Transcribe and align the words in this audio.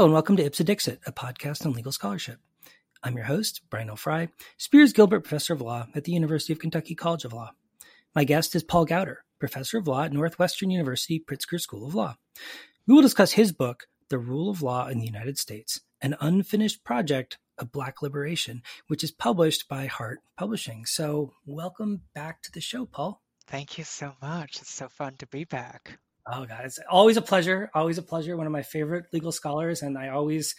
And 0.00 0.14
welcome 0.14 0.38
to 0.38 0.44
Ipse 0.44 0.64
Dixit, 0.64 0.98
a 1.04 1.12
podcast 1.12 1.66
on 1.66 1.74
legal 1.74 1.92
scholarship. 1.92 2.38
I'm 3.02 3.16
your 3.16 3.26
host, 3.26 3.60
Brian 3.68 3.90
L. 3.90 3.96
Frye, 3.96 4.30
Spears 4.56 4.94
Gilbert 4.94 5.24
Professor 5.24 5.52
of 5.52 5.60
Law 5.60 5.88
at 5.94 6.04
the 6.04 6.12
University 6.12 6.54
of 6.54 6.58
Kentucky 6.58 6.94
College 6.94 7.26
of 7.26 7.34
Law. 7.34 7.50
My 8.14 8.24
guest 8.24 8.54
is 8.54 8.64
Paul 8.64 8.86
Gowder, 8.86 9.18
Professor 9.38 9.76
of 9.76 9.86
Law 9.86 10.04
at 10.04 10.12
Northwestern 10.14 10.70
University 10.70 11.20
Pritzker 11.20 11.60
School 11.60 11.86
of 11.86 11.94
Law. 11.94 12.16
We 12.86 12.94
will 12.94 13.02
discuss 13.02 13.32
his 13.32 13.52
book, 13.52 13.88
The 14.08 14.18
Rule 14.18 14.48
of 14.48 14.62
Law 14.62 14.86
in 14.86 15.00
the 15.00 15.06
United 15.06 15.36
States, 15.36 15.82
an 16.00 16.16
unfinished 16.18 16.82
project 16.82 17.36
of 17.58 17.70
Black 17.70 18.00
liberation, 18.00 18.62
which 18.86 19.04
is 19.04 19.10
published 19.10 19.68
by 19.68 19.84
Hart 19.84 20.20
Publishing. 20.34 20.86
So, 20.86 21.34
welcome 21.44 22.04
back 22.14 22.40
to 22.44 22.50
the 22.50 22.62
show, 22.62 22.86
Paul. 22.86 23.20
Thank 23.46 23.76
you 23.76 23.84
so 23.84 24.14
much. 24.22 24.62
It's 24.62 24.72
so 24.72 24.88
fun 24.88 25.16
to 25.18 25.26
be 25.26 25.44
back. 25.44 25.98
Oh 26.32 26.46
God, 26.46 26.60
it's 26.64 26.78
always 26.88 27.16
a 27.16 27.22
pleasure. 27.22 27.70
Always 27.74 27.98
a 27.98 28.02
pleasure. 28.02 28.36
One 28.36 28.46
of 28.46 28.52
my 28.52 28.62
favorite 28.62 29.06
legal 29.12 29.32
scholars, 29.32 29.82
and 29.82 29.98
I 29.98 30.08
always 30.08 30.54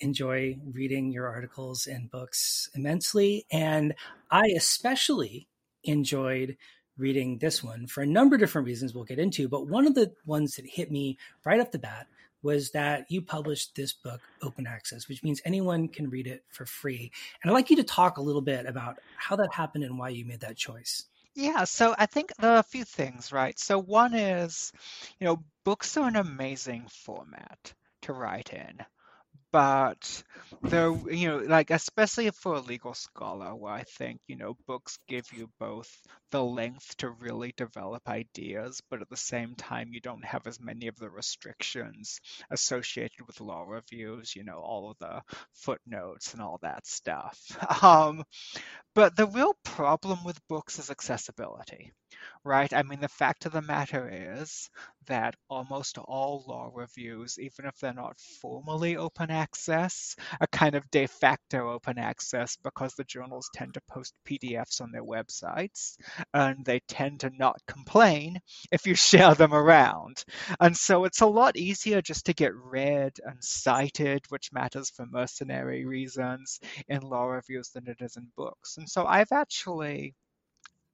enjoy 0.00 0.58
reading 0.72 1.12
your 1.12 1.28
articles 1.28 1.86
and 1.86 2.10
books 2.10 2.68
immensely. 2.74 3.46
And 3.52 3.94
I 4.30 4.52
especially 4.56 5.48
enjoyed 5.84 6.56
reading 6.98 7.38
this 7.38 7.62
one 7.62 7.86
for 7.86 8.02
a 8.02 8.06
number 8.06 8.36
of 8.36 8.40
different 8.40 8.66
reasons 8.66 8.94
we'll 8.94 9.04
get 9.04 9.18
into. 9.18 9.48
But 9.48 9.68
one 9.68 9.86
of 9.86 9.94
the 9.94 10.12
ones 10.26 10.56
that 10.56 10.66
hit 10.66 10.90
me 10.90 11.18
right 11.44 11.60
off 11.60 11.70
the 11.70 11.78
bat 11.78 12.08
was 12.42 12.72
that 12.72 13.06
you 13.08 13.22
published 13.22 13.76
this 13.76 13.92
book 13.92 14.20
open 14.42 14.66
access, 14.66 15.08
which 15.08 15.22
means 15.22 15.40
anyone 15.44 15.86
can 15.86 16.10
read 16.10 16.26
it 16.26 16.42
for 16.48 16.66
free. 16.66 17.12
And 17.42 17.50
I'd 17.50 17.54
like 17.54 17.70
you 17.70 17.76
to 17.76 17.84
talk 17.84 18.18
a 18.18 18.22
little 18.22 18.42
bit 18.42 18.66
about 18.66 18.98
how 19.16 19.36
that 19.36 19.54
happened 19.54 19.84
and 19.84 19.98
why 19.98 20.08
you 20.08 20.24
made 20.24 20.40
that 20.40 20.56
choice. 20.56 21.04
Yeah, 21.34 21.64
so 21.64 21.94
I 21.98 22.06
think 22.06 22.32
there 22.38 22.52
are 22.52 22.58
a 22.60 22.62
few 22.62 22.84
things, 22.84 23.32
right? 23.32 23.58
So 23.58 23.78
one 23.78 24.14
is, 24.14 24.72
you 25.20 25.26
know, 25.26 25.44
books 25.64 25.96
are 25.98 26.08
an 26.08 26.16
amazing 26.16 26.88
format 26.88 27.74
to 28.02 28.14
write 28.14 28.52
in 28.54 28.78
but 29.52 30.22
there 30.62 30.92
you 31.10 31.28
know 31.28 31.38
like 31.38 31.70
especially 31.70 32.30
for 32.30 32.54
a 32.54 32.60
legal 32.60 32.94
scholar 32.94 33.54
where 33.54 33.72
i 33.72 33.82
think 33.82 34.20
you 34.26 34.36
know 34.36 34.56
books 34.66 34.98
give 35.08 35.26
you 35.32 35.48
both 35.60 35.90
the 36.30 36.42
length 36.42 36.96
to 36.96 37.10
really 37.10 37.52
develop 37.56 38.02
ideas 38.08 38.80
but 38.90 39.02
at 39.02 39.08
the 39.10 39.16
same 39.16 39.54
time 39.54 39.88
you 39.92 40.00
don't 40.00 40.24
have 40.24 40.46
as 40.46 40.60
many 40.60 40.86
of 40.88 40.96
the 40.96 41.10
restrictions 41.10 42.20
associated 42.50 43.26
with 43.26 43.40
law 43.40 43.64
reviews 43.66 44.34
you 44.34 44.44
know 44.44 44.58
all 44.58 44.90
of 44.90 44.98
the 44.98 45.20
footnotes 45.54 46.32
and 46.32 46.42
all 46.42 46.58
that 46.62 46.86
stuff. 46.86 47.38
Um, 47.82 48.22
but 48.94 49.16
the 49.16 49.26
real 49.26 49.54
problem 49.64 50.24
with 50.24 50.46
books 50.48 50.78
is 50.78 50.90
accessibility 50.90 51.92
right? 52.44 52.72
I 52.72 52.82
mean, 52.82 53.00
the 53.00 53.08
fact 53.08 53.46
of 53.46 53.52
the 53.52 53.62
matter 53.62 54.08
is 54.40 54.70
that 55.06 55.34
almost 55.48 55.98
all 55.98 56.44
law 56.46 56.70
reviews, 56.72 57.38
even 57.38 57.66
if 57.66 57.76
they're 57.78 57.92
not 57.92 58.20
formally 58.40 58.96
open 58.96 59.30
access, 59.30 60.16
are 60.40 60.46
kind 60.48 60.74
of 60.74 60.90
de 60.90 61.06
facto 61.06 61.72
open 61.72 61.98
access 61.98 62.56
because 62.62 62.94
the 62.94 63.04
journals 63.04 63.50
tend 63.54 63.74
to 63.74 63.80
post 63.88 64.14
PDFs 64.26 64.80
on 64.80 64.92
their 64.92 65.04
websites 65.04 65.96
and 66.34 66.64
they 66.64 66.80
tend 66.88 67.20
to 67.20 67.30
not 67.36 67.60
complain 67.66 68.38
if 68.70 68.86
you 68.86 68.94
share 68.96 69.34
them 69.34 69.54
around. 69.54 70.24
And 70.60 70.76
so 70.76 71.04
it's 71.04 71.20
a 71.20 71.26
lot 71.26 71.56
easier 71.56 72.02
just 72.02 72.26
to 72.26 72.34
get 72.34 72.54
read 72.54 73.12
and 73.24 73.42
cited, 73.42 74.24
which 74.28 74.52
matters 74.52 74.90
for 74.90 75.06
mercenary 75.06 75.84
reasons 75.84 76.60
in 76.88 77.00
law 77.02 77.24
reviews 77.26 77.70
than 77.70 77.88
it 77.88 77.98
is 78.00 78.16
in 78.16 78.28
books. 78.36 78.76
And 78.78 78.88
so 78.88 79.04
I've 79.06 79.32
actually 79.32 80.14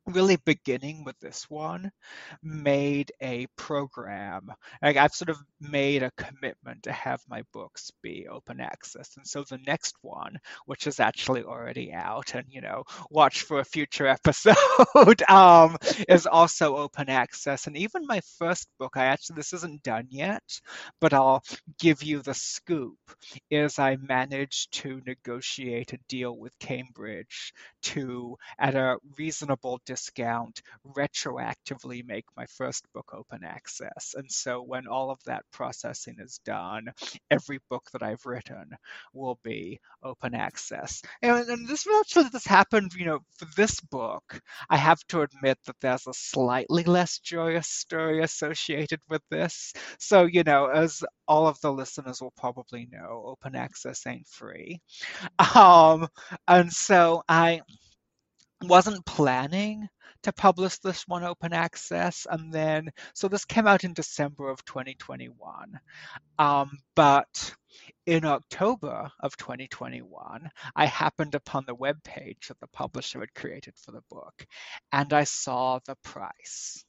really 0.08 0.36
beginning 0.44 1.04
with 1.04 1.18
this 1.20 1.48
one 1.50 1.90
made 2.42 3.12
a 3.20 3.46
program. 3.56 4.50
Like 4.82 4.96
i've 4.96 5.12
sort 5.14 5.30
of 5.30 5.38
made 5.60 6.02
a 6.02 6.10
commitment 6.12 6.84
to 6.84 6.92
have 6.92 7.20
my 7.28 7.42
books 7.52 7.90
be 8.02 8.26
open 8.28 8.60
access. 8.60 9.16
And 9.16 9.26
so 9.26 9.44
the 9.44 9.58
next 9.66 9.94
one 10.02 10.38
which 10.66 10.86
is 10.86 11.00
actually 11.00 11.42
already 11.44 11.92
out 11.92 12.34
and 12.34 12.44
you 12.50 12.60
know 12.60 12.84
watch 13.10 13.42
for 13.42 13.60
a 13.60 13.64
future 13.64 14.06
episode 14.18 15.22
um, 15.28 15.76
is 16.08 16.26
also 16.26 16.76
open 16.76 17.08
access. 17.08 17.66
And 17.66 17.76
even 17.76 18.06
my 18.06 18.20
first 18.38 18.68
book 18.78 18.96
i 18.96 19.06
actually 19.06 19.36
this 19.36 19.52
isn't 19.52 19.82
done 19.82 20.06
yet 20.10 20.42
but 21.00 21.12
i'll 21.12 21.42
give 21.78 22.02
you 22.02 22.20
the 22.22 22.34
scoop 22.34 22.96
is 23.50 23.78
i 23.78 23.96
managed 23.96 24.72
to 24.72 25.00
negotiate 25.06 25.92
a 25.92 25.98
deal 26.08 26.36
with 26.36 26.58
cambridge 26.58 27.52
to 27.82 28.36
at 28.58 28.74
a 28.74 28.96
reasonable 29.18 29.80
discount 29.86 29.97
discount 29.98 30.62
retroactively 30.96 32.06
make 32.06 32.24
my 32.36 32.46
first 32.46 32.84
book 32.92 33.12
open 33.12 33.42
access. 33.44 34.14
And 34.16 34.30
so 34.30 34.62
when 34.62 34.86
all 34.86 35.10
of 35.10 35.18
that 35.26 35.42
processing 35.52 36.16
is 36.20 36.40
done, 36.44 36.86
every 37.30 37.58
book 37.68 37.88
that 37.92 38.02
I've 38.02 38.24
written 38.24 38.70
will 39.12 39.38
be 39.42 39.80
open 40.02 40.34
access. 40.34 41.02
And, 41.22 41.48
and 41.48 41.68
this 41.68 41.86
actually 42.00 42.28
this 42.32 42.46
happened, 42.46 42.92
you 42.94 43.06
know, 43.06 43.18
for 43.36 43.46
this 43.56 43.80
book, 43.80 44.40
I 44.70 44.76
have 44.76 45.00
to 45.08 45.22
admit 45.22 45.58
that 45.66 45.76
there's 45.80 46.06
a 46.06 46.14
slightly 46.14 46.84
less 46.84 47.18
joyous 47.18 47.66
story 47.68 48.22
associated 48.22 49.00
with 49.08 49.22
this. 49.30 49.72
So, 49.98 50.24
you 50.24 50.44
know, 50.44 50.66
as 50.66 51.02
all 51.26 51.46
of 51.48 51.60
the 51.60 51.72
listeners 51.72 52.22
will 52.22 52.34
probably 52.36 52.88
know, 52.90 53.24
open 53.26 53.56
access 53.56 54.06
ain't 54.06 54.28
free. 54.28 54.80
Um, 55.54 56.08
and 56.46 56.72
so 56.72 57.22
I 57.28 57.62
wasn't 58.62 59.04
planning 59.06 59.88
to 60.22 60.32
publish 60.32 60.78
this 60.78 61.06
one 61.06 61.22
open 61.22 61.52
access 61.52 62.26
and 62.28 62.52
then 62.52 62.90
so 63.14 63.28
this 63.28 63.44
came 63.44 63.66
out 63.66 63.84
in 63.84 63.92
december 63.92 64.48
of 64.50 64.64
2021 64.64 65.78
um, 66.38 66.78
but 66.96 67.54
in 68.06 68.24
october 68.24 69.10
of 69.20 69.36
2021 69.36 70.50
i 70.74 70.86
happened 70.86 71.34
upon 71.34 71.64
the 71.66 71.74
web 71.74 72.02
page 72.02 72.48
that 72.48 72.58
the 72.60 72.66
publisher 72.68 73.20
had 73.20 73.34
created 73.34 73.74
for 73.76 73.92
the 73.92 74.02
book 74.10 74.46
and 74.92 75.12
i 75.12 75.24
saw 75.24 75.78
the 75.86 75.96
price. 76.02 76.84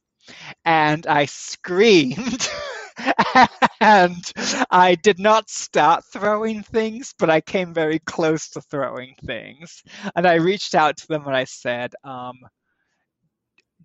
And 0.65 1.05
i 1.07 1.25
screamed 1.25 2.49
and 3.81 4.33
I 4.69 4.95
did 4.95 5.19
not 5.19 5.49
start 5.49 6.03
throwing 6.11 6.63
things, 6.63 7.13
but 7.17 7.29
I 7.29 7.41
came 7.41 7.73
very 7.73 7.99
close 7.99 8.49
to 8.51 8.61
throwing 8.61 9.15
things. 9.25 9.83
And 10.15 10.27
I 10.27 10.35
reached 10.35 10.75
out 10.75 10.97
to 10.97 11.07
them 11.07 11.25
and 11.27 11.35
I 11.35 11.45
said, 11.45 11.93
um, 12.03 12.35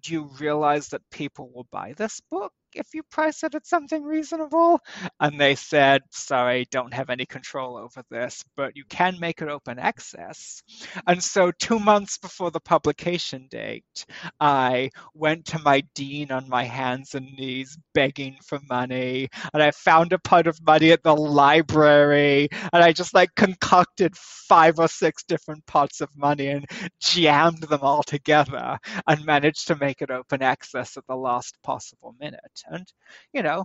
Do 0.00 0.12
you 0.12 0.30
realize 0.38 0.88
that 0.90 1.02
people 1.10 1.50
will 1.52 1.66
buy 1.72 1.94
this 1.94 2.20
book? 2.30 2.52
If 2.76 2.94
you 2.94 3.02
price 3.04 3.42
it 3.44 3.54
at 3.54 3.66
something 3.66 4.02
reasonable? 4.02 4.80
And 5.20 5.40
they 5.40 5.54
said, 5.54 6.02
sorry, 6.10 6.66
don't 6.70 6.94
have 6.94 7.10
any 7.10 7.26
control 7.26 7.76
over 7.76 8.02
this, 8.10 8.44
but 8.56 8.76
you 8.76 8.84
can 8.88 9.18
make 9.20 9.42
it 9.42 9.48
open 9.48 9.78
access. 9.78 10.62
And 11.06 11.22
so, 11.22 11.50
two 11.52 11.78
months 11.78 12.18
before 12.18 12.50
the 12.50 12.60
publication 12.60 13.48
date, 13.50 14.06
I 14.40 14.90
went 15.14 15.46
to 15.46 15.58
my 15.58 15.82
dean 15.94 16.30
on 16.30 16.48
my 16.48 16.64
hands 16.64 17.14
and 17.14 17.26
knees 17.26 17.78
begging 17.94 18.36
for 18.44 18.58
money. 18.68 19.28
And 19.52 19.62
I 19.62 19.70
found 19.70 20.12
a 20.12 20.18
pot 20.18 20.46
of 20.46 20.58
money 20.64 20.92
at 20.92 21.02
the 21.02 21.14
library. 21.14 22.48
And 22.72 22.82
I 22.82 22.92
just 22.92 23.14
like 23.14 23.34
concocted 23.34 24.16
five 24.16 24.78
or 24.78 24.88
six 24.88 25.24
different 25.24 25.66
pots 25.66 26.00
of 26.00 26.10
money 26.16 26.48
and 26.48 26.66
jammed 27.00 27.62
them 27.62 27.80
all 27.82 28.02
together 28.02 28.78
and 29.06 29.24
managed 29.24 29.68
to 29.68 29.76
make 29.76 30.02
it 30.02 30.10
open 30.10 30.42
access 30.42 30.96
at 30.96 31.06
the 31.06 31.16
last 31.16 31.56
possible 31.62 32.14
minute. 32.18 32.63
And, 32.68 32.86
you 33.32 33.42
know, 33.42 33.64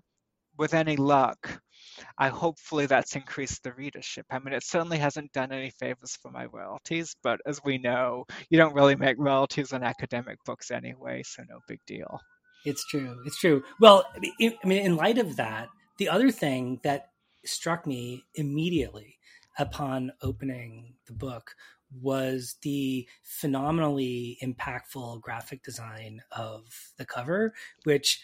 with 0.58 0.74
any 0.74 0.98
luck, 0.98 1.62
I 2.18 2.30
hopefully 2.30 2.86
that's 2.86 3.16
increased 3.16 3.64
the 3.64 3.74
readership. 3.74 4.26
I 4.30 4.40
mean, 4.40 4.54
it 4.54 4.64
certainly 4.64 4.98
hasn't 4.98 5.32
done 5.32 5.52
any 5.52 5.72
favors 5.72 6.18
for 6.22 6.32
my 6.32 6.46
royalties, 6.46 7.16
but 7.24 7.40
as 7.46 7.62
we 7.64 7.78
know, 7.78 8.26
you 8.50 8.58
don't 8.58 8.76
really 8.76 8.96
make 8.96 9.18
royalties 9.18 9.74
on 9.74 9.84
academic 9.84 10.38
books 10.46 10.72
anyway, 10.72 11.24
so 11.24 11.44
no 11.50 11.60
big 11.68 11.80
deal. 11.88 12.20
It's 12.66 12.86
true. 12.88 13.22
It's 13.26 13.40
true. 13.40 13.64
Well, 13.80 14.06
I 14.16 14.58
mean, 14.66 14.86
in 14.86 14.96
light 14.98 15.18
of 15.18 15.38
that, 15.38 15.70
the 15.98 16.10
other 16.10 16.32
thing 16.32 16.80
that 16.84 17.12
struck 17.46 17.88
me 17.88 18.24
immediately 18.36 19.18
upon 19.58 20.12
opening 20.22 20.96
the 21.08 21.14
book 21.14 21.56
was 22.02 22.58
the 22.62 23.08
phenomenally 23.24 24.38
impactful 24.44 25.22
graphic 25.22 25.64
design 25.64 26.22
of 26.32 26.92
the 26.98 27.06
cover, 27.06 27.54
which 27.84 28.22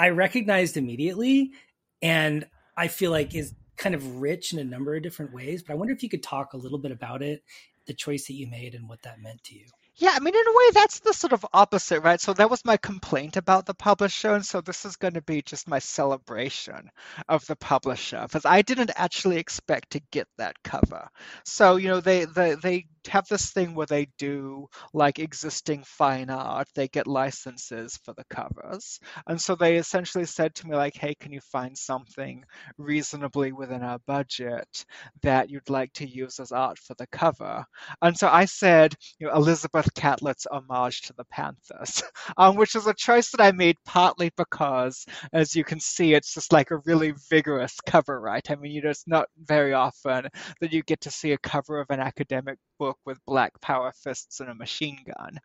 I 0.00 0.08
recognized 0.08 0.78
immediately, 0.78 1.52
and 2.00 2.46
I 2.74 2.88
feel 2.88 3.10
like 3.10 3.34
is 3.34 3.54
kind 3.76 3.94
of 3.94 4.20
rich 4.20 4.54
in 4.54 4.58
a 4.58 4.64
number 4.64 4.94
of 4.94 5.02
different 5.02 5.34
ways. 5.34 5.62
But 5.62 5.74
I 5.74 5.76
wonder 5.76 5.92
if 5.92 6.02
you 6.02 6.08
could 6.08 6.22
talk 6.22 6.54
a 6.54 6.56
little 6.56 6.78
bit 6.78 6.90
about 6.90 7.20
it, 7.20 7.42
the 7.86 7.92
choice 7.92 8.26
that 8.28 8.32
you 8.32 8.46
made, 8.46 8.74
and 8.74 8.88
what 8.88 9.02
that 9.02 9.20
meant 9.20 9.44
to 9.44 9.54
you. 9.54 9.66
Yeah, 9.96 10.12
I 10.14 10.20
mean, 10.20 10.34
in 10.34 10.46
a 10.46 10.50
way, 10.52 10.70
that's 10.72 11.00
the 11.00 11.12
sort 11.12 11.34
of 11.34 11.44
opposite, 11.52 12.00
right? 12.00 12.18
So 12.18 12.32
that 12.32 12.48
was 12.48 12.64
my 12.64 12.78
complaint 12.78 13.36
about 13.36 13.66
the 13.66 13.74
publisher, 13.74 14.32
and 14.32 14.46
so 14.46 14.62
this 14.62 14.86
is 14.86 14.96
going 14.96 15.12
to 15.12 15.20
be 15.20 15.42
just 15.42 15.68
my 15.68 15.80
celebration 15.80 16.90
of 17.28 17.46
the 17.46 17.56
publisher 17.56 18.22
because 18.22 18.46
I 18.46 18.62
didn't 18.62 18.92
actually 18.96 19.36
expect 19.36 19.90
to 19.90 20.00
get 20.10 20.28
that 20.38 20.56
cover. 20.64 21.10
So 21.44 21.76
you 21.76 21.88
know, 21.88 22.00
they 22.00 22.24
they 22.24 22.54
they 22.54 22.86
have 23.08 23.26
this 23.28 23.50
thing 23.50 23.74
where 23.74 23.86
they 23.86 24.08
do 24.18 24.66
like 24.92 25.18
existing 25.18 25.82
fine 25.86 26.30
art. 26.30 26.68
They 26.74 26.88
get 26.88 27.06
licenses 27.06 27.98
for 28.04 28.14
the 28.14 28.24
covers. 28.30 28.98
And 29.26 29.40
so 29.40 29.54
they 29.54 29.76
essentially 29.76 30.24
said 30.24 30.54
to 30.56 30.66
me, 30.68 30.76
like, 30.76 30.96
hey, 30.96 31.14
can 31.14 31.32
you 31.32 31.40
find 31.40 31.76
something 31.76 32.44
reasonably 32.78 33.52
within 33.52 33.82
our 33.82 33.98
budget 34.06 34.84
that 35.22 35.50
you'd 35.50 35.70
like 35.70 35.92
to 35.94 36.08
use 36.08 36.38
as 36.40 36.52
art 36.52 36.78
for 36.78 36.94
the 36.94 37.06
cover? 37.08 37.64
And 38.02 38.16
so 38.16 38.28
I 38.28 38.44
said, 38.44 38.94
you 39.18 39.26
know, 39.26 39.34
Elizabeth 39.34 39.92
Catlett's 39.94 40.46
homage 40.50 41.02
to 41.02 41.14
the 41.16 41.24
Panthers, 41.24 42.02
um, 42.36 42.56
which 42.56 42.74
is 42.74 42.86
a 42.86 42.94
choice 42.94 43.30
that 43.30 43.40
I 43.40 43.52
made 43.52 43.76
partly 43.84 44.30
because, 44.36 45.06
as 45.32 45.54
you 45.54 45.64
can 45.64 45.80
see, 45.80 46.14
it's 46.14 46.34
just 46.34 46.52
like 46.52 46.70
a 46.70 46.80
really 46.84 47.14
vigorous 47.30 47.76
cover, 47.86 48.20
right? 48.20 48.48
I 48.50 48.56
mean, 48.56 48.72
you 48.72 48.82
know, 48.82 48.90
it's 48.90 49.06
not 49.06 49.28
very 49.38 49.72
often 49.72 50.28
that 50.60 50.72
you 50.72 50.82
get 50.82 51.00
to 51.02 51.10
see 51.10 51.32
a 51.32 51.38
cover 51.38 51.80
of 51.80 51.90
an 51.90 52.00
academic 52.00 52.58
book 52.80 52.98
with 53.04 53.24
black 53.26 53.52
power 53.60 53.92
fists 53.92 54.40
and 54.40 54.48
a 54.48 54.54
machine 54.54 54.98
gun. 55.06 55.38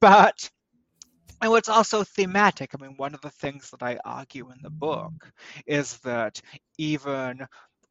But 0.00 0.50
and 1.40 1.52
it's 1.54 1.68
also 1.68 2.04
thematic. 2.04 2.70
I 2.72 2.80
mean, 2.80 2.94
one 2.98 3.14
of 3.14 3.20
the 3.20 3.30
things 3.30 3.70
that 3.70 3.82
I 3.82 3.98
argue 4.04 4.50
in 4.50 4.58
the 4.62 4.70
book 4.70 5.32
is 5.66 5.98
that 6.04 6.40
even 6.78 7.44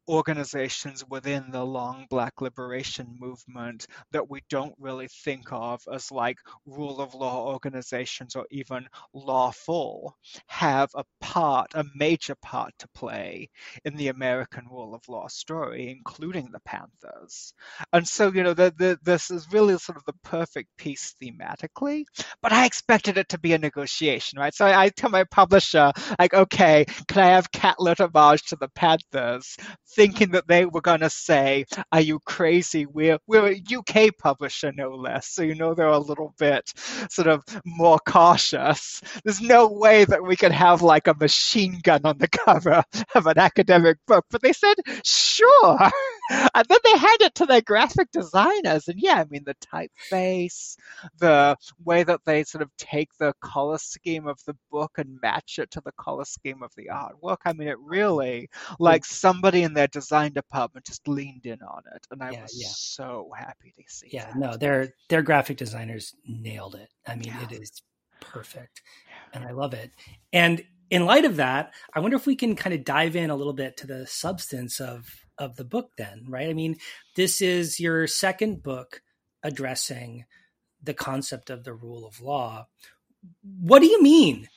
organizations 0.08 1.04
within 1.08 1.50
the 1.50 1.64
long 1.64 2.06
black 2.10 2.40
liberation 2.40 3.16
movement 3.18 3.86
that 4.10 4.28
we 4.28 4.40
don't 4.48 4.74
really 4.78 5.08
think 5.24 5.52
of 5.52 5.80
as 5.92 6.10
like 6.10 6.38
rule 6.66 7.00
of 7.00 7.14
law 7.14 7.46
organizations 7.46 8.36
or 8.36 8.46
even 8.50 8.86
lawful 9.14 10.16
have 10.46 10.90
a 10.94 11.04
part, 11.20 11.70
a 11.74 11.84
major 11.94 12.34
part 12.42 12.72
to 12.78 12.88
play 12.94 13.48
in 13.84 13.96
the 13.96 14.08
American 14.08 14.66
rule 14.70 14.94
of 14.94 15.08
law 15.08 15.28
story, 15.28 15.90
including 15.90 16.50
the 16.50 16.60
Panthers. 16.60 17.54
And 17.92 18.06
so, 18.06 18.32
you 18.32 18.42
know, 18.42 18.54
the, 18.54 18.72
the, 18.76 18.98
this 19.02 19.30
is 19.30 19.52
really 19.52 19.78
sort 19.78 19.98
of 19.98 20.04
the 20.04 20.14
perfect 20.24 20.68
piece 20.76 21.14
thematically, 21.22 22.04
but 22.42 22.52
I 22.52 22.66
expected 22.66 23.18
it 23.18 23.28
to 23.30 23.38
be 23.38 23.52
a 23.52 23.58
negotiation, 23.58 24.38
right? 24.38 24.54
So 24.54 24.66
I, 24.66 24.84
I 24.84 24.88
tell 24.88 25.10
my 25.10 25.24
publisher, 25.24 25.92
like, 26.18 26.34
okay, 26.34 26.84
can 27.08 27.22
I 27.22 27.28
have 27.28 27.52
Catlett 27.52 28.00
homage 28.00 28.42
to 28.46 28.56
the 28.56 28.68
Panthers? 28.74 29.56
Thinking 29.94 30.30
that 30.32 30.46
they 30.46 30.66
were 30.66 30.80
going 30.80 31.00
to 31.00 31.10
say, 31.10 31.64
Are 31.90 32.00
you 32.00 32.18
crazy? 32.20 32.86
We're, 32.86 33.18
we're 33.26 33.52
a 33.52 33.62
UK 33.76 34.16
publisher, 34.18 34.72
no 34.72 34.90
less. 34.90 35.28
So, 35.28 35.42
you 35.42 35.54
know, 35.54 35.74
they're 35.74 35.86
a 35.88 35.98
little 35.98 36.34
bit 36.38 36.72
sort 37.10 37.28
of 37.28 37.42
more 37.64 37.98
cautious. 38.06 39.00
There's 39.24 39.40
no 39.40 39.68
way 39.68 40.04
that 40.04 40.22
we 40.22 40.36
could 40.36 40.52
have 40.52 40.82
like 40.82 41.06
a 41.08 41.14
machine 41.14 41.80
gun 41.82 42.02
on 42.04 42.18
the 42.18 42.28
cover 42.28 42.82
of 43.14 43.26
an 43.26 43.38
academic 43.38 43.98
book. 44.06 44.24
But 44.30 44.42
they 44.42 44.52
said, 44.52 44.76
Sure. 45.04 45.78
and 46.30 46.66
then 46.68 46.78
they 46.84 46.98
hand 46.98 47.20
it 47.20 47.34
to 47.36 47.46
their 47.46 47.60
graphic 47.60 48.10
designers. 48.12 48.88
And 48.88 48.98
yeah, 48.98 49.14
I 49.14 49.24
mean, 49.24 49.44
the 49.44 49.54
typeface, 49.54 50.76
the 51.18 51.56
way 51.84 52.02
that 52.04 52.20
they 52.24 52.44
sort 52.44 52.62
of 52.62 52.70
take 52.78 53.08
the 53.18 53.34
color 53.40 53.78
scheme 53.78 54.26
of 54.26 54.38
the 54.46 54.56
book 54.70 54.92
and 54.98 55.18
match 55.22 55.58
it 55.58 55.70
to 55.72 55.82
the 55.84 55.92
color 55.92 56.24
scheme 56.24 56.62
of 56.62 56.70
the 56.76 56.88
artwork. 56.92 57.38
I 57.44 57.52
mean, 57.52 57.68
it 57.68 57.78
really, 57.80 58.48
like 58.78 59.04
somebody 59.04 59.62
in 59.62 59.74
their 59.74 59.81
design 59.88 60.32
department 60.32 60.86
just 60.86 61.06
leaned 61.08 61.46
in 61.46 61.62
on 61.62 61.82
it. 61.94 62.06
And 62.10 62.22
I 62.22 62.30
yeah, 62.32 62.42
was 62.42 62.56
yeah. 62.60 62.68
so 62.70 63.30
happy 63.36 63.72
to 63.76 63.82
see 63.88 64.08
Yeah, 64.12 64.26
that. 64.26 64.36
no, 64.36 64.56
their, 64.56 64.94
their 65.08 65.22
graphic 65.22 65.56
designers 65.56 66.14
nailed 66.26 66.74
it. 66.74 66.88
I 67.06 67.14
mean, 67.16 67.28
yeah. 67.28 67.44
it 67.44 67.52
is 67.52 67.82
perfect. 68.20 68.82
And 69.32 69.44
I 69.44 69.52
love 69.52 69.74
it. 69.74 69.90
And 70.32 70.62
in 70.90 71.06
light 71.06 71.24
of 71.24 71.36
that, 71.36 71.72
I 71.94 72.00
wonder 72.00 72.16
if 72.16 72.26
we 72.26 72.36
can 72.36 72.54
kind 72.54 72.74
of 72.74 72.84
dive 72.84 73.16
in 73.16 73.30
a 73.30 73.36
little 73.36 73.54
bit 73.54 73.78
to 73.78 73.86
the 73.86 74.06
substance 74.06 74.80
of 74.80 75.06
of 75.38 75.56
the 75.56 75.64
book 75.64 75.90
then, 75.96 76.24
right? 76.28 76.48
I 76.48 76.52
mean, 76.52 76.76
this 77.16 77.40
is 77.40 77.80
your 77.80 78.06
second 78.06 78.62
book 78.62 79.00
addressing 79.42 80.26
the 80.82 80.94
concept 80.94 81.48
of 81.50 81.64
the 81.64 81.72
rule 81.72 82.06
of 82.06 82.20
law. 82.20 82.66
What 83.60 83.80
do 83.80 83.86
you 83.86 84.02
mean 84.02 84.48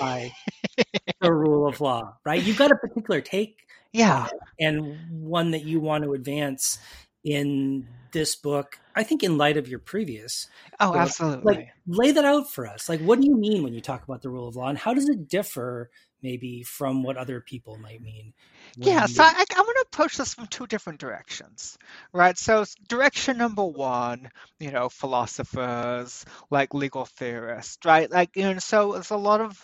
by 0.00 0.32
the 1.20 1.32
rule 1.32 1.68
of 1.68 1.80
law, 1.80 2.16
right? 2.24 2.42
You've 2.42 2.58
got 2.58 2.72
a 2.72 2.76
particular 2.76 3.20
take 3.20 3.58
yeah. 3.94 4.28
And 4.60 4.98
one 5.10 5.52
that 5.52 5.64
you 5.64 5.80
want 5.80 6.04
to 6.04 6.12
advance 6.12 6.78
in 7.24 7.86
this 8.12 8.36
book 8.36 8.78
i 8.94 9.02
think 9.02 9.22
in 9.24 9.38
light 9.38 9.56
of 9.56 9.66
your 9.66 9.78
previous 9.78 10.46
oh 10.78 10.92
book. 10.92 11.00
absolutely. 11.00 11.42
like 11.44 11.68
lay 11.86 12.12
that 12.12 12.24
out 12.24 12.50
for 12.50 12.66
us. 12.66 12.88
Like 12.88 13.00
what 13.00 13.20
do 13.20 13.26
you 13.26 13.36
mean 13.36 13.62
when 13.62 13.74
you 13.74 13.80
talk 13.80 14.04
about 14.04 14.22
the 14.22 14.28
rule 14.30 14.46
of 14.46 14.56
law 14.56 14.68
and 14.68 14.78
how 14.78 14.94
does 14.94 15.08
it 15.08 15.28
differ 15.28 15.90
maybe 16.22 16.62
from 16.62 17.02
what 17.02 17.16
other 17.16 17.40
people 17.40 17.76
might 17.76 18.00
mean 18.00 18.32
yeah 18.76 19.04
so 19.06 19.22
I, 19.22 19.26
I 19.28 19.60
want 19.60 19.76
to 19.76 19.86
approach 19.88 20.16
this 20.16 20.32
from 20.34 20.46
two 20.46 20.66
different 20.66 21.00
directions 21.00 21.76
right? 22.12 22.38
So 22.38 22.64
direction 22.88 23.38
number 23.38 23.64
one 23.64 24.28
you 24.60 24.70
know 24.70 24.88
philosophers 24.88 26.24
like 26.50 26.72
legal 26.72 27.06
theorists 27.06 27.78
right? 27.84 28.10
Like 28.10 28.36
you 28.36 28.44
know 28.44 28.58
so 28.58 28.92
there's 28.92 29.10
a 29.10 29.16
lot 29.16 29.40
of 29.40 29.60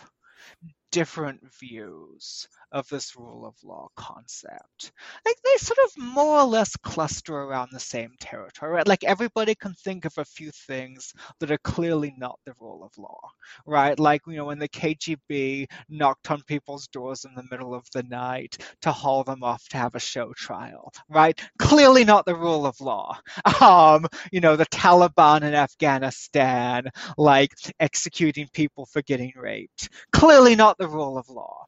different 0.91 1.41
views 1.59 2.47
of 2.71 2.87
this 2.89 3.15
rule 3.17 3.45
of 3.45 3.55
law 3.63 3.87
concept. 3.95 4.91
Like 5.25 5.35
they 5.43 5.57
sort 5.57 5.79
of 5.85 5.91
more 6.03 6.39
or 6.39 6.45
less 6.45 6.75
cluster 6.77 7.35
around 7.35 7.69
the 7.71 7.79
same 7.79 8.11
territory, 8.19 8.71
right? 8.71 8.87
Like 8.87 9.03
everybody 9.03 9.55
can 9.55 9.73
think 9.73 10.05
of 10.05 10.13
a 10.17 10.25
few 10.25 10.51
things 10.51 11.13
that 11.39 11.51
are 11.51 11.57
clearly 11.59 12.13
not 12.17 12.39
the 12.45 12.53
rule 12.59 12.83
of 12.83 12.97
law, 12.97 13.19
right? 13.65 13.99
Like, 13.99 14.21
you 14.27 14.35
know, 14.35 14.45
when 14.45 14.59
the 14.59 14.69
KGB 14.69 15.67
knocked 15.89 16.31
on 16.31 16.41
people's 16.43 16.87
doors 16.87 17.25
in 17.25 17.33
the 17.35 17.45
middle 17.51 17.73
of 17.73 17.85
the 17.93 18.03
night 18.03 18.57
to 18.81 18.91
haul 18.91 19.23
them 19.23 19.43
off 19.43 19.67
to 19.69 19.77
have 19.77 19.95
a 19.95 19.99
show 19.99 20.33
trial, 20.33 20.91
right? 21.09 21.39
Clearly 21.59 22.05
not 22.05 22.25
the 22.25 22.35
rule 22.35 22.65
of 22.65 22.79
law. 22.81 23.17
Um, 23.61 24.07
you 24.31 24.39
know, 24.41 24.55
the 24.55 24.65
Taliban 24.67 25.43
in 25.43 25.53
Afghanistan, 25.53 26.85
like 27.17 27.51
executing 27.79 28.47
people 28.53 28.85
for 28.87 29.01
getting 29.03 29.33
raped. 29.35 29.89
Clearly 30.11 30.55
not 30.55 30.77
the 30.77 30.87
rule 30.87 31.17
of 31.17 31.29
law. 31.29 31.65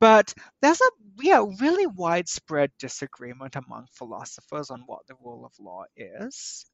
But 0.00 0.34
there's 0.62 0.80
a 0.80 0.90
yeah, 1.22 1.44
really 1.60 1.86
widespread 1.86 2.70
disagreement 2.78 3.56
among 3.56 3.86
philosophers 3.92 4.70
on 4.70 4.82
what 4.86 5.06
the 5.06 5.14
rule 5.22 5.44
of 5.46 5.52
law 5.58 5.84
is. 5.96 6.66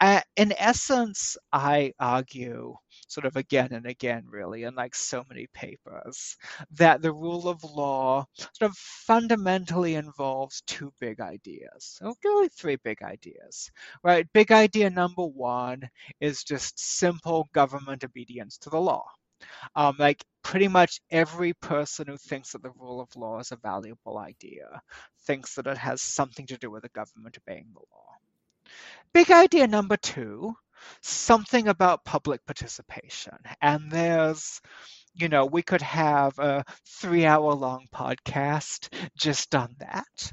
Uh, 0.00 0.20
in 0.36 0.52
essence, 0.58 1.36
I 1.52 1.92
argue, 1.98 2.76
sort 3.08 3.26
of 3.26 3.36
again 3.36 3.72
and 3.72 3.86
again, 3.86 4.24
really, 4.28 4.64
in 4.64 4.74
like 4.74 4.94
so 4.94 5.24
many 5.28 5.46
papers, 5.54 6.36
that 6.72 7.02
the 7.02 7.12
rule 7.12 7.48
of 7.48 7.64
law 7.64 8.26
sort 8.36 8.70
of 8.70 8.76
fundamentally 8.76 9.94
involves 9.94 10.62
two 10.66 10.92
big 11.00 11.20
ideas. 11.20 11.96
So 11.98 12.14
really 12.24 12.48
three 12.48 12.76
big 12.76 13.02
ideas, 13.02 13.70
right? 14.02 14.26
Big 14.34 14.52
idea 14.52 14.90
number 14.90 15.24
one 15.24 15.88
is 16.20 16.44
just 16.44 16.78
simple 16.78 17.48
government 17.54 18.04
obedience 18.04 18.58
to 18.58 18.70
the 18.70 18.80
law. 18.80 19.04
Um, 19.74 19.96
like 19.98 20.24
pretty 20.42 20.68
much 20.68 21.00
every 21.10 21.54
person 21.54 22.06
who 22.06 22.16
thinks 22.16 22.52
that 22.52 22.62
the 22.62 22.70
rule 22.70 23.00
of 23.00 23.14
law 23.16 23.38
is 23.40 23.52
a 23.52 23.56
valuable 23.56 24.18
idea 24.18 24.82
thinks 25.26 25.54
that 25.54 25.66
it 25.66 25.78
has 25.78 26.02
something 26.02 26.46
to 26.46 26.58
do 26.58 26.70
with 26.70 26.82
the 26.82 26.88
government 26.90 27.38
obeying 27.38 27.68
the 27.72 27.80
law. 27.80 28.16
Big 29.12 29.30
idea 29.30 29.66
number 29.66 29.96
two 29.96 30.54
something 31.00 31.68
about 31.68 32.04
public 32.04 32.44
participation. 32.46 33.36
And 33.60 33.90
there's, 33.90 34.60
you 35.14 35.28
know, 35.28 35.46
we 35.46 35.62
could 35.62 35.82
have 35.82 36.38
a 36.38 36.64
three 36.86 37.24
hour 37.24 37.54
long 37.54 37.86
podcast 37.94 38.92
just 39.16 39.54
on 39.54 39.76
that. 39.78 40.32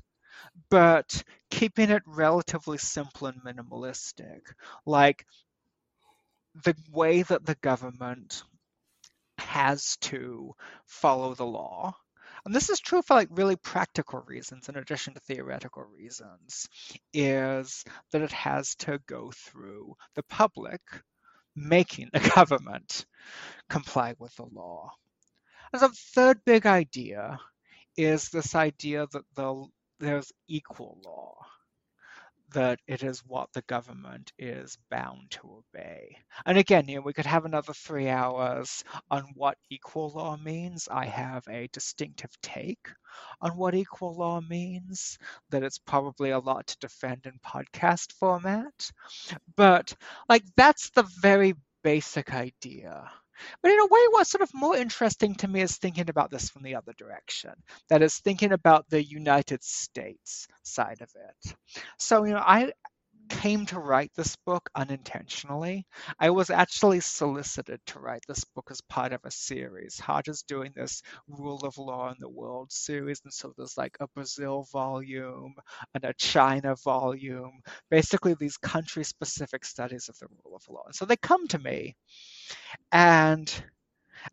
But 0.69 1.23
keeping 1.49 1.89
it 1.89 2.03
relatively 2.05 2.77
simple 2.77 3.27
and 3.27 3.41
minimalistic, 3.43 4.41
like 4.85 5.25
the 6.63 6.75
way 6.91 7.21
that 7.23 7.45
the 7.45 7.55
government 7.55 8.43
has 9.51 9.98
to 9.98 10.55
follow 10.86 11.34
the 11.34 11.46
law. 11.46 11.93
And 12.46 12.55
this 12.55 12.70
is 12.70 12.79
true 12.79 13.01
for 13.01 13.15
like 13.15 13.27
really 13.31 13.58
practical 13.58 14.24
reasons 14.25 14.70
in 14.70 14.77
addition 14.77 15.13
to 15.13 15.20
theoretical 15.20 15.84
reasons, 15.84 16.70
is 17.13 17.84
that 18.12 18.22
it 18.22 18.31
has 18.31 18.75
to 18.75 19.00
go 19.08 19.31
through 19.31 19.96
the 20.15 20.24
public 20.24 20.81
making 21.55 22.10
the 22.13 22.31
government 22.36 23.05
comply 23.70 24.15
with 24.17 24.34
the 24.38 24.46
law. 24.46 24.91
And 25.74 25.81
the 25.81 25.89
third 25.89 26.39
big 26.46 26.65
idea 26.65 27.38
is 27.98 28.29
this 28.29 28.55
idea 28.55 29.05
that 29.12 29.25
the, 29.36 29.65
there's 30.00 30.31
equal 30.48 30.98
law 31.03 31.36
that 32.53 32.79
it 32.88 33.03
is 33.03 33.20
what 33.25 33.51
the 33.53 33.62
government 33.63 34.31
is 34.38 34.77
bound 34.89 35.31
to 35.31 35.63
obey. 35.75 36.17
And 36.46 36.58
again, 36.58 36.88
you 36.88 36.96
know, 36.96 37.01
we 37.01 37.13
could 37.13 37.25
have 37.25 37.46
another 37.46 37.74
three 37.74 38.10
hours 38.10 38.84
on 39.10 39.24
what 39.36 39.58
equal 39.70 40.10
law 40.10 40.38
means. 40.38 40.88
I 40.91 41.05
have 41.05 41.43
a 41.50 41.67
distinctive 41.72 42.31
take 42.41 42.88
on 43.41 43.58
what 43.58 43.75
equal 43.75 44.15
law 44.15 44.41
means, 44.41 45.17
that 45.50 45.63
it's 45.63 45.79
probably 45.79 46.31
a 46.31 46.39
lot 46.39 46.67
to 46.67 46.77
defend 46.79 47.25
in 47.25 47.39
podcast 47.46 48.13
format. 48.13 48.91
But 49.55 49.93
like 50.29 50.43
that's 50.55 50.89
the 50.91 51.03
very 51.22 51.55
basic 51.84 52.34
idea 52.34 53.10
but 53.62 53.71
in 53.71 53.79
a 53.79 53.86
way, 53.86 54.00
what's 54.12 54.31
sort 54.31 54.41
of 54.41 54.53
more 54.53 54.75
interesting 54.75 55.36
to 55.36 55.48
me 55.48 55.62
is 55.62 55.77
thinking 55.77 56.10
about 56.10 56.31
this 56.31 56.50
from 56.50 56.63
the 56.63 56.75
other 56.75 56.93
direction. 56.98 57.51
That 57.89 58.01
is 58.01 58.17
thinking 58.19 58.51
about 58.51 58.89
the 58.89 59.03
United 59.03 59.63
States 59.63 60.48
side 60.63 61.01
of 61.01 61.10
it. 61.15 61.55
So, 61.98 62.25
you 62.25 62.33
know, 62.33 62.43
I 62.45 62.71
came 63.31 63.65
to 63.67 63.79
write 63.79 64.11
this 64.15 64.35
book 64.45 64.69
unintentionally. 64.75 65.85
I 66.19 66.31
was 66.31 66.50
actually 66.50 67.00
solicited 67.00 67.79
to 67.88 68.00
write 68.00 68.23
this 68.27 68.43
book 68.43 68.67
as 68.69 68.81
part 68.81 69.13
of 69.13 69.21
a 69.23 69.31
series. 69.31 70.00
Hart's 70.00 70.43
doing 70.43 70.73
this 70.75 71.01
Rule 71.27 71.61
of 71.63 71.77
Law 71.77 72.09
in 72.09 72.17
the 72.19 72.29
World 72.29 72.71
series, 72.71 73.21
and 73.23 73.33
so 73.33 73.53
there's 73.57 73.77
like 73.77 73.95
a 74.00 74.07
Brazil 74.09 74.67
volume 74.71 75.55
and 75.93 76.03
a 76.03 76.13
China 76.13 76.75
volume, 76.83 77.61
basically 77.89 78.33
these 78.33 78.57
country 78.57 79.05
specific 79.05 79.63
studies 79.63 80.09
of 80.09 80.19
the 80.19 80.27
rule 80.43 80.55
of 80.55 80.67
law. 80.69 80.83
And 80.85 80.95
so 80.95 81.05
they 81.05 81.15
come 81.15 81.47
to 81.47 81.59
me, 81.59 81.95
and 82.91 83.51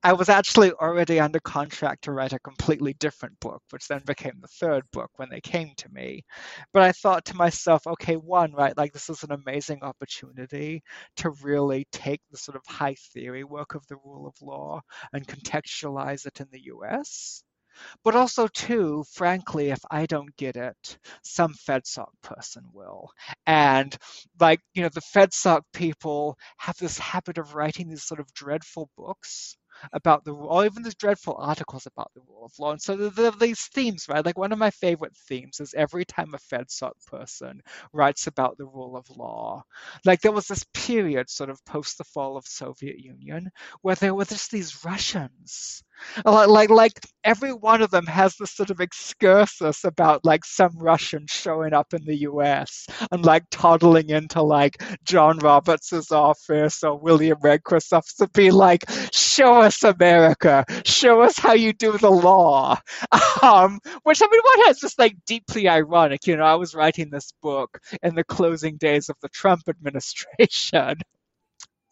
I 0.03 0.13
was 0.13 0.29
actually 0.29 0.73
already 0.73 1.21
under 1.21 1.41
contract 1.41 2.05
to 2.05 2.13
write 2.13 2.33
a 2.33 2.39
completely 2.41 2.95
different 2.95 3.39
book, 3.41 3.63
which 3.71 3.87
then 3.89 4.03
became 4.05 4.39
the 4.41 4.49
third 4.49 4.85
book 4.93 5.11
when 5.17 5.29
they 5.31 5.41
came 5.41 5.73
to 5.77 5.89
me. 5.91 6.25
But 6.73 6.83
I 6.83 6.93
thought 6.93 7.25
to 7.27 7.37
myself, 7.37 7.87
okay, 7.87 8.17
one, 8.17 8.53
right, 8.53 8.77
like 8.77 8.93
this 8.93 9.09
is 9.09 9.23
an 9.23 9.33
amazing 9.33 9.83
opportunity 9.83 10.83
to 11.17 11.31
really 11.43 11.87
take 11.93 12.21
the 12.31 12.37
sort 12.39 12.57
of 12.57 12.63
high 12.67 12.97
theory 13.13 13.45
work 13.45 13.75
of 13.75 13.87
the 13.87 13.97
rule 14.05 14.27
of 14.27 14.35
law 14.43 14.81
and 15.13 15.27
contextualize 15.27 16.27
it 16.27 16.41
in 16.41 16.49
the 16.51 16.65
US. 16.67 17.43
But 18.03 18.17
also, 18.17 18.49
too, 18.49 19.05
frankly, 19.13 19.71
if 19.71 19.79
I 19.91 20.07
don't 20.07 20.35
get 20.37 20.57
it, 20.57 20.99
some 21.23 21.55
FedSoc 21.55 22.09
person 22.23 22.65
will. 22.73 23.11
And, 23.47 23.97
like, 24.41 24.61
you 24.75 24.83
know, 24.83 24.89
the 24.89 25.01
FedSoc 25.01 25.63
people 25.73 26.37
have 26.59 26.77
this 26.79 26.99
habit 26.99 27.39
of 27.39 27.55
writing 27.55 27.89
these 27.89 28.03
sort 28.05 28.19
of 28.21 28.33
dreadful 28.35 28.91
books 28.97 29.57
about 29.93 30.25
the 30.25 30.33
or 30.33 30.65
even 30.65 30.83
these 30.83 30.95
dreadful 30.95 31.37
articles 31.39 31.87
about 31.87 32.11
the 32.15 32.21
rule 32.29 32.45
of 32.45 32.59
law. 32.59 32.73
And 32.73 32.83
so 32.83 32.97
there 32.97 33.29
are 33.29 33.39
these 33.39 33.67
themes, 33.75 34.07
right? 34.09 34.25
Like 34.25 34.39
one 34.39 34.53
of 34.53 34.59
my 34.59 34.71
favorite 34.71 35.17
themes 35.17 35.61
is 35.61 35.75
every 35.75 36.05
time 36.05 36.35
a 36.35 36.39
FedSoc 36.55 36.93
person 37.07 37.61
writes 37.93 38.27
about 38.27 38.57
the 38.59 38.67
rule 38.67 38.97
of 38.97 39.09
law. 39.17 39.63
Like 40.05 40.21
there 40.21 40.33
was 40.33 40.47
this 40.47 40.65
period 40.75 41.31
sort 41.31 41.51
of 41.51 41.65
post 41.65 41.99
the 41.99 42.05
fall 42.05 42.37
of 42.37 42.47
Soviet 42.47 42.99
Union 42.99 43.51
where 43.83 43.97
there 43.97 44.15
were 44.15 44.25
just 44.25 44.51
these 44.51 44.85
Russians 44.85 45.83
like, 46.25 46.49
like, 46.49 46.71
like 46.71 46.93
every 47.25 47.53
one 47.53 47.83
of 47.83 47.91
them 47.91 48.07
has 48.07 48.37
this 48.37 48.53
sort 48.53 48.71
of 48.71 48.81
excursus 48.81 49.85
about 49.85 50.25
like 50.25 50.45
some 50.45 50.77
Russian 50.79 51.27
showing 51.29 51.73
up 51.73 51.93
in 51.95 52.05
the 52.05 52.17
U.S. 52.21 52.87
and 53.11 53.25
like 53.25 53.45
toddling 53.51 54.11
into 54.11 54.43
like 54.43 54.83
John 55.05 55.39
Roberts's 55.39 56.11
office 56.11 56.83
or 56.83 56.99
William 56.99 57.39
Rehnquist's 57.39 57.93
office 57.93 58.15
to 58.15 58.29
be 58.29 58.51
like, 58.51 58.85
"Show 59.13 59.61
us 59.69 59.85
America, 59.85 60.65
show 60.85 61.21
us 61.21 61.39
how 61.39 61.53
you 61.53 61.73
do 61.73 61.97
the 61.99 62.11
law." 62.11 62.77
Um, 63.41 63.79
which 64.03 64.21
I 64.21 64.27
mean, 64.27 64.41
has 64.67 64.81
just 64.81 64.99
like 64.99 65.17
deeply 65.25 65.69
ironic. 65.69 66.27
You 66.27 66.37
know, 66.37 66.43
I 66.45 66.57
was 66.57 66.75
writing 66.75 67.09
this 67.11 67.33
book 67.41 67.79
in 68.03 68.17
the 68.17 68.25
closing 68.25 68.77
days 68.77 69.09
of 69.09 69.17
the 69.23 69.29
Trump 69.29 69.63
administration. 69.69 70.97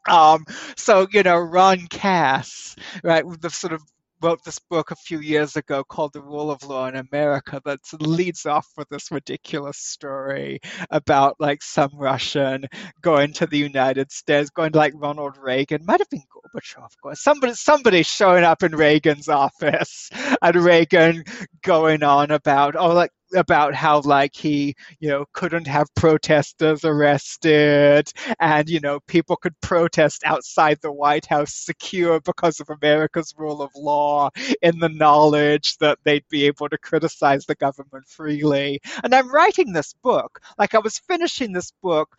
Um, 0.09 0.45
so 0.77 1.09
you 1.13 1.25
know, 1.25 1.37
Ron 1.37 1.89
Cass, 1.89 2.77
right, 3.03 3.25
the 3.41 3.51
sort 3.51 3.73
of 3.73 3.83
wrote 4.23 4.43
this 4.45 4.59
book 4.59 4.91
a 4.91 4.97
few 4.97 5.21
years 5.21 5.57
ago 5.57 5.85
called 5.85 6.13
The 6.13 6.23
Rule 6.23 6.51
of 6.51 6.63
Law 6.63 6.87
in 6.87 6.97
America 6.97 7.61
that 7.65 7.81
leads 8.01 8.47
off 8.47 8.67
with 8.77 8.89
this 8.89 9.11
ridiculous 9.11 9.79
story 9.79 10.61
about 10.91 11.37
like 11.39 11.63
some 11.63 11.91
Russian 11.95 12.67
going 13.03 13.33
to 13.35 13.47
the 13.47 13.59
United 13.59 14.11
States, 14.11 14.51
going 14.51 14.73
to 14.73 14.79
like 14.79 14.95
Ronald 14.97 15.37
Reagan, 15.41 15.85
might 15.85 16.01
have 16.01 16.11
been 16.11 16.23
Gorbachev, 16.23 16.85
of 16.85 17.01
course. 17.03 17.23
Somebody 17.23 17.55
somebody 17.55 18.03
showing 18.03 18.45
up 18.45 18.63
in 18.63 18.75
Reagan's 18.75 19.29
office 19.29 20.11
and 20.43 20.57
Reagan 20.57 21.25
going 21.63 22.03
on 22.03 22.31
about 22.31 22.77
oh 22.77 22.93
like 22.93 23.11
about 23.35 23.75
how 23.75 24.01
like 24.01 24.35
he 24.35 24.75
you 25.01 25.09
know 25.09 25.25
couldn't 25.33 25.67
have 25.67 25.93
protesters 25.95 26.85
arrested 26.85 28.11
and 28.41 28.69
you 28.69 28.81
know 28.81 29.01
people 29.07 29.37
could 29.37 29.59
protest 29.61 30.23
outside 30.25 30.79
the 30.81 30.93
white 30.93 31.27
house 31.27 31.55
secure 31.55 32.21
because 32.21 32.61
of 32.61 32.71
america's 32.71 33.35
rule 33.37 33.63
of 33.63 33.71
law 33.75 34.31
in 34.63 34.79
the 34.79 34.89
knowledge 34.89 35.77
that 35.79 35.99
they'd 36.05 36.29
be 36.31 36.47
able 36.47 36.69
to 36.69 36.79
criticize 36.79 37.47
the 37.47 37.55
government 37.55 38.07
freely. 38.07 38.81
And 39.03 39.15
i'm 39.15 39.33
writing 39.33 39.73
this 39.73 39.93
book 40.03 40.41
like 40.59 40.75
i 40.75 40.79
was 40.79 40.99
finishing 40.99 41.53
this 41.53 41.73
book 41.83 42.17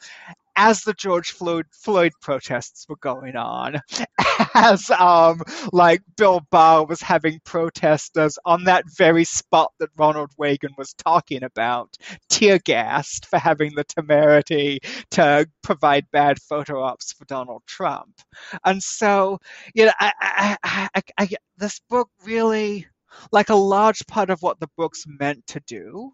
as 0.57 0.81
the 0.81 0.93
George 0.93 1.31
Floyd, 1.31 1.67
Floyd 1.71 2.11
protests 2.19 2.87
were 2.89 2.97
going 2.97 3.35
on, 3.35 3.79
as 4.55 4.89
um, 4.89 5.41
like 5.71 6.01
Bill 6.17 6.41
Barr 6.49 6.85
was 6.85 6.99
having 6.99 7.39
protesters 7.45 8.37
on 8.43 8.63
that 8.63 8.83
very 8.97 9.23
spot 9.23 9.71
that 9.79 9.91
Ronald 9.95 10.31
Reagan 10.37 10.71
was 10.77 10.93
talking 10.95 11.43
about, 11.43 11.95
tear 12.29 12.57
gassed 12.57 13.27
for 13.27 13.37
having 13.37 13.75
the 13.75 13.83
temerity 13.83 14.79
to 15.11 15.47
provide 15.61 16.09
bad 16.11 16.41
photo 16.41 16.81
ops 16.81 17.13
for 17.13 17.25
Donald 17.25 17.61
Trump. 17.67 18.19
And 18.65 18.81
so, 18.81 19.37
you 19.75 19.85
know, 19.85 19.93
I, 19.99 20.57
I, 20.63 21.01
I, 21.19 21.29
this 21.57 21.79
book 21.87 22.09
really, 22.23 22.87
like 23.31 23.49
a 23.49 23.55
large 23.55 24.05
part 24.07 24.31
of 24.31 24.41
what 24.41 24.59
the 24.59 24.69
book's 24.75 25.05
meant 25.07 25.45
to 25.47 25.61
do, 25.67 26.13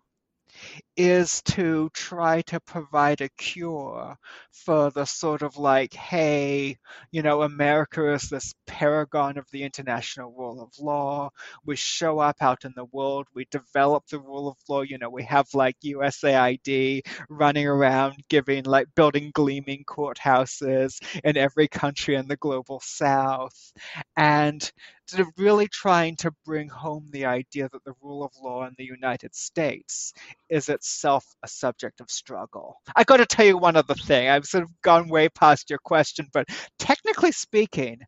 is 0.95 1.41
to 1.43 1.89
try 1.93 2.41
to 2.43 2.59
provide 2.59 3.21
a 3.21 3.29
cure 3.29 4.15
for 4.51 4.91
the 4.91 5.05
sort 5.05 5.41
of 5.41 5.57
like, 5.57 5.93
hey, 5.93 6.77
you 7.11 7.21
know, 7.23 7.41
America 7.41 8.13
is 8.13 8.29
this 8.29 8.53
paragon 8.67 9.37
of 9.37 9.45
the 9.51 9.63
international 9.63 10.33
rule 10.37 10.61
of 10.61 10.71
law. 10.79 11.29
We 11.65 11.75
show 11.75 12.19
up 12.19 12.37
out 12.41 12.65
in 12.65 12.73
the 12.75 12.85
world, 12.85 13.27
we 13.33 13.45
develop 13.51 14.05
the 14.07 14.19
rule 14.19 14.47
of 14.49 14.57
law. 14.69 14.81
You 14.81 14.97
know, 14.99 15.09
we 15.09 15.23
have 15.23 15.47
like 15.53 15.77
USAID 15.83 17.01
running 17.29 17.67
around 17.67 18.15
giving, 18.29 18.63
like, 18.65 18.87
building 18.95 19.31
gleaming 19.33 19.83
courthouses 19.85 20.99
in 21.23 21.37
every 21.37 21.67
country 21.67 22.15
in 22.15 22.27
the 22.27 22.37
global 22.37 22.81
south. 22.83 23.73
And 24.15 24.71
sort 25.13 25.27
of 25.27 25.33
really 25.37 25.67
trying 25.67 26.15
to 26.15 26.31
bring 26.45 26.67
home 26.67 27.07
the 27.11 27.25
idea 27.25 27.69
that 27.71 27.83
the 27.85 27.93
rule 28.01 28.23
of 28.23 28.31
law 28.41 28.65
in 28.65 28.73
the 28.77 28.83
United 28.83 29.35
States 29.35 30.11
is 30.49 30.69
itself 30.69 31.23
a 31.43 31.47
subject 31.47 32.01
of 32.01 32.09
struggle. 32.09 32.75
I 32.95 33.03
got 33.03 33.17
to 33.17 33.25
tell 33.25 33.45
you 33.45 33.57
one 33.57 33.75
other 33.75 33.93
thing. 33.93 34.27
I've 34.27 34.45
sort 34.45 34.63
of 34.63 34.71
gone 34.81 35.07
way 35.09 35.29
past 35.29 35.69
your 35.69 35.79
question, 35.83 36.27
but 36.33 36.47
technically 36.79 37.31
speaking, 37.31 37.99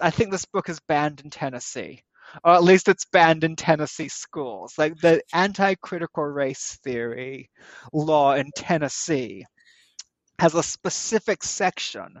I 0.00 0.10
think 0.10 0.30
this 0.30 0.44
book 0.44 0.68
is 0.68 0.80
banned 0.88 1.22
in 1.24 1.30
Tennessee. 1.30 2.02
Or 2.44 2.52
at 2.52 2.64
least 2.64 2.88
it's 2.88 3.06
banned 3.06 3.44
in 3.44 3.56
Tennessee 3.56 4.08
schools. 4.08 4.74
Like 4.78 4.96
the 4.98 5.22
anti 5.32 5.74
critical 5.76 6.24
race 6.24 6.78
theory 6.82 7.50
law 7.92 8.34
in 8.34 8.50
Tennessee 8.54 9.44
has 10.38 10.54
a 10.54 10.62
specific 10.62 11.44
section 11.44 12.20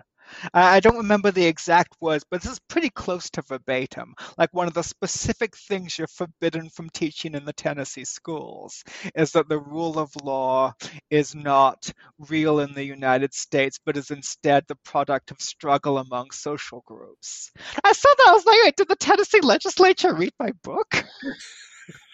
I 0.54 0.80
don't 0.80 0.96
remember 0.96 1.30
the 1.30 1.44
exact 1.46 1.96
words, 2.00 2.24
but 2.30 2.42
this 2.42 2.52
is 2.52 2.60
pretty 2.68 2.90
close 2.90 3.30
to 3.30 3.42
verbatim. 3.42 4.14
Like 4.38 4.52
one 4.52 4.66
of 4.66 4.74
the 4.74 4.82
specific 4.82 5.56
things 5.56 5.98
you're 5.98 6.06
forbidden 6.08 6.68
from 6.70 6.90
teaching 6.90 7.34
in 7.34 7.44
the 7.44 7.52
Tennessee 7.52 8.04
schools 8.04 8.84
is 9.14 9.32
that 9.32 9.48
the 9.48 9.60
rule 9.60 9.98
of 9.98 10.14
law 10.22 10.72
is 11.10 11.34
not 11.34 11.90
real 12.28 12.60
in 12.60 12.74
the 12.74 12.84
United 12.84 13.34
States, 13.34 13.78
but 13.84 13.96
is 13.96 14.10
instead 14.10 14.64
the 14.66 14.76
product 14.84 15.30
of 15.30 15.40
struggle 15.40 15.98
among 15.98 16.30
social 16.30 16.82
groups. 16.86 17.50
I 17.84 17.92
saw 17.92 18.08
that. 18.16 18.28
I 18.28 18.32
was 18.32 18.46
like, 18.46 18.76
did 18.76 18.88
the 18.88 18.96
Tennessee 18.96 19.40
legislature 19.40 20.14
read 20.14 20.32
my 20.38 20.52
book? 20.62 21.04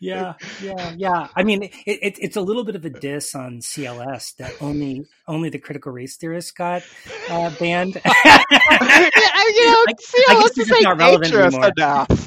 yeah, 0.00 0.34
yeah, 0.62 0.94
yeah. 0.96 1.28
I 1.34 1.42
mean, 1.42 1.64
it, 1.64 1.72
it, 1.86 2.18
it's 2.20 2.36
a 2.36 2.40
little 2.40 2.64
bit 2.64 2.76
of 2.76 2.84
a 2.84 2.90
diss 2.90 3.34
on 3.34 3.58
CLS 3.58 4.36
that 4.36 4.52
only 4.60 5.06
only 5.26 5.48
the 5.50 5.58
critical 5.58 5.92
race 5.92 6.16
theorists 6.16 6.50
got 6.50 6.82
uh, 7.30 7.50
banned. 7.58 7.94
you 7.94 8.00
know, 9.66 9.84
CLS 9.86 10.58
is 10.58 10.70
not 10.82 10.98
relevant 10.98 11.34
anymore. 11.34 11.72
enough. 11.76 12.26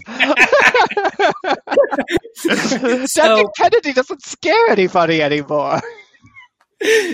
so, 3.10 3.52
Kennedy 3.58 3.94
doesn't 3.94 4.22
scare 4.24 4.70
anybody 4.70 5.22
anymore. 5.22 5.82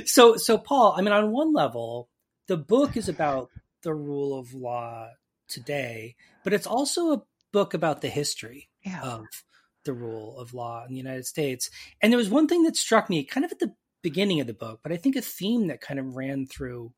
So, 0.05 0.35
so 0.37 0.57
Paul, 0.57 0.95
I 0.97 1.01
mean, 1.01 1.13
on 1.13 1.31
one 1.31 1.53
level, 1.53 2.09
the 2.47 2.57
book 2.57 2.97
is 2.97 3.07
about 3.07 3.49
the 3.83 3.93
rule 3.93 4.37
of 4.37 4.53
law 4.53 5.09
today, 5.47 6.15
but 6.43 6.53
it's 6.53 6.67
also 6.67 7.13
a 7.13 7.21
book 7.51 7.73
about 7.73 8.01
the 8.01 8.09
history 8.09 8.69
yeah. 8.83 9.01
of 9.01 9.25
the 9.85 9.93
rule 9.93 10.37
of 10.37 10.53
law 10.53 10.83
in 10.85 10.91
the 10.91 10.97
United 10.97 11.25
States. 11.25 11.69
And 12.01 12.11
there 12.11 12.17
was 12.17 12.29
one 12.29 12.47
thing 12.47 12.63
that 12.63 12.75
struck 12.75 13.09
me 13.09 13.23
kind 13.23 13.45
of 13.45 13.51
at 13.51 13.59
the 13.59 13.73
beginning 14.01 14.39
of 14.39 14.47
the 14.47 14.53
book, 14.53 14.79
but 14.83 14.91
I 14.91 14.97
think 14.97 15.15
a 15.15 15.21
theme 15.21 15.67
that 15.67 15.81
kind 15.81 15.99
of 15.99 16.15
ran 16.15 16.45
through 16.45 16.93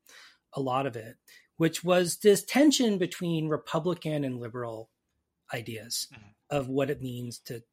a 0.54 0.62
lot 0.62 0.86
of 0.86 0.96
it, 0.96 1.16
which 1.58 1.84
was 1.84 2.18
this 2.18 2.44
tension 2.44 2.98
between 2.98 3.48
Republican 3.48 4.24
and 4.24 4.40
liberal 4.40 4.90
ideas 5.54 6.08
mm-hmm. 6.14 6.58
of 6.58 6.70
what 6.70 6.90
it 6.90 7.02
means 7.02 7.40
to 7.46 7.64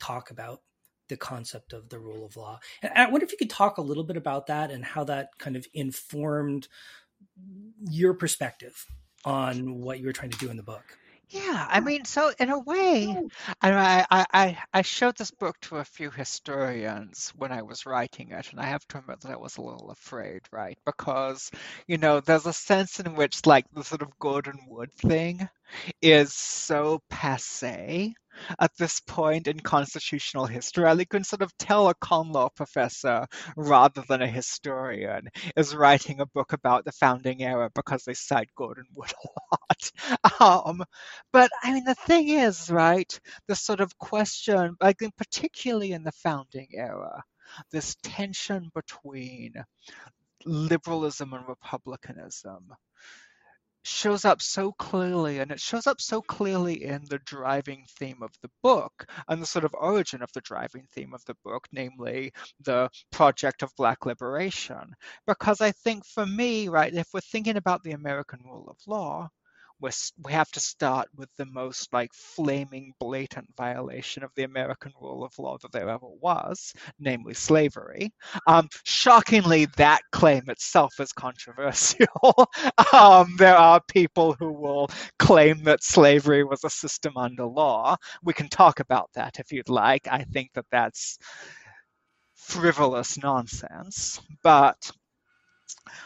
talk 0.00 0.30
about 0.30 0.60
the 1.08 1.16
concept 1.16 1.72
of 1.72 1.88
the 1.88 1.98
rule 1.98 2.24
of 2.24 2.36
law. 2.36 2.60
And 2.82 2.92
I 2.94 3.10
wonder 3.10 3.24
if 3.24 3.32
you 3.32 3.38
could 3.38 3.50
talk 3.50 3.78
a 3.78 3.82
little 3.82 4.04
bit 4.04 4.16
about 4.16 4.46
that 4.48 4.70
and 4.70 4.84
how 4.84 5.04
that 5.04 5.30
kind 5.38 5.56
of 5.56 5.66
informed 5.72 6.68
your 7.88 8.14
perspective 8.14 8.84
on 9.24 9.80
what 9.80 10.00
you 10.00 10.06
were 10.06 10.12
trying 10.12 10.30
to 10.30 10.38
do 10.38 10.50
in 10.50 10.56
the 10.56 10.62
book. 10.62 10.98
Yeah, 11.30 11.66
I 11.68 11.80
mean, 11.80 12.04
so 12.06 12.32
in 12.38 12.48
a 12.50 12.58
way, 12.58 13.18
I, 13.60 14.06
I 14.10 14.26
I 14.32 14.58
I 14.72 14.82
showed 14.82 15.16
this 15.18 15.30
book 15.30 15.60
to 15.62 15.76
a 15.76 15.84
few 15.84 16.10
historians 16.10 17.32
when 17.36 17.52
I 17.52 17.62
was 17.62 17.84
writing 17.86 18.30
it, 18.30 18.50
and 18.50 18.58
I 18.60 18.64
have 18.66 18.86
to 18.88 18.98
admit 18.98 19.20
that 19.20 19.32
I 19.32 19.36
was 19.36 19.56
a 19.58 19.62
little 19.62 19.90
afraid, 19.90 20.42
right? 20.52 20.78
Because, 20.86 21.50
you 21.86 21.98
know, 21.98 22.20
there's 22.20 22.46
a 22.46 22.52
sense 22.52 22.98
in 23.00 23.14
which 23.14 23.44
like 23.46 23.66
the 23.72 23.84
sort 23.84 24.00
of 24.02 24.18
Gordon 24.18 24.58
Wood 24.68 24.92
thing 24.94 25.46
is 26.02 26.34
so 26.34 27.02
passe 27.10 28.14
at 28.58 28.76
this 28.76 29.00
point 29.00 29.46
in 29.46 29.60
constitutional 29.60 30.46
history. 30.46 30.86
I 30.86 31.04
can 31.04 31.24
sort 31.24 31.42
of 31.42 31.56
tell 31.58 31.88
a 31.88 31.94
con 31.94 32.32
law 32.32 32.48
professor 32.48 33.26
rather 33.56 34.02
than 34.08 34.22
a 34.22 34.26
historian 34.26 35.28
is 35.56 35.74
writing 35.74 36.20
a 36.20 36.26
book 36.26 36.52
about 36.52 36.84
the 36.84 36.92
founding 36.92 37.42
era 37.42 37.70
because 37.74 38.04
they 38.04 38.14
cite 38.14 38.50
Gordon 38.56 38.86
Wood 38.94 39.12
a 39.12 39.28
lot. 39.52 39.92
Um, 40.40 40.84
but 41.32 41.50
I 41.62 41.72
mean, 41.72 41.84
the 41.84 41.94
thing 41.94 42.28
is, 42.28 42.70
right, 42.70 43.20
this 43.48 43.60
sort 43.60 43.80
of 43.80 43.96
question, 43.98 44.76
like 44.80 44.98
particularly 45.16 45.92
in 45.92 46.04
the 46.04 46.12
founding 46.12 46.68
era, 46.72 47.22
this 47.72 47.96
tension 48.02 48.70
between 48.74 49.54
liberalism 50.44 51.32
and 51.32 51.48
republicanism 51.48 52.72
shows 53.88 54.24
up 54.24 54.42
so 54.42 54.72
clearly, 54.72 55.38
and 55.38 55.50
it 55.50 55.60
shows 55.60 55.86
up 55.86 56.00
so 56.00 56.22
clearly 56.22 56.84
in 56.84 57.04
the 57.08 57.18
driving 57.20 57.84
theme 57.98 58.22
of 58.22 58.30
the 58.42 58.50
book 58.62 59.06
and 59.28 59.42
the 59.42 59.46
sort 59.46 59.64
of 59.64 59.74
origin 59.74 60.22
of 60.22 60.32
the 60.32 60.40
driving 60.42 60.86
theme 60.94 61.14
of 61.14 61.24
the 61.24 61.36
book, 61.44 61.66
namely 61.72 62.32
the 62.60 62.90
project 63.10 63.62
of 63.62 63.74
Black 63.76 64.06
liberation. 64.06 64.94
Because 65.26 65.60
I 65.60 65.72
think 65.72 66.04
for 66.04 66.26
me, 66.26 66.68
right, 66.68 66.92
if 66.94 67.08
we're 67.12 67.20
thinking 67.20 67.56
about 67.56 67.82
the 67.82 67.92
American 67.92 68.40
rule 68.44 68.68
of 68.68 68.76
law, 68.86 69.28
we 69.80 69.90
we 70.24 70.32
have 70.32 70.50
to 70.52 70.60
start 70.60 71.08
with 71.16 71.28
the 71.36 71.46
most 71.46 71.92
like 71.92 72.12
flaming 72.12 72.92
blatant 72.98 73.48
violation 73.56 74.22
of 74.22 74.30
the 74.34 74.42
American 74.44 74.92
rule 75.00 75.24
of 75.24 75.38
law 75.38 75.56
that 75.58 75.72
there 75.72 75.88
ever 75.88 76.06
was, 76.20 76.72
namely 76.98 77.34
slavery. 77.34 78.12
Um, 78.46 78.68
shockingly, 78.84 79.66
that 79.76 80.00
claim 80.12 80.44
itself 80.48 80.94
is 81.00 81.12
controversial. 81.12 82.06
um, 82.92 83.36
there 83.38 83.56
are 83.56 83.80
people 83.88 84.34
who 84.38 84.52
will 84.52 84.88
claim 85.18 85.62
that 85.64 85.82
slavery 85.82 86.44
was 86.44 86.64
a 86.64 86.70
system 86.70 87.16
under 87.16 87.44
law. 87.44 87.96
We 88.22 88.32
can 88.32 88.48
talk 88.48 88.80
about 88.80 89.10
that 89.14 89.38
if 89.38 89.52
you'd 89.52 89.68
like. 89.68 90.08
I 90.08 90.24
think 90.24 90.52
that 90.54 90.66
that's 90.70 91.18
frivolous 92.34 93.18
nonsense, 93.18 94.20
but 94.42 94.90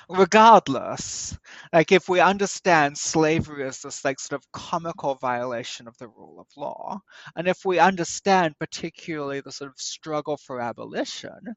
regardless, 0.08 1.36
like 1.72 1.92
if 1.92 2.08
we 2.08 2.20
understand 2.20 2.96
slavery 2.98 3.66
as 3.66 3.80
this 3.80 4.04
like 4.04 4.20
sort 4.20 4.40
of 4.40 4.52
comical 4.52 5.14
violation 5.16 5.88
of 5.88 5.96
the 5.98 6.08
rule 6.08 6.40
of 6.40 6.46
law, 6.56 7.00
and 7.36 7.48
if 7.48 7.64
we 7.64 7.78
understand 7.78 8.58
particularly 8.58 9.40
the 9.40 9.52
sort 9.52 9.70
of 9.70 9.78
struggle 9.78 10.36
for 10.36 10.60
abolition 10.60 11.54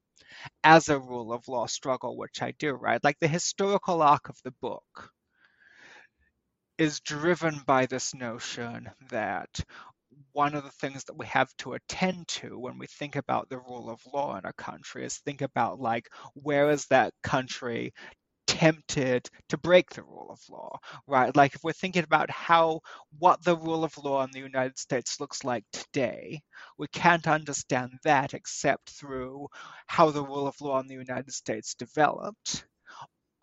as 0.64 0.90
a 0.90 1.00
rule 1.00 1.34
of 1.34 1.48
law 1.48 1.66
struggle, 1.66 2.18
which 2.18 2.42
I 2.42 2.52
do, 2.60 2.74
right? 2.74 3.04
Like 3.04 3.20
the 3.20 3.28
historical 3.28 4.02
arc 4.02 4.30
of 4.30 4.38
the 4.44 4.54
book 4.62 5.12
is 6.78 7.00
driven 7.00 7.62
by 7.66 7.86
this 7.86 8.14
notion 8.14 8.90
that 9.10 9.50
one 10.36 10.54
of 10.56 10.64
the 10.66 10.72
things 10.72 11.06
that 11.06 11.18
we 11.18 11.26
have 11.28 11.50
to 11.60 11.74
attend 11.74 12.28
to 12.28 12.60
when 12.60 12.78
we 12.78 12.88
think 12.88 13.16
about 13.16 13.50
the 13.50 13.60
rule 13.60 13.90
of 13.90 14.02
law 14.14 14.38
in 14.38 14.46
a 14.46 14.54
country 14.54 15.06
is 15.06 15.18
think 15.20 15.42
about 15.42 15.80
like 15.80 16.10
where 16.36 16.70
is 16.72 16.86
that 16.88 17.14
country 17.24 17.94
tempted 18.48 19.30
to 19.50 19.58
break 19.58 19.90
the 19.92 20.04
rule 20.04 20.30
of 20.32 20.40
law, 20.50 20.78
right? 21.08 21.36
Like 21.36 21.56
if 21.56 21.64
we're 21.64 21.74
thinking 21.74 22.04
about 22.04 22.30
how 22.32 22.82
what 23.20 23.44
the 23.44 23.58
rule 23.58 23.84
of 23.86 23.98
law 23.98 24.24
in 24.24 24.32
the 24.32 24.40
United 24.40 24.78
States 24.80 25.20
looks 25.22 25.44
like 25.46 25.64
today, 25.74 26.42
we 26.78 26.88
can't 26.90 27.28
understand 27.28 27.94
that 28.04 28.34
except 28.34 28.90
through 28.92 29.48
how 29.88 30.12
the 30.12 30.24
rule 30.24 30.48
of 30.48 30.60
law 30.62 30.80
in 30.82 30.88
the 30.88 30.96
United 30.96 31.34
States 31.34 31.76
developed 31.76 32.66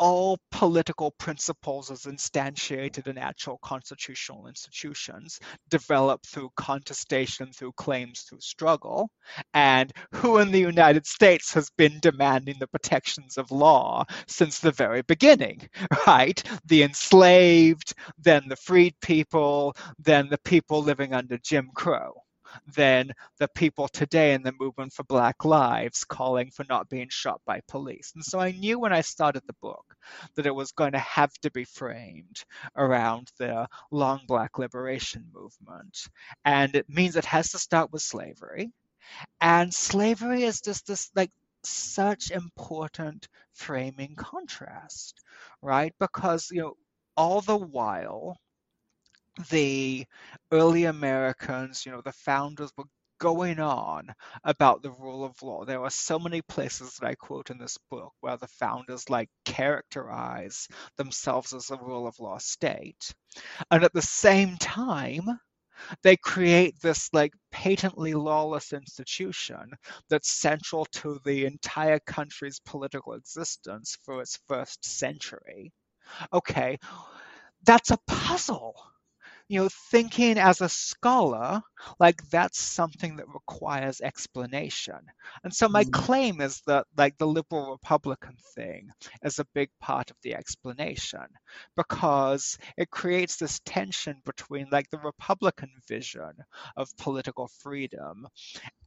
all 0.03 0.37
political 0.51 1.13
principles 1.13 1.89
as 1.89 2.07
instantiated 2.07 3.07
in 3.07 3.17
actual 3.17 3.57
constitutional 3.63 4.49
institutions 4.49 5.39
develop 5.71 6.21
through 6.27 6.51
contestation, 6.57 7.53
through 7.53 7.71
claims, 7.77 8.23
through 8.23 8.41
struggle, 8.41 9.09
and 9.55 9.93
who 10.13 10.39
in 10.39 10.51
the 10.51 10.59
United 10.59 11.07
States 11.07 11.55
has 11.55 11.71
been 11.79 12.01
demanding 12.01 12.57
the 12.59 12.67
protections 12.67 13.39
of 13.39 13.53
law 13.53 14.05
since 14.27 14.59
the 14.59 14.73
very 14.73 15.03
beginning, 15.03 15.61
right? 16.09 16.43
The 16.65 16.83
enslaved, 16.83 17.95
then 18.19 18.49
the 18.49 18.57
freed 18.57 18.97
people, 19.03 19.77
then 20.01 20.29
the 20.29 20.39
people 20.39 20.83
living 20.83 21.15
under 21.15 21.39
Jim 21.39 21.71
Crow 21.77 22.22
than 22.75 23.13
the 23.39 23.49
people 23.49 23.89
today 23.89 24.35
in 24.35 24.43
the 24.43 24.53
movement 24.59 24.93
for 24.93 25.05
Black 25.05 25.45
Lives 25.45 26.05
calling 26.05 26.51
for 26.51 26.65
not 26.69 26.89
being 26.89 27.09
shot 27.09 27.41
by 27.47 27.61
police. 27.69 28.13
And 28.15 28.25
so 28.25 28.39
I 28.39 28.53
knew 28.53 28.79
when 28.79 28.93
I 28.93 29.01
started 29.01 29.43
the 29.47 29.55
book 29.61 29.97
that 30.35 30.47
it 30.47 30.55
was 30.55 30.73
going 30.73 30.93
to 30.93 30.99
have 30.99 31.33
to 31.43 31.51
be 31.51 31.65
framed 31.65 32.45
around 32.77 33.31
the 33.39 33.67
long 33.91 34.23
Black 34.27 34.59
liberation 34.59 35.27
movement. 35.33 36.09
And 36.45 36.75
it 36.75 36.89
means 36.89 37.17
it 37.17 37.25
has 37.27 37.53
to 37.53 37.59
start 37.59 37.93
with 37.93 38.03
slavery. 38.03 38.73
And 39.41 39.73
slavery 39.73 40.45
is 40.45 40.61
just 40.61 40.87
this 40.87 41.11
like 41.15 41.31
such 41.65 42.31
important 42.31 43.29
framing 43.53 44.15
contrast, 44.17 45.21
right? 45.61 45.95
Because, 45.99 46.51
you 46.51 46.63
know, 46.63 46.77
all 47.17 47.41
the 47.41 47.57
while 47.57 48.39
the 49.51 50.07
early 50.51 50.85
Americans, 50.85 51.85
you 51.87 51.93
know, 51.93 52.01
the 52.03 52.13
founders 52.13 52.73
were 52.77 52.85
going 53.19 53.61
on 53.61 54.13
about 54.45 54.83
the 54.83 54.91
rule 54.91 55.25
of 55.25 55.41
law. 55.43 55.65
There 55.65 55.83
are 55.83 55.91
so 55.91 56.19
many 56.19 56.43
places 56.43 56.97
that 56.97 57.07
I 57.07 57.15
quote 57.15 57.51
in 57.51 57.59
this 57.59 57.79
book 57.91 58.13
where 58.21 58.37
the 58.37 58.49
founders 58.49 59.09
like 59.09 59.29
characterize 59.45 60.67
themselves 60.97 61.55
as 61.55 61.71
a 61.71 61.77
rule 61.77 62.07
of 62.07 62.19
law 62.19 62.39
state. 62.39 63.15
And 63.71 63.85
at 63.85 63.93
the 63.93 64.03
same 64.03 64.57
time, 64.59 65.27
they 66.03 66.17
create 66.17 66.81
this 66.81 67.09
like 67.13 67.33
patently 67.51 68.15
lawless 68.15 68.73
institution 68.73 69.71
that's 70.09 70.31
central 70.31 70.87
to 70.87 71.21
the 71.25 71.47
entire 71.47 72.01
country's 72.01 72.61
political 72.61 73.15
existence 73.15 73.97
for 74.05 74.21
its 74.21 74.39
first 74.49 74.85
century. 74.85 75.73
Okay, 76.33 76.79
that's 77.65 77.91
a 77.91 77.99
puzzle 78.07 78.75
you 79.49 79.61
know, 79.61 79.69
thinking 79.91 80.39
as 80.39 80.61
a 80.61 80.69
scholar, 80.69 81.63
like 81.99 82.23
that's 82.31 82.61
something 82.61 83.17
that 83.17 83.29
requires 83.29 84.01
explanation. 84.01 84.99
And 85.45 85.53
so 85.53 85.69
my 85.69 85.85
mm. 85.85 85.93
claim 85.93 86.41
is 86.41 86.63
that 86.67 86.87
like 86.97 87.19
the 87.19 87.27
liberal 87.27 87.73
Republican 87.73 88.37
thing 88.55 88.91
is 89.23 89.39
a 89.39 89.47
big 89.55 89.71
part 89.81 90.11
of 90.11 90.17
the 90.23 90.35
explanation 90.35 91.27
because 91.77 92.59
it 92.77 92.91
creates 92.91 93.37
this 93.37 93.61
tension 93.65 94.17
between 94.25 94.69
like 94.71 94.91
the 94.91 94.99
Republican 94.99 95.71
vision 95.89 96.33
of 96.77 96.97
political 96.97 97.49
freedom 97.63 98.27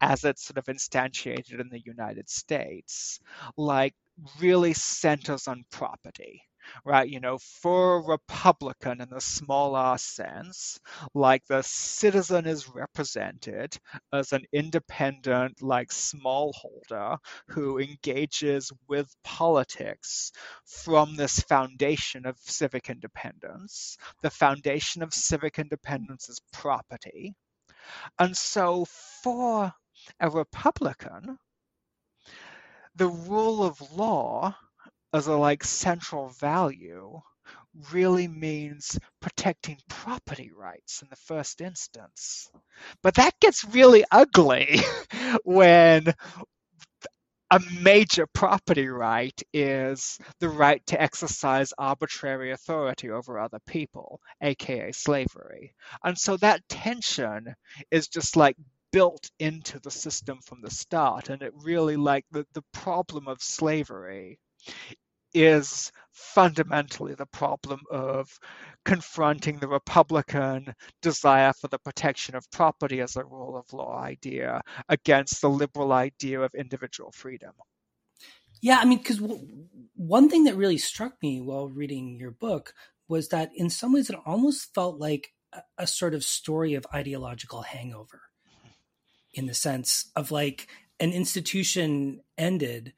as 0.01 0.23
it's 0.23 0.45
sort 0.45 0.57
of 0.57 0.65
instantiated 0.65 1.59
in 1.59 1.69
the 1.69 1.81
United 1.85 2.29
States, 2.29 3.19
like 3.57 3.93
really 4.39 4.73
centers 4.73 5.47
on 5.47 5.65
property 5.71 6.41
right? 6.85 7.09
You 7.09 7.19
know, 7.19 7.37
for 7.37 7.97
a 7.97 8.01
Republican 8.07 9.01
in 9.01 9.09
the 9.09 9.21
small 9.21 9.75
r 9.75 9.97
sense, 9.97 10.79
like 11.13 11.45
the 11.45 11.61
citizen 11.63 12.45
is 12.45 12.67
represented 12.69 13.77
as 14.13 14.33
an 14.33 14.45
independent, 14.53 15.61
like 15.61 15.89
smallholder 15.89 17.17
who 17.49 17.79
engages 17.79 18.71
with 18.87 19.13
politics 19.23 20.31
from 20.65 21.15
this 21.15 21.39
foundation 21.41 22.25
of 22.25 22.37
civic 22.39 22.89
independence. 22.89 23.97
The 24.21 24.29
foundation 24.29 25.03
of 25.03 25.13
civic 25.13 25.59
independence 25.59 26.29
is 26.29 26.41
property. 26.51 27.35
And 28.19 28.35
so 28.35 28.85
for 29.23 29.73
a 30.19 30.29
Republican, 30.29 31.37
the 32.95 33.07
rule 33.07 33.63
of 33.63 33.79
law 33.91 34.55
as 35.15 35.27
a 35.27 35.35
like 35.35 35.63
central 35.63 36.29
value 36.29 37.21
really 37.91 38.27
means 38.27 38.97
protecting 39.21 39.77
property 39.89 40.51
rights 40.55 41.01
in 41.01 41.09
the 41.09 41.15
first 41.15 41.61
instance. 41.61 42.49
But 43.03 43.15
that 43.15 43.39
gets 43.39 43.65
really 43.65 44.05
ugly 44.11 44.79
when 45.43 46.13
a 47.51 47.59
major 47.81 48.27
property 48.27 48.87
right 48.87 49.39
is 49.53 50.19
the 50.39 50.49
right 50.49 50.85
to 50.87 51.01
exercise 51.01 51.73
arbitrary 51.77 52.51
authority 52.51 53.09
over 53.09 53.39
other 53.39 53.59
people, 53.67 54.19
aka 54.41 54.91
slavery. 54.91 55.73
And 56.03 56.17
so 56.17 56.37
that 56.37 56.67
tension 56.69 57.55
is 57.91 58.07
just 58.07 58.35
like 58.35 58.57
built 58.91 59.29
into 59.39 59.79
the 59.79 59.91
system 59.91 60.39
from 60.41 60.61
the 60.61 60.71
start. 60.71 61.29
And 61.29 61.41
it 61.41 61.53
really 61.55 61.97
like 61.97 62.25
the, 62.31 62.45
the 62.53 62.63
problem 62.73 63.27
of 63.27 63.41
slavery 63.41 64.39
is 65.35 65.91
fundamentally 66.11 67.13
the 67.13 67.25
problem 67.25 67.81
of 67.91 68.39
confronting 68.85 69.59
the 69.59 69.67
Republican 69.67 70.73
desire 71.01 71.51
for 71.53 71.67
the 71.67 71.77
protection 71.79 72.35
of 72.35 72.49
property 72.51 73.01
as 73.01 73.15
a 73.15 73.25
rule 73.25 73.57
of 73.57 73.71
law 73.73 74.01
idea 74.01 74.61
against 74.89 75.41
the 75.41 75.49
liberal 75.49 75.91
idea 75.91 76.39
of 76.39 76.53
individual 76.55 77.11
freedom. 77.11 77.51
Yeah, 78.61 78.79
I 78.79 78.85
mean, 78.85 78.99
because 78.99 79.17
w- 79.17 79.45
one 79.95 80.29
thing 80.29 80.45
that 80.45 80.55
really 80.55 80.77
struck 80.77 81.21
me 81.21 81.41
while 81.41 81.67
reading 81.67 82.17
your 82.17 82.31
book 82.31 82.73
was 83.07 83.27
that 83.29 83.51
in 83.55 83.69
some 83.69 83.93
ways 83.93 84.09
it 84.09 84.17
almost 84.25 84.73
felt 84.73 84.97
like 84.99 85.33
a, 85.53 85.61
a 85.79 85.87
sort 85.87 86.13
of 86.13 86.23
story 86.23 86.73
of 86.75 86.87
ideological 86.93 87.63
hangover 87.63 88.21
in 89.33 89.45
the 89.47 89.53
sense 89.53 90.09
of 90.15 90.31
like 90.31 90.67
an 90.99 91.11
institution 91.11 92.21
ended 92.37 92.93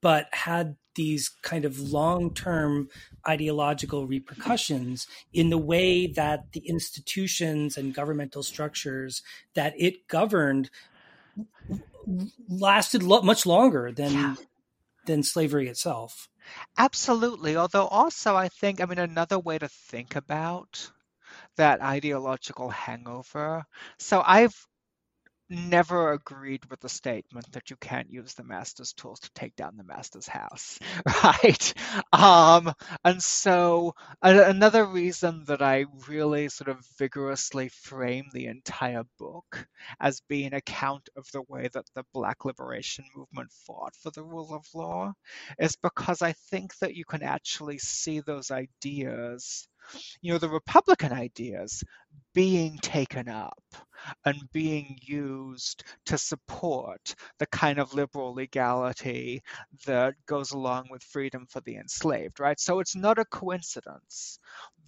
but 0.00 0.28
had 0.32 0.76
these 0.96 1.30
kind 1.42 1.64
of 1.64 1.78
long-term 1.78 2.88
ideological 3.26 4.06
repercussions 4.06 5.06
in 5.32 5.50
the 5.50 5.58
way 5.58 6.06
that 6.06 6.52
the 6.52 6.60
institutions 6.60 7.76
and 7.76 7.94
governmental 7.94 8.42
structures 8.42 9.22
that 9.54 9.74
it 9.78 10.08
governed 10.08 10.70
lasted 12.48 13.02
lo- 13.02 13.22
much 13.22 13.46
longer 13.46 13.92
than 13.92 14.12
yeah. 14.12 14.34
than 15.06 15.22
slavery 15.22 15.68
itself. 15.68 16.28
Absolutely. 16.78 17.56
Although 17.56 17.86
also 17.86 18.34
I 18.36 18.48
think 18.48 18.80
I 18.80 18.86
mean 18.86 18.98
another 18.98 19.38
way 19.38 19.58
to 19.58 19.68
think 19.68 20.16
about 20.16 20.90
that 21.56 21.80
ideological 21.80 22.70
hangover. 22.70 23.64
So 23.98 24.22
I've 24.24 24.66
never 25.48 26.12
agreed 26.12 26.64
with 26.70 26.80
the 26.80 26.88
statement 26.88 27.50
that 27.52 27.70
you 27.70 27.76
can't 27.76 28.10
use 28.10 28.34
the 28.34 28.42
master's 28.44 28.92
tools 28.92 29.20
to 29.20 29.30
take 29.34 29.54
down 29.56 29.76
the 29.76 29.84
master's 29.84 30.26
house 30.26 30.78
right? 31.24 31.74
Um, 32.12 32.72
and 33.04 33.22
so 33.22 33.94
a- 34.22 34.48
another 34.50 34.84
reason 34.84 35.44
that 35.46 35.62
i 35.62 35.84
really 36.08 36.48
sort 36.48 36.68
of 36.68 36.84
vigorously 36.98 37.68
frame 37.68 38.26
the 38.32 38.46
entire 38.46 39.04
book 39.18 39.66
as 40.00 40.20
being 40.28 40.52
a 40.54 40.56
account 40.58 41.08
of 41.16 41.26
the 41.32 41.42
way 41.48 41.68
that 41.72 41.86
the 41.94 42.04
black 42.12 42.44
liberation 42.44 43.04
movement 43.16 43.50
fought 43.52 43.94
for 43.96 44.10
the 44.10 44.22
rule 44.22 44.54
of 44.54 44.64
law 44.74 45.12
is 45.58 45.76
because 45.76 46.22
i 46.22 46.32
think 46.50 46.76
that 46.78 46.94
you 46.94 47.04
can 47.04 47.22
actually 47.22 47.78
see 47.78 48.20
those 48.20 48.50
ideas 48.50 49.68
you 50.22 50.32
know 50.32 50.38
the 50.38 50.48
republican 50.48 51.12
ideas 51.12 51.84
being 52.34 52.78
taken 52.78 53.28
up 53.28 53.62
and 54.24 54.50
being 54.52 54.98
used 55.02 55.84
to 56.06 56.18
support 56.18 57.14
the 57.38 57.46
kind 57.46 57.78
of 57.78 57.94
liberal 57.94 58.34
legality 58.34 59.42
that 59.86 60.14
goes 60.26 60.52
along 60.52 60.88
with 60.90 61.02
freedom 61.02 61.46
for 61.48 61.60
the 61.62 61.76
enslaved, 61.76 62.40
right? 62.40 62.58
So 62.60 62.80
it's 62.80 62.96
not 62.96 63.18
a 63.18 63.24
coincidence 63.24 64.38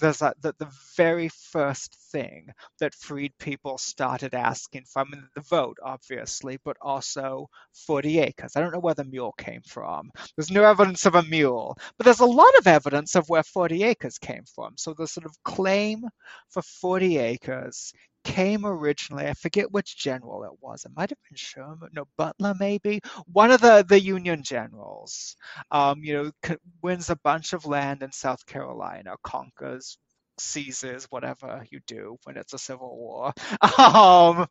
there's 0.00 0.18
that 0.18 0.40
the 0.42 0.72
very 0.96 1.28
first 1.28 1.94
thing 2.12 2.48
that 2.81 2.94
freed 2.94 3.33
people 3.38 3.78
started 3.78 4.35
asking 4.35 4.85
for, 4.85 5.00
I 5.02 5.04
mean, 5.04 5.28
the 5.35 5.40
vote, 5.40 5.76
obviously, 5.83 6.59
but 6.64 6.76
also 6.81 7.48
40 7.87 8.20
acres. 8.20 8.52
I 8.54 8.61
don't 8.61 8.72
know 8.72 8.78
where 8.78 8.94
the 8.94 9.04
mule 9.04 9.35
came 9.37 9.62
from. 9.62 10.11
There's 10.37 10.50
no 10.50 10.64
evidence 10.64 11.07
of 11.07 11.14
a 11.16 11.22
mule, 11.24 11.76
but 11.96 12.04
there's 12.04 12.20
a 12.20 12.26
lot 12.26 12.57
of 12.59 12.66
evidence 12.66 13.14
of 13.16 13.28
where 13.28 13.42
40 13.42 13.83
acres 13.83 14.18
came 14.18 14.44
from. 14.54 14.74
So 14.76 14.94
the 14.94 15.07
sort 15.07 15.26
of 15.26 15.42
claim 15.44 16.04
for 16.50 16.62
40 16.62 17.18
acres 17.18 17.92
came 18.29 18.67
originally. 18.67 19.27
I 19.27 19.35
forget 19.35 19.73
which 19.73 19.97
general 19.99 20.45
it 20.45 20.53
was. 20.61 20.85
It 20.85 20.93
might 20.97 21.11
have 21.11 21.19
been 21.29 21.37
Sherman, 21.37 21.91
no 21.95 22.05
Butler, 22.17 22.55
maybe 22.59 23.01
one 23.27 23.51
of 23.51 23.61
the 23.61 23.85
the 23.88 24.01
Union 24.01 24.43
generals. 24.43 25.37
Um, 25.71 26.03
you 26.05 26.14
know, 26.14 26.57
wins 26.83 27.11
a 27.11 27.17
bunch 27.17 27.53
of 27.55 27.67
land 27.67 28.03
in 28.03 28.12
South 28.12 28.45
Carolina, 28.47 29.17
conquers, 29.25 29.99
seizes, 30.38 31.07
whatever 31.11 31.64
you 31.71 31.81
do 31.87 32.17
when 32.25 32.37
it's 32.37 32.53
a 32.55 32.59
civil 32.59 32.97
war. 32.97 33.33
Um, 33.79 34.47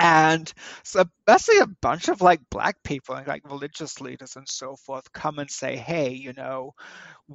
and 0.00 0.52
so 0.84 1.04
basically 1.26 1.60
a 1.60 1.66
bunch 1.82 2.08
of 2.08 2.20
like 2.20 2.40
black 2.50 2.76
people 2.84 3.16
and 3.16 3.26
like 3.26 3.42
religious 3.44 4.00
leaders 4.00 4.36
and 4.36 4.48
so 4.48 4.76
forth 4.76 5.12
come 5.12 5.38
and 5.40 5.50
say 5.50 5.76
hey 5.76 6.10
you 6.12 6.32
know 6.32 6.72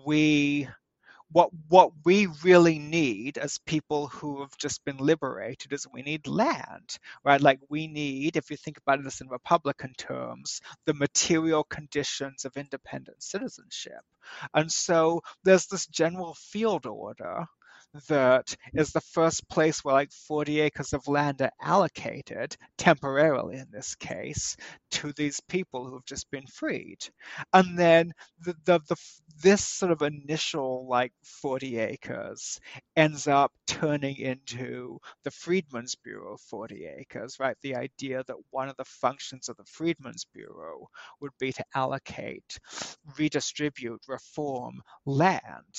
we 0.06 0.67
what 1.36 1.50
what 1.67 1.91
we 2.06 2.28
really 2.45 2.80
need 2.80 3.38
as 3.38 3.58
people 3.65 4.08
who 4.08 4.39
have 4.39 4.58
just 4.58 4.86
been 4.86 4.98
liberated 4.98 5.74
is 5.74 5.86
we 5.93 6.02
need 6.02 6.28
land 6.28 6.98
right? 7.26 7.41
Like 7.41 7.60
we 7.69 7.88
need 7.88 8.38
if 8.38 8.50
you 8.50 8.58
think 8.58 8.78
about 8.78 9.04
this 9.04 9.21
in 9.21 9.28
republican 9.28 9.93
terms 9.98 10.62
the 10.86 10.93
material 10.93 11.65
conditions 11.65 12.45
of 12.45 12.56
independent 12.56 13.21
citizenship. 13.21 14.02
And 14.54 14.71
so 14.71 15.21
there's 15.43 15.67
this 15.67 15.88
general 15.88 16.36
field 16.36 16.86
order 16.86 17.45
that 18.08 18.55
is 18.73 18.91
the 18.91 19.01
first 19.01 19.47
place 19.49 19.84
where 19.84 19.95
like 19.95 20.12
40 20.12 20.62
acres 20.62 20.93
of 20.93 21.08
land 21.08 21.41
are 21.41 21.51
allocated, 21.62 22.55
temporarily 22.77 23.58
in 23.58 23.67
this 23.71 23.95
case, 23.95 24.58
to 24.91 25.13
these 25.13 25.41
people 25.41 25.86
who 25.86 25.93
have 25.95 26.05
just 26.05 26.29
been 26.31 26.47
freed. 26.47 26.99
And 27.53 27.77
then 27.77 28.12
the, 28.39 28.55
the, 28.65 28.79
the 28.88 28.95
this 29.41 29.65
sort 29.65 29.91
of 29.91 30.01
initial 30.01 30.88
like 30.88 31.12
40 31.23 31.77
acres 31.79 32.60
ends 32.95 33.27
up 33.27 33.51
turning 33.67 34.17
into 34.17 34.99
the 35.23 35.31
Freedmen's 35.31 35.95
Bureau 35.95 36.38
40 36.38 36.86
acres, 36.99 37.38
right? 37.39 37.58
The 37.62 37.75
idea 37.75 38.23
that 38.27 38.36
one 38.51 38.69
of 38.69 38.77
the 38.77 38.86
functions 38.86 39.49
of 39.49 39.58
the 39.58 39.65
Freedmen's 39.65 40.25
Bureau 40.34 40.88
would 41.21 41.31
be 41.39 41.51
to 41.51 41.65
allocate, 41.73 42.60
redistribute, 43.17 44.01
reform 44.08 44.81
land. 45.05 45.75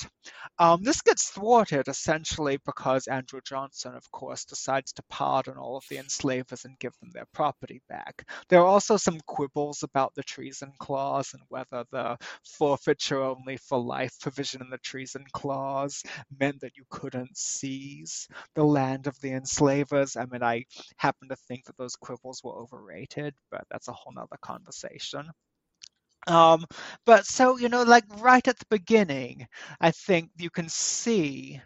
Um, 0.58 0.82
this 0.82 1.02
gets 1.02 1.30
thwarted 1.30 1.88
essentially 2.06 2.56
because 2.64 3.08
Andrew 3.08 3.40
Johnson, 3.44 3.96
of 3.96 4.08
course, 4.12 4.44
decides 4.44 4.92
to 4.92 5.02
pardon 5.10 5.56
all 5.56 5.76
of 5.76 5.84
the 5.90 5.98
enslavers 5.98 6.64
and 6.64 6.78
give 6.78 6.92
them 7.00 7.10
their 7.12 7.26
property 7.34 7.82
back. 7.88 8.28
There 8.48 8.60
are 8.60 8.66
also 8.66 8.96
some 8.96 9.18
quibbles 9.26 9.82
about 9.82 10.14
the 10.14 10.22
treason 10.22 10.70
clause 10.78 11.34
and 11.34 11.42
whether 11.48 11.84
the 11.90 12.16
forfeiture 12.44 13.20
only 13.24 13.56
for 13.56 13.80
life 13.80 14.12
provision 14.20 14.62
in 14.62 14.70
the 14.70 14.78
treason 14.78 15.24
clause 15.32 16.04
meant 16.38 16.60
that 16.60 16.76
you 16.76 16.84
couldn't 16.90 17.36
seize 17.36 18.28
the 18.54 18.64
land 18.64 19.08
of 19.08 19.20
the 19.20 19.32
enslavers. 19.32 20.16
I 20.16 20.26
mean, 20.26 20.44
I 20.44 20.64
happen 20.98 21.28
to 21.30 21.36
think 21.48 21.64
that 21.64 21.76
those 21.76 21.96
quibbles 21.96 22.40
were 22.44 22.54
overrated, 22.54 23.34
but 23.50 23.64
that's 23.68 23.88
a 23.88 23.92
whole 23.92 24.12
nother 24.12 24.38
conversation. 24.40 25.28
Um, 26.28 26.66
but 27.04 27.26
so, 27.26 27.58
you 27.58 27.68
know, 27.68 27.82
like 27.82 28.04
right 28.20 28.46
at 28.46 28.58
the 28.58 28.66
beginning, 28.70 29.48
I 29.80 29.90
think 29.90 30.30
you 30.36 30.50
can 30.50 30.68
see 30.68 31.60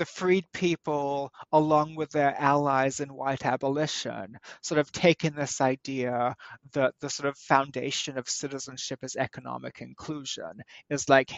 the 0.00 0.06
freed 0.06 0.46
people, 0.54 1.30
along 1.52 1.94
with 1.94 2.10
their 2.10 2.34
allies 2.40 3.00
in 3.00 3.12
white 3.12 3.44
abolition, 3.44 4.38
sort 4.62 4.80
of 4.80 4.90
taking 4.92 5.32
this 5.34 5.60
idea 5.60 6.34
that 6.72 6.94
the 7.00 7.10
sort 7.10 7.28
of 7.28 7.36
foundation 7.36 8.16
of 8.16 8.26
citizenship 8.26 9.00
is 9.02 9.14
economic 9.16 9.82
inclusion, 9.82 10.62
is 10.88 11.06
like 11.10 11.30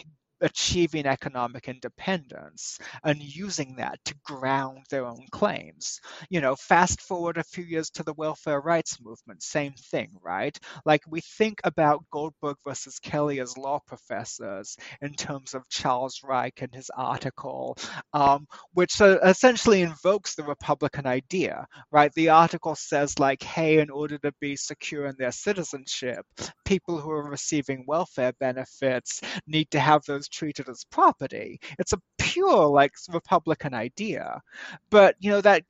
achieving 0.43 1.07
economic 1.07 1.67
independence 1.67 2.77
and 3.03 3.21
using 3.21 3.77
that 3.77 3.99
to 4.05 4.15
ground 4.25 4.85
their 4.91 5.05
own 5.05 5.25
claims. 5.31 5.99
You 6.29 6.41
know, 6.41 6.55
fast 6.55 7.01
forward 7.01 7.37
a 7.37 7.43
few 7.43 7.63
years 7.63 7.89
to 7.91 8.03
the 8.03 8.13
welfare 8.13 8.61
rights 8.61 8.99
movement, 9.01 9.43
same 9.43 9.73
thing, 9.73 10.11
right? 10.21 10.57
Like 10.85 11.01
we 11.07 11.21
think 11.21 11.61
about 11.63 12.05
Goldberg 12.11 12.57
versus 12.67 12.99
Kelly 12.99 13.39
as 13.39 13.57
law 13.57 13.79
professors 13.87 14.77
in 15.01 15.13
terms 15.15 15.55
of 15.55 15.69
Charles 15.69 16.21
Reich 16.23 16.61
and 16.61 16.73
his 16.73 16.91
article, 16.95 17.77
um, 18.13 18.47
which 18.73 19.01
uh, 19.01 19.19
essentially 19.23 19.81
invokes 19.81 20.35
the 20.35 20.43
Republican 20.43 21.07
idea, 21.07 21.65
right? 21.91 22.13
The 22.13 22.29
article 22.29 22.75
says, 22.75 23.19
like, 23.19 23.43
hey, 23.43 23.79
in 23.79 23.89
order 23.89 24.17
to 24.19 24.33
be 24.39 24.55
secure 24.55 25.05
in 25.07 25.15
their 25.17 25.31
citizenship, 25.31 26.25
people 26.65 26.99
who 26.99 27.11
are 27.11 27.29
receiving 27.29 27.85
welfare 27.87 28.33
benefits 28.39 29.21
need 29.47 29.69
to 29.71 29.79
have 29.79 30.03
those 30.05 30.27
treated 30.33 30.69
as 30.69 30.83
property. 30.85 31.59
It's 31.79 31.93
a 31.93 32.01
pure 32.17 32.67
like 32.67 32.93
Republican 33.09 33.73
idea, 33.73 34.41
but 34.89 35.15
you 35.19 35.31
know 35.31 35.41
that 35.41 35.63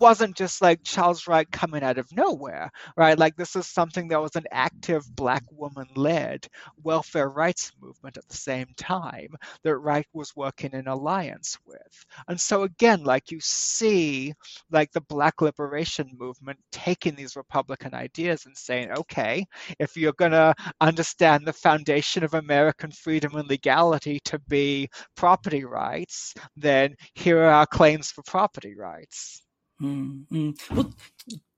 wasn't 0.00 0.36
just 0.36 0.62
like 0.62 0.80
Charles 0.82 1.26
Reich 1.28 1.50
coming 1.50 1.82
out 1.82 1.98
of 1.98 2.10
nowhere, 2.16 2.70
right? 2.96 3.18
Like 3.18 3.36
this 3.36 3.56
is 3.56 3.66
something 3.66 4.08
that 4.08 4.20
was 4.20 4.36
an 4.36 4.46
active 4.50 5.04
black 5.14 5.44
woman 5.52 5.86
led 5.94 6.46
welfare 6.82 7.28
rights 7.28 7.72
movement 7.80 8.16
at 8.16 8.28
the 8.28 8.36
same 8.36 8.66
time 8.76 9.28
that 9.62 9.76
Reich 9.76 10.08
was 10.12 10.34
working 10.36 10.72
in 10.72 10.88
alliance 10.88 11.58
with. 11.66 12.04
And 12.28 12.40
so 12.40 12.62
again, 12.62 13.04
like 13.04 13.30
you 13.30 13.38
see 13.40 14.32
like 14.70 14.90
the 14.92 15.00
black 15.02 15.40
liberation 15.42 16.10
movement 16.18 16.58
taking 16.72 17.14
these 17.14 17.36
Republican 17.36 17.94
ideas 17.94 18.46
and 18.46 18.56
saying, 18.56 18.90
okay, 18.92 19.44
if 19.78 19.96
you're 19.96 20.12
gonna 20.14 20.54
understand 20.80 21.46
the 21.46 21.52
foundation 21.52 22.24
of 22.24 22.34
American 22.34 22.90
freedom 22.90 23.36
and 23.36 23.48
legality 23.48 24.18
to 24.24 24.38
be 24.48 24.88
property 25.16 25.64
rights, 25.64 26.34
then 26.56 26.94
here 27.14 27.38
are 27.42 27.50
our 27.50 27.66
claims 27.66 28.10
for 28.10 28.22
property 28.22 28.74
rights. 28.76 29.42
Mm-hmm. 29.80 30.74
Well, 30.74 30.92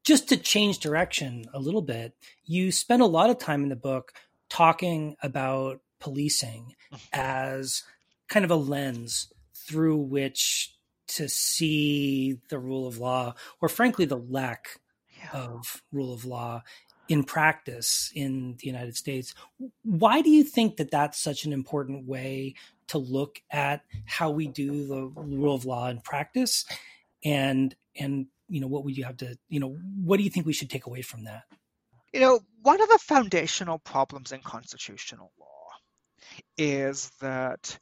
just 0.05 0.29
to 0.29 0.37
change 0.37 0.79
direction 0.79 1.47
a 1.53 1.59
little 1.59 1.83
bit, 1.83 2.15
you 2.45 2.73
spend 2.73 3.03
a 3.03 3.07
lot 3.07 3.31
of 3.31 3.39
time 3.39 3.63
in 3.63 3.69
the 3.69 3.77
book 3.77 4.13
talking 4.49 5.17
about 5.23 5.81
policing 6.01 6.75
as 7.13 7.85
kind 8.29 8.45
of 8.45 8.51
a 8.51 8.57
lens 8.57 9.33
through 9.55 9.97
which 9.97 10.75
to 11.07 11.29
see 11.29 12.39
the 12.49 12.59
rule 12.59 12.87
of 12.87 12.99
law, 12.99 13.35
or 13.61 13.69
frankly, 13.69 14.05
the 14.05 14.17
lack 14.17 14.81
yeah. 15.19 15.41
of 15.41 15.83
rule 15.93 16.13
of 16.13 16.25
law 16.25 16.63
in 17.09 17.25
practice 17.25 18.11
in 18.15 18.57
the 18.59 18.67
United 18.67 18.97
States. 18.97 19.35
Why 19.83 20.23
do 20.23 20.31
you 20.31 20.45
think 20.45 20.77
that 20.77 20.91
that's 20.91 21.19
such 21.19 21.45
an 21.45 21.53
important 21.53 22.07
way 22.07 22.55
to 22.89 22.99
look 22.99 23.43
at 23.51 23.83
how 24.07 24.31
we 24.31 24.47
do 24.47 24.87
the 24.87 25.03
rule 25.15 25.55
of 25.55 25.65
law 25.65 25.89
in 25.89 26.01
practice? 26.01 26.65
And 27.25 27.75
and 27.99 28.27
you 28.49 28.61
know 28.61 28.67
what 28.67 28.85
would 28.85 28.97
you 28.97 29.05
have 29.05 29.17
to 29.19 29.37
you 29.49 29.61
know 29.61 29.77
what 30.05 30.17
do 30.17 30.25
you 30.25 30.31
think 30.31 30.47
we 30.47 30.53
should 30.53 30.71
take 30.71 30.87
away 30.87 31.03
from 31.03 31.25
that? 31.25 31.45
You 32.13 32.21
know, 32.21 32.41
one 32.63 32.81
of 32.81 32.89
the 32.89 32.99
foundational 32.99 33.79
problems 33.79 34.33
in 34.33 34.41
constitutional 34.41 35.33
law 35.41 35.47
is 36.59 37.11
that 37.21 37.79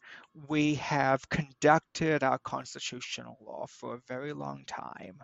we 0.49 0.77
have 0.77 1.29
conducted 1.29 2.23
our 2.23 2.39
constitutional 2.39 3.37
law 3.45 3.67
for 3.69 3.95
a 3.95 4.03
very 4.07 4.33
long 4.33 4.65
time 4.67 5.21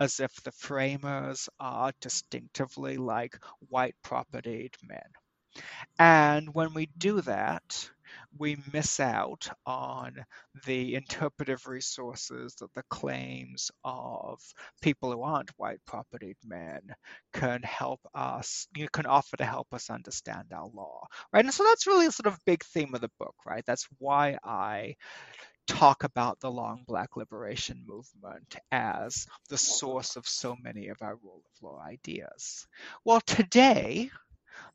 as 0.00 0.20
if 0.20 0.34
the 0.42 0.52
framers 0.52 1.48
are 1.60 1.92
distinctively 2.00 2.96
like 2.96 3.38
white 3.68 3.94
propertied 4.02 4.74
men. 4.82 5.62
And 5.98 6.54
when 6.54 6.74
we 6.74 6.86
do 6.98 7.20
that, 7.22 7.90
we 8.36 8.56
miss 8.72 9.00
out 9.00 9.48
on 9.66 10.14
the 10.66 10.94
interpretive 10.94 11.66
resources 11.66 12.54
that 12.56 12.72
the 12.74 12.82
claims 12.90 13.70
of 13.84 14.40
people 14.82 15.12
who 15.12 15.22
aren't 15.22 15.50
white 15.56 15.80
propertied 15.86 16.36
men 16.44 16.80
can 17.32 17.62
help 17.62 18.00
us, 18.14 18.68
you 18.76 18.88
can 18.92 19.06
offer 19.06 19.36
to 19.36 19.44
help 19.44 19.68
us 19.72 19.90
understand 19.90 20.52
our 20.52 20.68
law, 20.74 21.06
right? 21.32 21.44
And 21.44 21.54
so 21.54 21.64
that's 21.64 21.86
really 21.86 22.06
a 22.06 22.12
sort 22.12 22.26
of 22.26 22.38
big 22.44 22.62
theme 22.64 22.94
of 22.94 23.00
the 23.00 23.10
book, 23.18 23.34
right? 23.46 23.64
That's 23.66 23.86
why 23.98 24.38
I 24.44 24.96
talk 25.66 26.04
about 26.04 26.40
the 26.40 26.50
long 26.50 26.84
black 26.86 27.16
liberation 27.16 27.84
movement 27.86 28.56
as 28.72 29.26
the 29.50 29.58
source 29.58 30.16
of 30.16 30.26
so 30.26 30.56
many 30.62 30.88
of 30.88 30.96
our 31.02 31.16
rule 31.22 31.42
of 31.44 31.62
law 31.62 31.80
ideas. 31.86 32.66
Well, 33.04 33.20
today, 33.20 34.10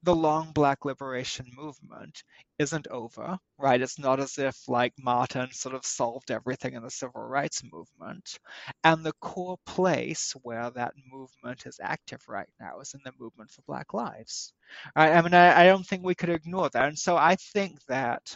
the 0.04 0.16
long 0.16 0.52
black 0.52 0.86
liberation 0.86 1.46
movement 1.56 2.24
isn't 2.60 2.88
over, 2.88 3.38
right? 3.58 3.82
It's 3.82 4.00
not 4.00 4.20
as 4.20 4.38
if 4.38 4.68
like 4.68 4.94
Martin 5.00 5.52
sort 5.52 5.76
of 5.76 5.86
solved 5.86 6.32
everything 6.32 6.74
in 6.74 6.84
the 6.84 6.92
civil 6.92 7.22
rights 7.22 7.64
movement. 7.72 8.38
And 8.84 9.06
the 9.06 9.14
core 9.22 9.58
place 9.66 10.34
where 10.44 10.70
that 10.72 10.94
movement 11.12 11.66
is 11.66 11.80
active 11.82 12.22
right 12.28 12.50
now 12.60 12.80
is 12.80 12.94
in 12.94 13.02
the 13.04 13.14
movement 13.20 13.52
for 13.52 13.62
Black 13.68 13.94
Lives. 13.94 14.54
Right? 14.96 15.14
I 15.14 15.22
mean, 15.22 15.34
I, 15.34 15.62
I 15.62 15.66
don't 15.66 15.86
think 15.86 16.04
we 16.04 16.16
could 16.16 16.30
ignore 16.30 16.70
that. 16.70 16.88
And 16.88 17.00
so 17.00 17.18
I 17.18 17.36
think 17.36 17.84
that 17.86 18.36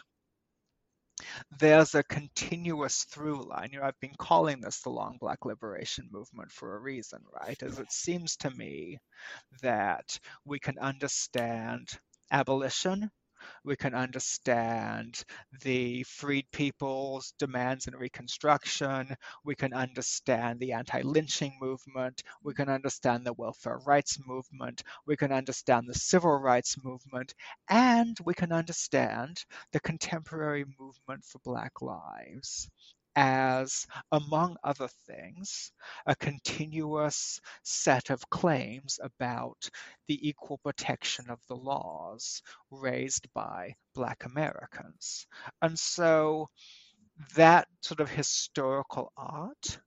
there's 1.60 1.96
a 1.96 2.04
continuous 2.04 3.04
through 3.06 3.44
line. 3.48 3.70
You 3.72 3.80
know, 3.80 3.86
I've 3.86 4.00
been 4.00 4.16
calling 4.18 4.62
this 4.62 4.82
the 4.82 4.90
long 4.90 5.18
black 5.20 5.46
liberation 5.46 6.10
movement 6.12 6.52
for 6.52 6.76
a 6.76 6.80
reason, 6.80 7.20
right? 7.42 7.62
As 7.64 7.80
it 7.80 7.92
seems 7.92 8.38
to 8.38 8.50
me 8.52 9.00
that 9.62 10.20
we 10.46 10.60
can 10.60 10.78
understand 10.80 11.90
abolition 12.32 13.12
we 13.64 13.76
can 13.76 13.94
understand 13.94 15.24
the 15.62 16.04
freed 16.04 16.46
people's 16.52 17.34
demands 17.40 17.88
in 17.88 17.96
Reconstruction. 17.96 19.16
We 19.44 19.56
can 19.56 19.74
understand 19.74 20.60
the 20.60 20.74
anti 20.74 21.02
lynching 21.02 21.58
movement. 21.62 22.24
We 22.44 22.54
can 22.54 22.70
understand 22.70 23.26
the 23.26 23.34
welfare 23.34 23.80
rights 23.86 24.20
movement. 24.26 24.84
We 25.06 25.18
can 25.18 25.32
understand 25.32 25.88
the 25.88 25.96
civil 25.98 26.38
rights 26.38 26.78
movement. 26.84 27.34
And 27.70 28.18
we 28.26 28.34
can 28.34 28.52
understand 28.52 29.44
the 29.72 29.80
contemporary 29.80 30.66
movement 30.80 31.24
for 31.26 31.40
Black 31.44 31.82
lives 31.82 32.70
as, 33.18 33.88
among 34.14 34.58
other 34.64 34.88
things, 35.08 35.72
a 36.06 36.16
continuous 36.16 37.42
set 37.64 38.12
of 38.12 38.30
claims 38.30 39.00
about 39.04 39.70
the 40.08 40.30
equal 40.30 40.60
protection 40.60 41.30
of 41.32 41.40
the 41.50 41.56
laws 41.56 42.44
raised 42.72 43.28
by 43.34 43.76
Black 43.96 44.24
Americans. 44.26 45.28
And 45.62 45.78
so 45.80 46.48
that 47.36 47.68
sort 47.82 48.00
of 48.00 48.10
historical 48.10 49.12
art 49.18 49.80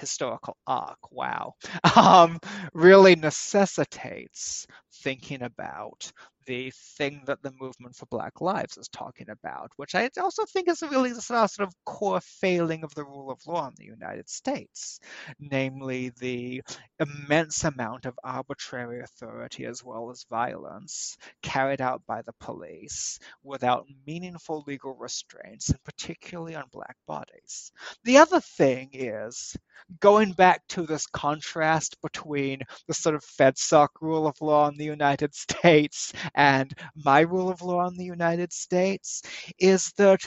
historical 0.00 0.56
arc, 0.66 0.98
wow, 1.12 1.54
um, 1.96 2.40
really 2.74 3.14
necessitates 3.14 4.66
thinking 5.04 5.42
about 5.42 6.12
the 6.46 6.72
thing 6.96 7.22
that 7.26 7.42
the 7.42 7.52
movement 7.60 7.96
for 7.96 8.06
Black 8.06 8.40
Lives 8.40 8.76
is 8.76 8.88
talking 8.88 9.28
about, 9.30 9.70
which 9.76 9.94
I 9.94 10.08
also 10.20 10.44
think 10.44 10.68
is 10.68 10.82
really 10.82 11.12
sort 11.14 11.60
of 11.60 11.74
core 11.84 12.20
failing 12.20 12.84
of 12.84 12.94
the 12.94 13.04
rule 13.04 13.30
of 13.30 13.46
law 13.46 13.68
in 13.68 13.74
the 13.76 13.84
United 13.84 14.28
States, 14.28 15.00
namely 15.38 16.12
the 16.20 16.62
immense 17.00 17.64
amount 17.64 18.06
of 18.06 18.18
arbitrary 18.24 19.00
authority 19.00 19.64
as 19.66 19.84
well 19.84 20.10
as 20.10 20.26
violence 20.30 21.16
carried 21.42 21.80
out 21.80 22.02
by 22.06 22.22
the 22.22 22.32
police 22.40 23.18
without 23.42 23.86
meaningful 24.06 24.64
legal 24.66 24.94
restraints, 24.94 25.70
and 25.70 25.82
particularly 25.84 26.54
on 26.54 26.64
Black 26.72 26.96
bodies. 27.06 27.72
The 28.04 28.18
other 28.18 28.40
thing 28.40 28.90
is 28.92 29.56
going 30.00 30.32
back 30.32 30.62
to 30.68 30.86
this 30.86 31.06
contrast 31.06 32.00
between 32.02 32.60
the 32.88 32.94
sort 32.94 33.14
of 33.14 33.24
FEDSOC 33.24 33.88
rule 34.00 34.26
of 34.26 34.40
law 34.40 34.68
in 34.68 34.76
the 34.76 34.84
United 34.84 35.34
States 35.34 36.12
and 36.34 36.72
my 36.96 37.20
rule 37.20 37.50
of 37.50 37.62
law 37.62 37.86
in 37.88 37.96
the 37.96 38.04
United 38.04 38.52
States 38.52 39.22
is 39.58 39.92
that 39.98 40.26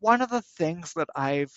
one 0.00 0.22
of 0.22 0.30
the 0.30 0.42
things 0.42 0.92
that 0.94 1.08
I've 1.14 1.52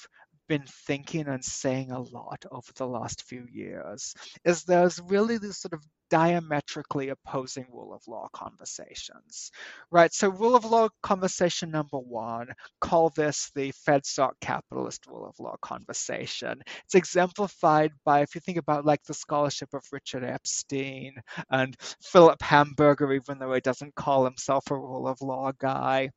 been 0.48 0.64
thinking 0.86 1.28
and 1.28 1.44
saying 1.44 1.92
a 1.92 2.00
lot 2.00 2.46
over 2.52 2.72
the 2.76 2.88
last 2.88 3.24
few 3.24 3.46
years 3.52 4.14
is 4.46 4.64
there's 4.64 5.00
really 5.00 5.38
this 5.38 5.60
sort 5.60 5.74
of 5.74 5.84
diametrically 6.10 7.10
opposing 7.10 7.66
rule 7.72 7.92
of 7.94 8.08
law 8.08 8.28
conversations, 8.34 9.52
right? 9.90 10.14
So, 10.14 10.30
rule 10.30 10.56
of 10.56 10.66
law 10.66 10.90
conversation 11.02 11.72
number 11.72 11.98
one, 11.98 12.50
call 12.82 13.10
this 13.10 13.52
the 13.56 13.72
FEDSOC 13.88 14.34
capitalist 14.42 15.08
rule 15.08 15.26
of 15.26 15.40
law 15.40 15.56
conversation. 15.62 16.62
It's 16.86 16.96
exemplified 16.96 17.92
by, 18.06 18.22
if 18.22 18.36
you 18.36 18.42
think 18.42 18.60
about 18.60 18.86
like 18.86 19.04
the 19.06 19.14
scholarship 19.16 19.70
of 19.74 19.84
Richard 19.92 20.24
Epstein 20.24 21.16
and 21.50 21.76
Philip 22.02 22.42
Hamburger, 22.42 23.14
even 23.14 23.40
though 23.40 23.54
he 23.54 23.62
doesn't 23.62 23.96
call 23.96 24.26
himself 24.26 24.70
a 24.70 24.76
rule 24.76 25.08
of 25.08 25.22
law 25.22 25.52
guy 25.58 26.12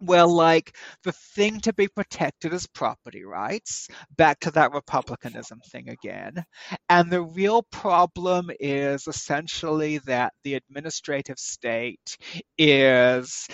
well, 0.00 0.34
like 0.34 0.76
the 1.04 1.12
thing 1.12 1.60
to 1.60 1.72
be 1.72 1.88
protected 1.88 2.52
is 2.52 2.66
property 2.66 3.24
rights, 3.24 3.88
back 4.16 4.40
to 4.40 4.50
that 4.52 4.72
republicanism 4.72 5.60
thing 5.70 5.88
again. 5.88 6.42
And 6.88 7.10
the 7.10 7.22
real 7.22 7.62
problem 7.70 8.50
is 8.58 9.06
essentially 9.06 9.98
that 9.98 10.32
the 10.44 10.54
administrative 10.54 11.38
state 11.38 12.16
is 12.58 13.46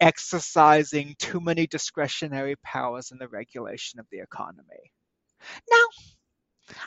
exercising 0.00 1.14
too 1.18 1.40
many 1.40 1.66
discretionary 1.66 2.56
powers 2.62 3.10
in 3.10 3.18
the 3.18 3.28
regulation 3.28 3.98
of 4.00 4.06
the 4.10 4.20
economy. 4.20 4.92
Now, 5.70 5.86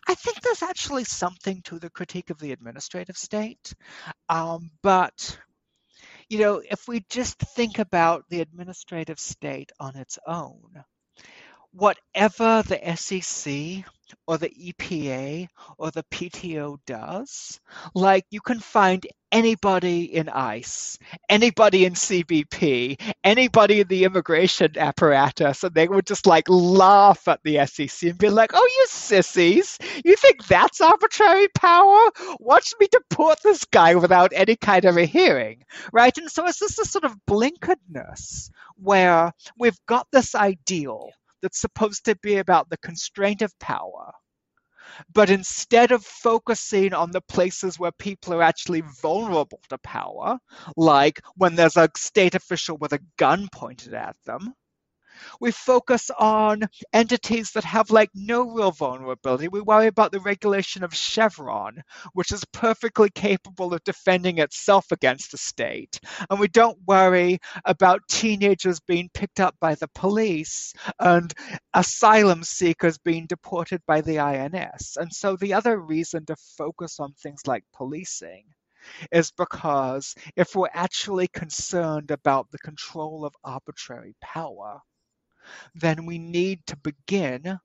I 0.08 0.16
think 0.16 0.42
there's 0.42 0.64
actually 0.64 1.04
something 1.04 1.62
to 1.64 1.80
the 1.80 1.90
critique 1.90 2.30
of 2.30 2.40
the 2.40 2.52
administrative 2.52 3.18
state, 3.18 3.74
um, 4.30 4.72
but 4.82 5.38
you 6.30 6.40
know, 6.40 6.62
if 6.70 6.88
we 6.88 7.06
just 7.10 7.38
think 7.40 7.80
about 7.80 8.26
the 8.30 8.42
administrative 8.42 9.20
state 9.20 9.72
on 9.80 9.96
its 9.96 10.20
own, 10.28 10.84
whatever 11.78 12.64
the 12.64 12.96
SEC 12.96 13.86
or 14.26 14.38
the 14.40 14.50
EPA 14.50 15.48
or 15.78 15.92
the 15.92 16.04
PTO 16.12 16.78
does, 16.88 17.60
like 17.94 18.26
you 18.32 18.42
can 18.42 18.60
find 18.60 19.06
anybody 19.32 20.06
in 20.06 20.28
ICE, 20.28 20.98
anybody 21.30 21.86
in 21.86 21.94
CBP, 21.94 23.00
anybody 23.24 23.82
in 23.82 23.88
the 23.88 24.06
immigration 24.06 24.72
apparatus, 24.76 25.64
and 25.64 25.76
they 25.76 25.88
would 25.88 26.08
just 26.08 26.26
like 26.26 26.50
laugh 26.50 27.28
at 27.28 27.42
the 27.44 27.64
SEC 27.68 28.10
and 28.10 28.18
be 28.18 28.30
like, 28.30 28.52
oh, 28.56 28.70
you 28.78 28.86
sissies, 28.90 29.78
you 30.04 30.16
think 30.16 30.48
that's 30.48 30.82
arbitrary 30.82 31.48
power? 31.50 32.10
Watch 32.40 32.74
me 32.80 32.88
deport 32.92 33.40
this 33.44 33.66
guy 33.66 33.94
without 33.96 34.32
any 34.34 34.56
kind 34.56 34.86
of 34.86 34.98
a 34.98 35.06
hearing, 35.06 35.64
right? 35.94 36.18
And 36.18 36.32
so 36.32 36.48
it's 36.48 36.60
just 36.60 36.80
a 36.80 36.86
sort 36.86 37.04
of 37.04 37.16
blinkeredness 37.30 38.50
where 38.78 39.32
we've 39.60 39.80
got 39.86 40.08
this 40.12 40.34
ideal 40.34 41.12
that's 41.42 41.62
supposed 41.62 42.06
to 42.06 42.16
be 42.18 42.38
about 42.38 42.70
the 42.70 42.78
constraint 42.78 43.42
of 43.42 43.58
power. 43.60 44.12
But 45.14 45.30
instead 45.30 45.92
of 45.92 46.06
focusing 46.06 46.94
on 46.94 47.12
the 47.12 47.22
places 47.22 47.78
where 47.78 47.92
people 47.92 48.34
are 48.34 48.44
actually 48.44 48.82
vulnerable 49.02 49.60
to 49.70 49.78
power, 49.80 50.40
like 50.76 51.22
when 51.36 51.56
there's 51.56 51.78
a 51.78 51.90
state 51.96 52.36
official 52.36 52.78
with 52.78 52.94
a 52.94 53.04
gun 53.18 53.48
pointed 53.52 53.94
at 53.94 54.16
them, 54.26 54.54
We 55.40 55.52
focus 55.52 56.10
on 56.18 56.64
entities 56.94 57.52
that 57.52 57.64
have 57.64 57.92
like 57.92 58.10
no 58.14 58.52
real 58.52 58.72
vulnerability. 58.72 59.48
We 59.48 59.62
worry 59.62 59.88
about 59.88 60.12
the 60.12 60.20
regulation 60.20 60.84
of 60.84 60.94
Chevron, 60.94 61.84
which 62.14 62.32
is 62.32 62.44
perfectly 62.46 63.10
capable 63.10 63.74
of 63.74 63.84
defending 63.84 64.40
itself 64.40 64.92
against 64.92 65.32
the 65.32 65.38
state. 65.38 66.00
And 66.30 66.40
we 66.40 66.48
don't 66.48 66.78
worry 66.88 67.40
about 67.66 68.08
teenagers 68.10 68.80
being 68.80 69.10
picked 69.14 69.40
up 69.40 69.56
by 69.60 69.76
the 69.76 69.90
police 69.90 70.74
and 71.00 71.34
asylum 71.74 72.44
seekers 72.44 72.98
being 72.98 73.28
deported 73.28 73.82
by 73.88 74.02
the 74.02 74.20
INS. 74.20 74.98
And 74.98 75.14
so 75.14 75.36
the 75.36 75.54
other 75.54 75.78
reason 75.80 76.26
to 76.26 76.36
focus 76.58 77.00
on 77.00 77.14
things 77.14 77.42
like 77.46 77.64
policing 77.74 78.46
is 79.12 79.32
because 79.32 80.16
if 80.36 80.56
we're 80.56 80.70
actually 80.74 81.28
concerned 81.28 82.12
about 82.12 82.50
the 82.52 82.60
control 82.60 83.26
of 83.26 83.34
arbitrary 83.44 84.16
power, 84.22 84.82
then 85.76 86.06
we 86.06 86.18
need 86.18 86.66
to 86.68 86.78
begin 86.78 87.60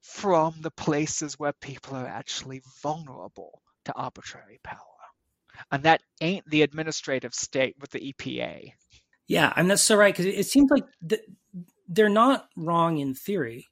from 0.00 0.54
the 0.60 0.70
places 0.70 1.38
where 1.38 1.52
people 1.52 1.96
are 1.96 2.06
actually 2.06 2.62
vulnerable 2.82 3.62
to 3.84 3.92
arbitrary 3.94 4.60
power. 4.62 4.78
And 5.70 5.82
that 5.84 6.02
ain't 6.20 6.48
the 6.48 6.62
administrative 6.62 7.34
state 7.34 7.76
with 7.80 7.90
the 7.90 8.12
EPA. 8.12 8.72
Yeah, 9.26 9.52
I'm 9.56 9.68
that's 9.68 9.82
so 9.82 9.96
right 9.96 10.14
because 10.14 10.26
it 10.26 10.46
seems 10.46 10.70
like 10.70 10.84
they're 11.88 12.08
not 12.08 12.48
wrong 12.56 12.98
in 12.98 13.14
theory, 13.14 13.68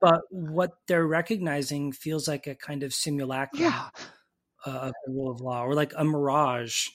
but 0.00 0.20
what 0.30 0.72
they're 0.86 1.06
recognizing 1.06 1.92
feels 1.92 2.28
like 2.28 2.46
a 2.46 2.54
kind 2.54 2.82
of 2.82 2.94
simulacrum 2.94 3.62
yeah. 3.62 3.88
of 4.64 4.92
the 5.06 5.12
rule 5.12 5.30
of 5.30 5.40
law, 5.40 5.64
or 5.64 5.74
like 5.74 5.92
a 5.96 6.04
mirage 6.04 6.88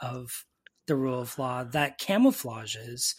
of 0.00 0.44
the 0.86 0.96
rule 0.96 1.20
of 1.20 1.38
law 1.38 1.64
that 1.64 1.98
camouflages 1.98 3.14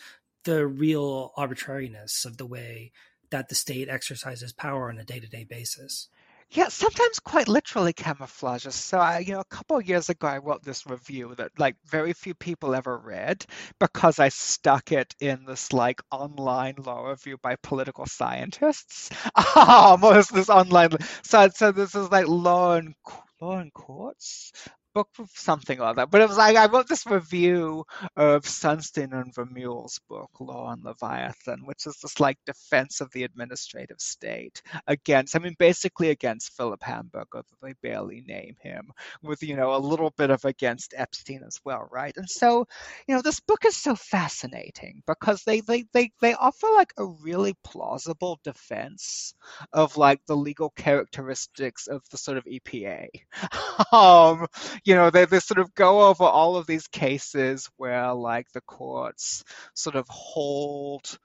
the 0.46 0.66
real 0.66 1.32
arbitrariness 1.36 2.26
of 2.26 2.38
the 2.38 2.46
way 2.46 2.92
that 3.32 3.50
the 3.50 3.56
state 3.56 3.90
exercises 3.90 4.54
power 4.54 4.90
on 4.90 4.98
a 4.98 5.04
day-to-day 5.04 5.44
basis. 5.44 6.08
Yeah, 6.52 6.68
sometimes 6.68 7.20
quite 7.20 7.48
literally 7.48 7.92
camouflages. 7.92 8.74
So, 8.74 9.00
I, 9.00 9.20
you 9.20 9.34
know, 9.34 9.40
a 9.40 9.46
couple 9.46 9.78
of 9.78 9.88
years 9.88 10.10
ago, 10.10 10.28
I 10.28 10.38
wrote 10.38 10.64
this 10.64 10.86
review 10.86 11.34
that 11.36 11.52
like 11.58 11.76
very 11.86 12.14
few 12.14 12.36
people 12.36 12.76
ever 12.76 12.98
read 12.98 13.44
because 13.80 14.20
I 14.20 14.30
stuck 14.30 14.92
it 14.92 15.16
in 15.20 15.46
this 15.46 15.74
like 15.74 16.02
online 16.12 16.76
law 16.78 17.10
review 17.10 17.38
by 17.42 17.56
political 17.58 18.06
scientists. 18.06 19.10
Um, 19.56 20.02
was 20.02 20.28
this 20.28 20.50
online? 20.50 20.92
So, 21.24 21.50
so 21.50 21.72
this 21.72 21.96
is 21.96 22.12
like 22.12 22.28
law 22.28 22.76
and 22.76 22.94
law 23.42 23.58
and 23.58 23.74
courts 23.74 24.52
book 24.96 25.10
something 25.34 25.78
like 25.78 25.98
that. 25.98 26.10
But 26.10 26.22
it 26.22 26.30
was 26.30 26.38
like 26.38 26.56
I 26.56 26.68
wrote 26.68 26.88
this 26.88 27.06
review 27.06 27.86
of 28.16 28.44
Sunstein 28.44 29.12
and 29.12 29.36
Vermeule's 29.36 30.00
book, 30.10 30.32
Law 30.40 30.72
and 30.72 30.84
Leviathan, 30.84 31.66
which 31.66 31.86
is 31.86 31.98
this 32.02 32.20
like 32.20 32.38
defense 32.46 33.02
of 33.02 33.12
the 33.12 33.24
administrative 33.24 34.00
state 34.00 34.62
against, 34.88 35.36
I 35.36 35.40
mean, 35.40 35.56
basically 35.60 36.10
against 36.10 36.56
Philip 36.56 36.82
Hamburger, 36.82 37.44
they 37.62 37.74
barely 37.84 38.22
name 38.22 38.56
him, 38.62 38.92
with 39.22 39.44
you 39.44 39.58
know 39.58 39.76
a 39.76 39.78
little 39.78 40.12
bit 40.18 40.30
of 40.30 40.46
against 40.46 40.94
Epstein 40.96 41.44
as 41.46 41.60
well, 41.66 41.88
right? 41.92 42.16
And 42.16 42.30
so, 42.30 42.66
you 43.08 43.16
know, 43.16 43.22
this 43.22 43.42
book 43.42 43.66
is 43.66 43.76
so 43.76 43.96
fascinating 43.96 45.04
because 45.06 45.44
they 45.44 45.60
they 45.60 45.84
they 45.94 46.12
they 46.22 46.34
offer 46.36 46.68
like 46.74 46.94
a 46.98 47.06
really 47.06 47.54
plausible 47.66 48.40
defense 48.46 49.34
of 49.74 49.98
like 49.98 50.22
the 50.26 50.38
legal 50.38 50.70
characteristics 50.72 51.88
of 51.88 52.02
the 52.12 52.18
sort 52.18 52.38
of 52.38 52.46
EPA. 52.46 53.08
um, 53.92 54.48
you 54.86 54.96
know, 54.96 55.10
they, 55.10 55.26
they 55.26 55.40
sort 55.40 55.60
of 55.60 55.74
go 55.74 56.08
over 56.08 56.24
all 56.24 56.56
of 56.56 56.68
these 56.68 56.88
cases 56.88 57.70
where 57.78 58.14
like 58.14 58.48
the 58.54 58.62
courts 58.62 59.44
sort 59.74 59.96
of 59.96 60.08
hold 60.10 61.18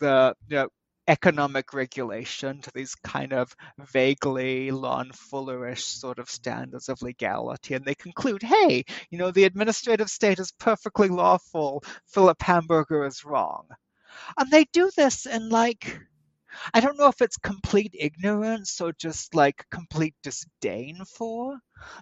the 0.00 0.34
you 0.48 0.56
know, 0.56 0.68
economic 1.08 1.72
regulation 1.72 2.60
to 2.60 2.70
these 2.74 2.94
kind 2.96 3.32
of 3.32 3.54
vaguely 3.78 4.70
Lon 4.70 5.10
Fullerish 5.12 5.82
sort 5.82 6.18
of 6.18 6.28
standards 6.28 6.88
of 6.88 7.00
legality. 7.00 7.74
And 7.74 7.84
they 7.84 7.94
conclude, 7.94 8.42
hey, 8.42 8.84
you 9.10 9.18
know, 9.18 9.30
the 9.30 9.44
administrative 9.44 10.10
state 10.10 10.38
is 10.38 10.52
perfectly 10.52 11.08
lawful. 11.08 11.84
Philip 12.06 12.42
Hamburger 12.42 13.06
is 13.06 13.24
wrong. 13.24 13.66
And 14.36 14.50
they 14.50 14.64
do 14.72 14.90
this 14.96 15.26
in 15.26 15.48
like 15.48 16.00
I 16.74 16.80
don't 16.80 16.98
know 16.98 17.08
if 17.08 17.20
it's 17.20 17.36
complete 17.36 17.94
ignorance 17.98 18.80
or 18.80 18.92
just 18.92 19.34
like 19.34 19.64
complete 19.70 20.14
disdain 20.22 21.04
for 21.04 21.58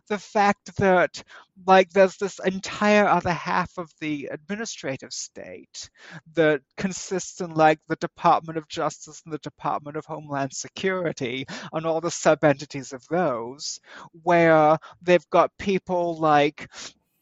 the 0.09 0.19
fact 0.19 0.77
that 0.77 1.23
like 1.67 1.91
there's 1.91 2.17
this 2.17 2.39
entire 2.45 3.07
other 3.07 3.33
half 3.33 3.77
of 3.79 3.91
the 4.01 4.29
administrative 4.33 5.13
state 5.13 5.91
that 6.35 6.61
consists 6.77 7.41
in 7.41 7.55
like 7.55 7.81
the 7.89 7.97
Department 7.97 8.59
of 8.59 8.69
Justice 8.69 9.23
and 9.25 9.33
the 9.33 9.39
Department 9.39 9.97
of 9.97 10.05
Homeland 10.07 10.53
Security 10.53 11.47
and 11.73 11.87
all 11.87 12.01
the 12.01 12.11
sub 12.11 12.45
entities 12.45 12.93
of 12.93 13.05
those, 13.09 13.81
where 14.23 14.79
they've 15.03 15.29
got 15.31 15.51
people 15.59 16.19
like 16.19 16.69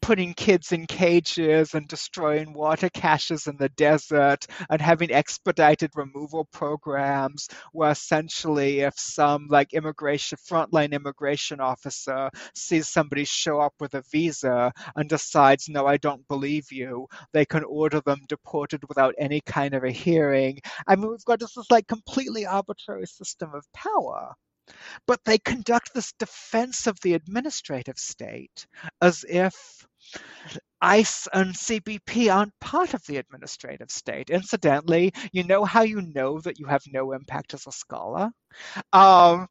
putting 0.03 0.33
kids 0.33 0.73
in 0.73 0.85
cages 0.85 1.73
and 1.73 1.87
destroying 1.87 2.51
water 2.51 2.89
caches 2.89 3.47
in 3.47 3.55
the 3.55 3.69
desert 3.69 4.45
and 4.69 4.81
having 4.81 5.09
expedited 5.09 5.89
removal 5.95 6.43
programs 6.51 7.47
where 7.71 7.91
essentially 7.91 8.81
if 8.81 8.93
some 8.97 9.47
like 9.49 9.73
immigration 9.73 10.37
frontline 10.37 10.91
immigration 10.91 11.61
officer 11.61 12.29
sees 12.53 12.89
somebody 12.89 13.23
show 13.23 13.61
up 13.61 13.73
with 13.79 13.93
a 13.93 14.03
visa 14.11 14.73
and 14.97 15.07
decides 15.07 15.69
no 15.69 15.87
I 15.87 15.95
don't 15.95 16.27
believe 16.27 16.69
you 16.69 17.07
they 17.31 17.45
can 17.45 17.63
order 17.63 18.01
them 18.01 18.19
deported 18.27 18.83
without 18.89 19.15
any 19.17 19.39
kind 19.39 19.73
of 19.73 19.85
a 19.85 19.91
hearing. 19.91 20.59
I 20.85 20.97
mean 20.97 21.11
we've 21.11 21.23
got 21.23 21.39
this, 21.39 21.53
this 21.53 21.71
like 21.71 21.87
completely 21.87 22.45
arbitrary 22.45 23.05
system 23.05 23.53
of 23.53 23.63
power. 23.73 24.33
But 25.07 25.19
they 25.23 25.37
conduct 25.37 25.93
this 25.93 26.13
defense 26.19 26.87
of 26.87 26.97
the 27.01 27.13
administrative 27.13 27.97
state 27.97 28.65
as 29.01 29.25
if 29.27 29.85
ICE 30.81 31.27
and 31.33 31.53
CBP 31.53 32.33
aren't 32.33 32.59
part 32.59 32.93
of 32.93 33.05
the 33.05 33.17
administrative 33.17 33.89
state. 33.89 34.29
Incidentally, 34.29 35.13
you 35.31 35.43
know 35.43 35.63
how 35.63 35.83
you 35.83 36.01
know 36.01 36.41
that 36.41 36.59
you 36.59 36.65
have 36.65 36.83
no 36.91 37.13
impact 37.13 37.53
as 37.53 37.65
a 37.67 37.71
scholar? 37.71 38.29
Um, 38.91 39.47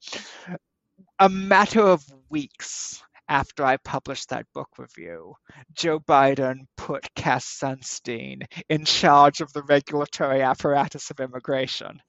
a 1.18 1.28
matter 1.28 1.80
of 1.80 2.04
weeks 2.28 3.02
after 3.28 3.64
I 3.64 3.78
published 3.78 4.28
that 4.28 4.44
book 4.52 4.68
review, 4.76 5.34
Joe 5.72 6.00
Biden 6.00 6.66
put 6.76 7.08
Cass 7.14 7.46
Sunstein 7.46 8.42
in 8.68 8.84
charge 8.84 9.40
of 9.40 9.50
the 9.54 9.62
regulatory 9.62 10.42
apparatus 10.42 11.10
of 11.10 11.20
immigration. 11.20 12.02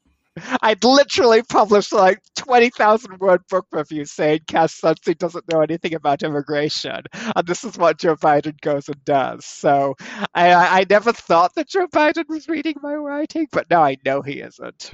I'd 0.62 0.84
literally 0.84 1.44
published 1.44 1.94
like 1.94 2.22
20,000 2.38 3.20
word 3.20 3.42
book 3.50 3.68
reviews 3.72 4.12
saying 4.12 4.42
Cass 4.48 4.80
Sunstein 4.80 5.18
doesn't 5.18 5.52
know 5.52 5.62
anything 5.62 5.94
about 5.94 6.24
immigration. 6.24 7.04
And 7.36 7.48
this 7.48 7.64
is 7.64 7.78
what 7.78 8.00
Joe 8.00 8.16
Biden 8.16 8.60
goes 8.62 8.90
and 8.90 9.04
does. 9.06 9.46
So 9.46 9.96
I, 10.34 10.54
I 10.54 10.86
never 10.90 11.14
thought 11.14 11.54
that 11.56 11.70
Joe 11.70 11.88
Biden 11.88 12.28
was 12.28 12.48
reading 12.48 12.76
my 12.82 12.96
writing, 12.96 13.48
but 13.52 13.70
now 13.70 13.84
I 13.84 13.98
know 14.04 14.22
he 14.22 14.40
isn't. 14.40 14.92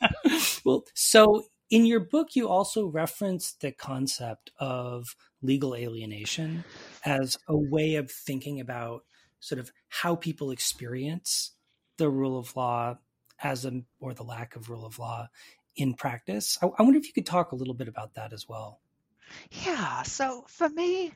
well, 0.64 0.84
so 0.94 1.44
in 1.70 1.86
your 1.86 2.00
book, 2.00 2.34
you 2.34 2.48
also 2.48 2.86
reference 2.86 3.52
the 3.52 3.72
concept 3.72 4.50
of 4.58 5.14
legal 5.42 5.74
alienation 5.74 6.64
as 7.04 7.38
a 7.48 7.56
way 7.56 7.94
of 7.94 8.10
thinking 8.10 8.60
about 8.60 9.04
sort 9.40 9.58
of 9.58 9.70
how 9.88 10.16
people 10.16 10.50
experience 10.50 11.52
the 11.98 12.08
rule 12.08 12.38
of 12.38 12.56
law 12.56 12.96
as 13.44 13.64
a 13.64 13.82
or 14.00 14.14
the 14.14 14.24
lack 14.24 14.56
of 14.56 14.70
rule 14.70 14.84
of 14.84 14.98
law 14.98 15.28
in 15.76 15.94
practice. 15.94 16.58
I, 16.62 16.66
I 16.66 16.82
wonder 16.82 16.98
if 16.98 17.06
you 17.06 17.12
could 17.12 17.26
talk 17.26 17.52
a 17.52 17.56
little 17.56 17.74
bit 17.74 17.88
about 17.88 18.14
that 18.14 18.32
as 18.32 18.48
well. 18.48 18.80
Yeah. 19.50 20.02
So 20.02 20.44
for 20.48 20.68
me, 20.68 21.12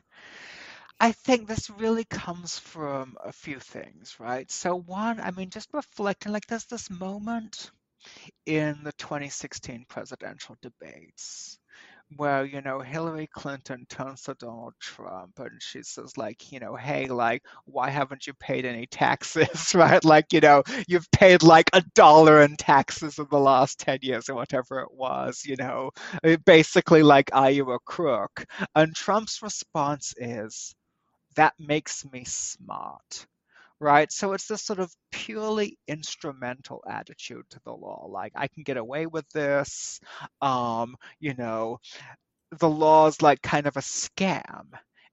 I 0.99 1.11
think 1.11 1.47
this 1.47 1.69
really 1.69 2.03
comes 2.05 2.59
from 2.59 3.15
a 3.23 3.31
few 3.31 3.59
things, 3.59 4.15
right? 4.19 4.49
So 4.51 4.75
one, 4.75 5.19
I 5.19 5.31
mean, 5.31 5.49
just 5.49 5.69
reflecting, 5.73 6.31
like 6.31 6.47
there's 6.47 6.65
this 6.65 6.89
moment 6.89 7.71
in 8.45 8.79
the 8.83 8.91
2016 8.93 9.85
presidential 9.87 10.57
debates 10.61 11.58
where 12.17 12.43
you 12.45 12.61
know 12.61 12.79
Hillary 12.79 13.27
Clinton 13.27 13.85
turns 13.89 14.23
to 14.23 14.33
Donald 14.35 14.73
Trump 14.79 15.39
and 15.39 15.61
she 15.61 15.83
says 15.83 16.17
like 16.17 16.51
you 16.51 16.59
know 16.59 16.75
hey 16.75 17.07
like 17.07 17.43
why 17.65 17.89
haven't 17.89 18.27
you 18.27 18.33
paid 18.33 18.65
any 18.65 18.87
taxes? 18.87 19.73
Right? 19.79 20.03
Like 20.03 20.33
you 20.33 20.41
know 20.41 20.63
you've 20.87 21.09
paid 21.11 21.43
like 21.43 21.69
a 21.73 21.83
dollar 21.95 22.41
in 22.41 22.57
taxes 22.57 23.19
in 23.19 23.27
the 23.29 23.39
last 23.39 23.79
10 23.79 23.99
years 24.01 24.29
or 24.29 24.35
whatever 24.35 24.79
it 24.81 24.91
was 24.91 25.43
you 25.45 25.55
know? 25.55 25.91
Uh, 26.23 26.37
basically 26.45 27.03
like 27.03 27.29
are 27.33 27.51
you 27.51 27.71
a 27.71 27.79
crook? 27.79 28.45
And 28.75 28.95
Trump's 28.95 29.41
response 29.41 30.13
is 30.17 30.75
that 31.35 31.53
makes 31.59 32.05
me 32.11 32.23
smart 32.25 33.27
right? 33.79 34.11
So 34.11 34.33
it's 34.33 34.47
this 34.47 34.63
sort 34.63 34.79
of 34.79 34.91
purely 35.11 35.77
instrumental 35.87 36.83
attitude 36.89 37.45
to 37.51 37.59
the 37.65 37.71
law. 37.73 38.07
Like, 38.09 38.33
I 38.35 38.47
can 38.47 38.63
get 38.63 38.77
away 38.77 39.05
with 39.05 39.27
this. 39.29 39.99
Um, 40.41 40.95
you 41.19 41.33
know, 41.35 41.79
the 42.59 42.69
law's 42.69 43.21
like 43.21 43.41
kind 43.41 43.67
of 43.67 43.77
a 43.77 43.81
scam, 43.81 44.65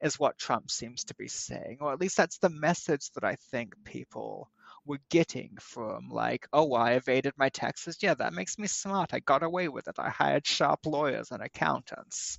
is 0.02 0.18
what 0.18 0.38
Trump 0.38 0.70
seems 0.70 1.04
to 1.04 1.14
be 1.14 1.28
saying, 1.28 1.78
or 1.80 1.92
at 1.92 2.00
least 2.00 2.16
that's 2.16 2.38
the 2.38 2.50
message 2.50 3.10
that 3.14 3.24
I 3.24 3.36
think 3.50 3.74
people 3.84 4.50
we're 4.84 4.98
getting 5.10 5.50
from 5.60 6.08
like, 6.10 6.46
oh, 6.52 6.72
I 6.74 6.92
evaded 6.92 7.32
my 7.36 7.48
taxes. 7.48 7.98
Yeah, 8.00 8.14
that 8.14 8.32
makes 8.32 8.58
me 8.58 8.68
smart. 8.68 9.14
I 9.14 9.20
got 9.20 9.42
away 9.42 9.68
with 9.68 9.88
it. 9.88 9.96
I 9.98 10.10
hired 10.10 10.46
sharp 10.46 10.86
lawyers 10.86 11.32
and 11.32 11.42
accountants. 11.42 12.38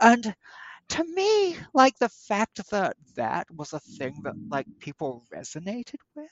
And 0.00 0.34
to 0.90 1.04
me, 1.04 1.56
like 1.74 1.98
the 1.98 2.08
fact 2.08 2.60
that 2.70 2.96
that 3.16 3.50
was 3.50 3.72
a 3.72 3.80
thing 3.80 4.14
that 4.24 4.34
like 4.50 4.66
people 4.80 5.24
resonated 5.32 6.00
with 6.14 6.30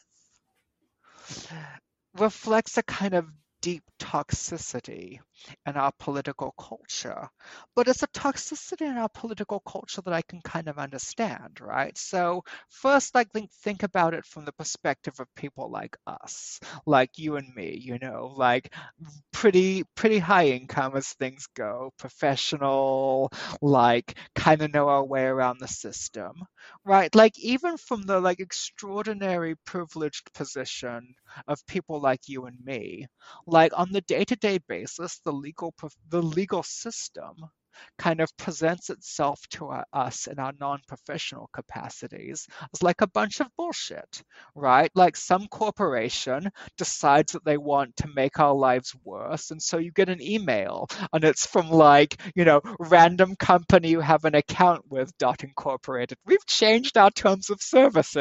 reflects 2.18 2.76
a 2.76 2.82
kind 2.82 3.14
of 3.14 3.26
deep 3.60 3.82
toxicity 3.98 5.18
in 5.66 5.76
our 5.76 5.92
political 5.98 6.52
culture. 6.58 7.28
But 7.74 7.88
it's 7.88 8.02
a 8.02 8.08
toxicity 8.08 8.82
in 8.82 8.96
our 8.98 9.08
political 9.08 9.60
culture 9.60 10.02
that 10.02 10.12
I 10.14 10.22
can 10.22 10.40
kind 10.42 10.68
of 10.68 10.78
understand, 10.78 11.60
right? 11.60 11.96
So 11.96 12.44
first 12.68 13.16
I 13.16 13.24
think 13.24 13.50
think 13.52 13.82
about 13.82 14.14
it 14.14 14.24
from 14.26 14.44
the 14.44 14.52
perspective 14.52 15.14
of 15.20 15.34
people 15.34 15.70
like 15.70 15.96
us, 16.06 16.60
like 16.86 17.18
you 17.18 17.36
and 17.36 17.54
me, 17.54 17.76
you 17.80 17.98
know, 17.98 18.32
like 18.36 18.72
pretty 19.32 19.84
pretty 19.94 20.18
high 20.18 20.48
income 20.48 20.96
as 20.96 21.08
things 21.14 21.46
go, 21.54 21.92
professional, 21.98 23.30
like 23.60 24.16
kind 24.34 24.62
of 24.62 24.72
know 24.72 24.88
our 24.88 25.04
way 25.04 25.24
around 25.24 25.58
the 25.60 25.68
system, 25.68 26.32
right? 26.84 27.14
Like 27.14 27.38
even 27.38 27.76
from 27.76 28.02
the 28.02 28.20
like 28.20 28.40
extraordinary 28.40 29.54
privileged 29.64 30.32
position 30.34 31.14
of 31.48 31.64
people 31.66 32.00
like 32.00 32.28
you 32.28 32.46
and 32.46 32.58
me, 32.64 33.06
like 33.50 33.72
on 33.78 33.92
the 33.92 34.00
day-to-day 34.02 34.60
basis, 34.68 35.20
the 35.24 35.32
legal 35.32 35.74
the 36.10 36.22
legal 36.22 36.62
system 36.62 37.36
kind 37.98 38.20
of 38.20 38.34
presents 38.36 38.90
itself 38.90 39.40
to 39.50 39.70
us 39.92 40.26
in 40.26 40.38
our 40.38 40.52
non-professional 40.60 41.48
capacities 41.52 42.46
as 42.74 42.82
like 42.82 43.00
a 43.00 43.06
bunch 43.08 43.40
of 43.40 43.46
bullshit, 43.56 44.22
right? 44.54 44.90
Like 44.94 45.16
some 45.16 45.46
corporation 45.48 46.50
decides 46.76 47.32
that 47.32 47.44
they 47.44 47.56
want 47.56 47.96
to 47.98 48.08
make 48.14 48.38
our 48.40 48.54
lives 48.54 48.94
worse, 49.04 49.50
and 49.50 49.62
so 49.62 49.78
you 49.78 49.92
get 49.92 50.08
an 50.08 50.22
email, 50.22 50.88
and 51.12 51.24
it's 51.24 51.46
from 51.46 51.70
like 51.70 52.20
you 52.34 52.44
know 52.44 52.60
random 52.78 53.36
company 53.36 53.88
you 53.90 54.00
have 54.00 54.24
an 54.24 54.34
account 54.34 54.82
with 54.88 55.16
dot 55.18 55.44
incorporated. 55.44 56.18
We've 56.26 56.44
changed 56.46 56.96
our 56.96 57.10
terms 57.10 57.50
of 57.50 57.60
service. 57.62 58.16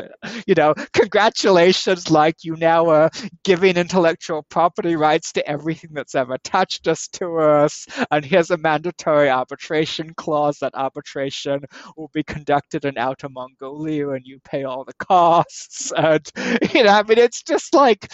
You 0.47 0.55
know, 0.55 0.73
congratulations! 0.93 2.09
Like 2.11 2.43
you 2.43 2.55
now 2.55 2.87
are 2.89 3.09
giving 3.43 3.77
intellectual 3.77 4.43
property 4.49 4.95
rights 4.95 5.33
to 5.33 5.47
everything 5.49 5.91
that's 5.93 6.15
ever 6.15 6.37
touched 6.43 6.87
us 6.87 7.07
to 7.13 7.37
us, 7.37 7.85
and 8.11 8.23
here's 8.25 8.51
a 8.51 8.57
mandatory 8.57 9.29
arbitration 9.39 10.13
clause 10.15 10.59
that 10.59 10.75
arbitration 10.75 11.61
will 11.97 12.09
be 12.13 12.23
conducted 12.23 12.85
in 12.85 12.97
Outer 12.97 13.29
Mongolia 13.29 14.09
and 14.09 14.25
you 14.25 14.39
pay 14.43 14.63
all 14.63 14.85
the 14.85 15.05
costs. 15.05 15.91
And, 15.97 16.25
you 16.73 16.83
know, 16.83 16.91
I 16.91 17.03
mean, 17.03 17.17
it's 17.19 17.43
just 17.43 17.73
like 17.73 18.11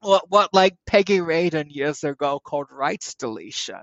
what, 0.00 0.24
what 0.30 0.50
like 0.54 0.76
Peggy 0.86 1.18
Radin 1.18 1.66
years 1.68 2.04
ago 2.04 2.40
called 2.44 2.68
rights 2.70 3.14
deletion. 3.14 3.82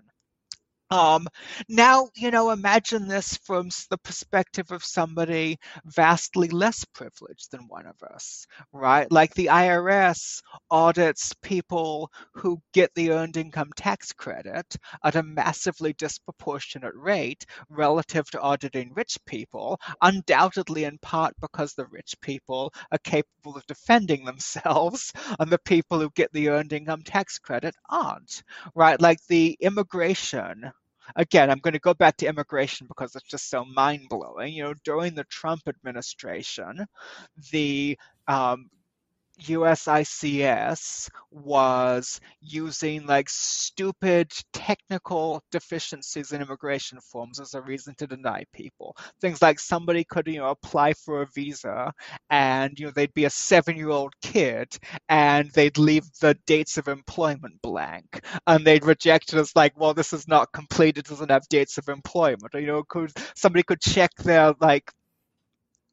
Um, 0.92 1.28
now, 1.70 2.10
you 2.18 2.32
know, 2.32 2.52
imagine 2.52 3.08
this 3.08 3.38
from 3.46 3.70
the 3.90 3.98
perspective 3.98 4.72
of 4.72 4.84
somebody 4.84 5.58
vastly 5.86 6.50
less 6.50 6.84
privileged 6.84 7.50
than 7.52 7.62
one 7.70 7.86
of 7.86 7.96
us, 8.04 8.46
right? 8.74 9.10
Like 9.10 9.34
the 9.34 9.46
IRS 9.46 10.42
audits 10.70 11.32
people 11.42 12.12
who 12.34 12.62
get 12.74 12.94
the 12.94 13.12
earned 13.12 13.38
income 13.38 13.72
tax 13.78 14.12
credit 14.12 14.76
at 15.04 15.16
a 15.16 15.24
massively 15.24 15.94
disproportionate 15.94 16.94
rate 16.96 17.46
relative 17.70 18.30
to 18.32 18.42
auditing 18.42 18.92
rich 18.94 19.18
people, 19.26 19.80
undoubtedly 20.02 20.84
in 20.84 20.98
part 20.98 21.34
because 21.40 21.74
the 21.74 21.86
rich 21.86 22.16
people 22.22 22.74
are 22.92 22.98
capable 23.06 23.56
of 23.56 23.66
defending 23.66 24.26
themselves 24.26 25.14
and 25.40 25.50
the 25.50 25.60
people 25.60 26.02
who 26.02 26.10
get 26.16 26.34
the 26.34 26.50
earned 26.50 26.74
income 26.74 27.02
tax 27.02 27.40
credit 27.40 27.74
aren't, 27.90 28.44
right? 28.76 29.00
Like 29.00 29.20
the 29.30 29.56
immigration 29.62 30.70
again, 31.16 31.50
I'm 31.50 31.60
going 31.60 31.74
to 31.74 31.80
go 31.80 31.94
back 31.94 32.18
to 32.18 32.28
immigration 32.28 32.88
because 32.88 33.16
it's 33.16 33.30
just 33.30 33.50
so 33.50 33.66
mind 33.66 34.08
blowing. 34.10 34.54
You 34.54 34.64
know, 34.64 34.74
during 34.84 35.16
the 35.16 35.24
Trump 35.26 35.64
administration, 35.68 36.86
the 37.52 37.98
um, 38.28 38.70
USCIS 39.48 41.10
was 41.32 42.20
using 42.42 43.06
like 43.06 43.30
stupid 43.30 44.32
technical 44.54 45.44
deficiencies 45.52 46.32
in 46.32 46.42
immigration 46.42 47.00
forms 47.02 47.40
as 47.40 47.54
a 47.54 47.62
reason 47.62 47.96
to 47.98 48.08
deny 48.08 48.44
people. 48.54 48.96
Things 49.22 49.42
like 49.42 49.60
somebody 49.60 50.04
could, 50.04 50.28
you 50.28 50.40
know, 50.40 50.50
apply 50.50 50.94
for 50.94 51.22
a 51.22 51.28
visa 51.34 51.94
and, 52.30 52.78
you 52.78 52.86
know, 52.86 52.92
they'd 52.96 53.14
be 53.14 53.26
a 53.26 53.30
seven 53.30 53.76
year 53.78 53.90
old 53.90 54.14
kid 54.22 54.68
and 55.10 55.50
they'd 55.52 55.78
leave 55.78 56.04
the 56.20 56.38
dates 56.46 56.78
of 56.78 56.88
employment 56.88 57.62
blank 57.62 58.24
and 58.48 58.66
they'd 58.66 58.86
reject 58.86 59.34
it 59.34 59.40
as 59.40 59.56
like, 59.56 59.78
well, 59.80 59.94
this 59.94 60.14
is 60.14 60.28
not 60.28 60.52
complete. 60.54 60.98
It 60.98 61.06
doesn't 61.08 61.32
have 61.32 61.48
dates 61.50 61.78
of 61.78 61.90
employment. 61.90 62.54
Or, 62.54 62.60
you 62.60 62.68
know, 62.68 62.84
could 62.84 63.12
somebody 63.36 63.64
could 63.64 63.82
check 63.82 64.12
their 64.16 64.54
like 64.60 64.92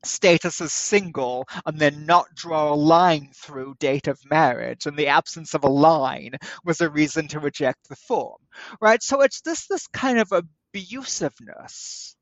status 0.05 0.61
as 0.61 0.72
single 0.72 1.46
and 1.66 1.78
then 1.78 2.07
not 2.07 2.26
draw 2.34 2.72
a 2.72 2.74
line 2.74 3.30
through 3.34 3.74
date 3.80 4.09
of 4.09 4.18
marriage 4.30 4.86
and 4.86 4.96
the 4.96 5.09
absence 5.09 5.55
of 5.55 5.64
a 5.64 5.68
line 5.68 6.32
was 6.64 6.80
a 6.80 6.90
reason 6.90 7.28
to 7.28 7.40
reject 7.40 7.88
the 7.88 7.96
form 7.96 8.40
right? 8.80 9.03
So 9.03 9.22
it's 9.22 9.40
this 9.42 9.66
this 9.66 9.86
kind 9.88 10.18
of 10.18 10.30
abusiveness 10.30 12.14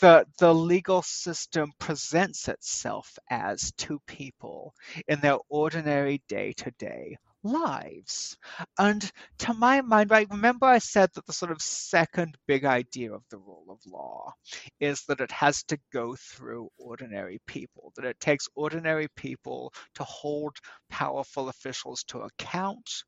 that 0.00 0.26
the 0.38 0.54
legal 0.54 1.02
system 1.02 1.72
presents 1.78 2.48
itself 2.48 3.18
as 3.30 3.72
to 3.78 4.00
people 4.06 4.74
in 5.06 5.20
their 5.20 5.38
ordinary 5.48 6.22
day-to-day 6.28 7.16
lives. 7.42 8.36
And 8.78 9.10
to 9.38 9.54
my 9.54 9.80
mind, 9.80 10.10
right, 10.10 10.28
remember 10.30 10.66
I 10.66 10.78
said 10.78 11.10
that 11.14 11.26
the 11.26 11.32
sort 11.32 11.52
of 11.52 11.62
second 11.62 12.36
big 12.46 12.64
idea 12.64 13.12
of 13.12 13.22
the 13.30 13.38
rule 13.38 13.66
of 13.68 13.78
law 13.86 14.32
is 14.80 15.04
that 15.08 15.20
it 15.20 15.30
has 15.30 15.62
to 15.64 15.78
go 15.92 16.16
through 16.16 16.68
ordinary 16.78 17.40
people, 17.46 17.92
that 17.96 18.04
it 18.04 18.20
takes 18.20 18.48
ordinary 18.54 19.08
people 19.16 19.72
to 19.94 20.04
hold 20.04 20.56
powerful 20.90 21.48
officials 21.48 22.04
to 22.04 22.20
account. 22.20 23.04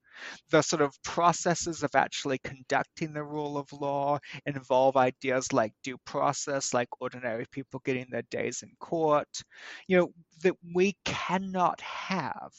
The 0.50 0.62
sort 0.62 0.82
of 0.82 1.00
processes 1.02 1.82
of 1.82 1.94
actually 1.94 2.38
conducting 2.38 3.12
the 3.12 3.24
rule 3.24 3.56
of 3.56 3.72
law 3.72 4.18
involve 4.46 4.96
ideas 4.96 5.52
like 5.52 5.72
due 5.82 5.98
process, 6.04 6.74
like 6.74 6.88
ordinary 7.00 7.46
people 7.50 7.80
getting 7.84 8.06
their 8.10 8.22
days 8.30 8.62
in 8.62 8.70
court. 8.80 9.42
You 9.86 9.98
know, 9.98 10.12
that 10.42 10.56
we 10.74 10.96
cannot 11.04 11.80
have 11.80 12.52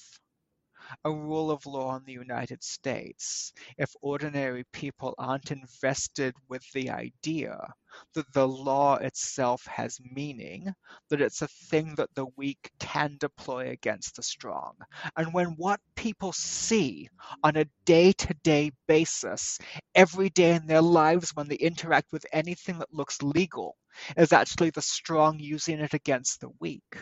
a 1.06 1.12
rule 1.12 1.52
of 1.52 1.66
law 1.66 1.96
in 1.96 2.04
the 2.06 2.14
United 2.14 2.64
States 2.64 3.54
if 3.78 3.92
ordinary 4.02 4.64
people 4.72 5.14
aren't 5.18 5.52
invested 5.52 6.36
with 6.50 6.64
the 6.74 6.90
idea 6.90 7.74
that 8.14 8.32
the 8.34 8.48
law 8.48 8.96
itself 8.96 9.66
has 9.66 10.00
meaning, 10.14 10.74
that 11.10 11.22
it's 11.22 11.42
a 11.42 11.48
thing 11.48 11.96
that 11.96 12.14
the 12.16 12.26
weak 12.38 12.72
can 12.80 13.18
deploy 13.20 13.70
against 13.70 14.16
the 14.16 14.24
strong. 14.24 14.76
And 15.18 15.34
when 15.34 15.56
what 15.58 15.80
people 15.96 16.32
see 16.34 17.10
on 17.44 17.58
a 17.58 17.66
day 17.86 18.14
to 18.14 18.34
day 18.44 18.72
basis, 18.88 19.60
every 19.96 20.30
day 20.30 20.56
in 20.56 20.68
their 20.68 20.82
lives, 20.82 21.32
when 21.36 21.48
they 21.48 21.56
interact 21.56 22.12
with 22.12 22.26
anything 22.32 22.80
that 22.80 22.94
looks 22.94 23.22
legal, 23.22 23.78
is 24.18 24.32
actually 24.34 24.70
the 24.70 24.82
strong 24.82 25.40
using 25.40 25.80
it 25.80 25.94
against 25.94 26.40
the 26.42 26.50
weak, 26.60 26.98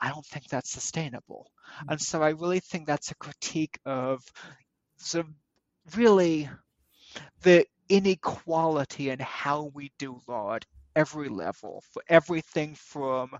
I 0.00 0.08
don't 0.08 0.26
think 0.26 0.48
that's 0.48 0.70
sustainable. 0.70 1.50
And 1.80 1.90
mm-hmm. 1.90 1.96
so 1.98 2.22
I 2.22 2.30
really 2.30 2.60
think 2.60 2.86
that's 2.86 3.10
a 3.10 3.16
critique 3.16 3.78
of 3.84 4.22
sort 4.98 5.26
of 5.26 5.96
really 5.96 6.48
the 7.42 7.66
inequality 7.88 9.10
in 9.10 9.18
how 9.20 9.70
we 9.74 9.92
do 9.98 10.20
law 10.26 10.54
at 10.54 10.64
every 10.94 11.28
level, 11.28 11.82
for 11.92 12.02
everything 12.08 12.74
from 12.74 13.30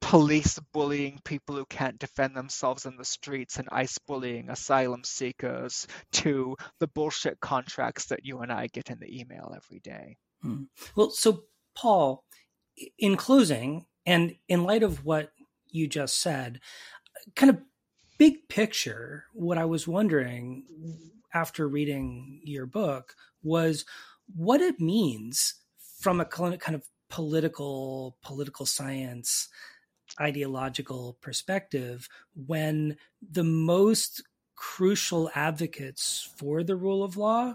police 0.00 0.58
bullying 0.72 1.20
people 1.24 1.54
who 1.54 1.66
can't 1.66 1.98
defend 1.98 2.34
themselves 2.34 2.86
in 2.86 2.96
the 2.96 3.04
streets 3.04 3.58
and 3.58 3.68
ice 3.70 3.98
bullying 3.98 4.48
asylum 4.48 5.02
seekers 5.04 5.86
to 6.10 6.56
the 6.78 6.88
bullshit 6.88 7.38
contracts 7.40 8.06
that 8.06 8.24
you 8.24 8.40
and 8.40 8.50
I 8.50 8.66
get 8.68 8.90
in 8.90 8.98
the 8.98 9.20
email 9.20 9.54
every 9.54 9.80
day. 9.80 10.16
Hmm. 10.42 10.64
Well, 10.96 11.10
so 11.10 11.44
Paul, 11.76 12.24
in 12.98 13.16
closing, 13.16 13.86
and 14.06 14.34
in 14.48 14.64
light 14.64 14.82
of 14.82 15.04
what 15.04 15.30
you 15.72 15.86
just 15.86 16.20
said. 16.20 16.60
Kind 17.36 17.50
of 17.50 17.58
big 18.18 18.48
picture, 18.48 19.24
what 19.32 19.58
I 19.58 19.64
was 19.64 19.88
wondering 19.88 20.64
after 21.32 21.68
reading 21.68 22.40
your 22.44 22.66
book 22.66 23.14
was 23.42 23.84
what 24.34 24.60
it 24.60 24.80
means 24.80 25.54
from 25.98 26.20
a 26.20 26.24
kind 26.24 26.74
of 26.74 26.84
political 27.08 28.16
political 28.22 28.64
science 28.64 29.48
ideological 30.20 31.16
perspective 31.20 32.08
when 32.34 32.96
the 33.30 33.44
most 33.44 34.22
crucial 34.56 35.30
advocates 35.34 36.28
for 36.36 36.62
the 36.62 36.76
rule 36.76 37.02
of 37.02 37.16
law 37.16 37.54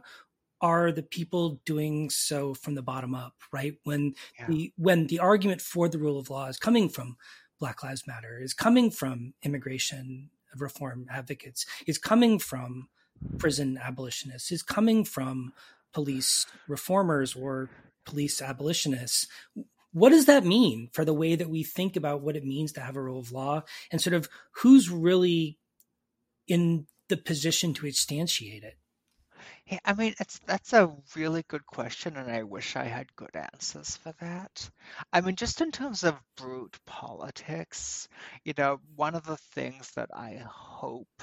are 0.61 0.91
the 0.91 1.03
people 1.03 1.61
doing 1.66 2.09
so 2.09 2.53
from 2.53 2.76
the 2.76 2.82
bottom 2.82 3.13
up 3.13 3.36
right 3.51 3.76
when 3.84 4.13
yeah. 4.39 4.47
the 4.47 4.74
when 4.78 5.07
the 5.07 5.20
argument 5.20 5.61
for 5.61 5.88
the 5.89 5.97
rule 5.97 6.20
of 6.20 6.30
law 6.30 6.47
is 6.47 6.57
coming 6.57 6.89
from 6.89 7.16
Black 7.59 7.83
Lives 7.83 8.05
Matter, 8.07 8.39
is 8.41 8.53
coming 8.53 8.91
from 8.91 9.33
immigration 9.43 10.29
reform 10.57 11.07
advocates, 11.09 11.65
is 11.87 11.97
coming 11.97 12.39
from 12.39 12.89
prison 13.37 13.77
abolitionists, 13.81 14.51
is 14.51 14.63
coming 14.63 15.03
from 15.03 15.53
police 15.93 16.45
reformers 16.67 17.35
or 17.35 17.69
police 18.05 18.41
abolitionists. 18.41 19.27
What 19.91 20.09
does 20.09 20.25
that 20.25 20.45
mean 20.45 20.89
for 20.91 21.05
the 21.05 21.13
way 21.13 21.35
that 21.35 21.49
we 21.49 21.63
think 21.63 21.95
about 21.95 22.21
what 22.21 22.35
it 22.35 22.43
means 22.43 22.73
to 22.73 22.81
have 22.81 22.95
a 22.95 23.01
rule 23.01 23.19
of 23.19 23.31
law 23.31 23.63
and 23.91 24.01
sort 24.01 24.13
of 24.13 24.29
who's 24.61 24.89
really 24.89 25.57
in 26.47 26.87
the 27.07 27.17
position 27.17 27.73
to 27.75 27.85
instantiate 27.85 28.63
it? 28.63 28.77
Yeah, 29.67 29.79
I 29.85 29.93
mean, 29.93 30.15
it's 30.19 30.39
that's 30.47 30.73
a 30.73 30.95
really 31.15 31.43
good 31.43 31.65
question, 31.67 32.17
and 32.17 32.31
I 32.31 32.43
wish 32.43 32.75
I 32.75 32.85
had 32.85 33.15
good 33.15 33.35
answers 33.35 33.95
for 33.97 34.11
that. 34.19 34.69
I 35.13 35.21
mean, 35.21 35.35
just 35.35 35.61
in 35.61 35.71
terms 35.71 36.03
of 36.03 36.19
brute 36.35 36.79
politics, 36.85 38.07
you 38.43 38.53
know, 38.57 38.79
one 38.95 39.13
of 39.15 39.23
the 39.25 39.37
things 39.37 39.91
that 39.91 40.09
I 40.13 40.43
hope 40.47 41.21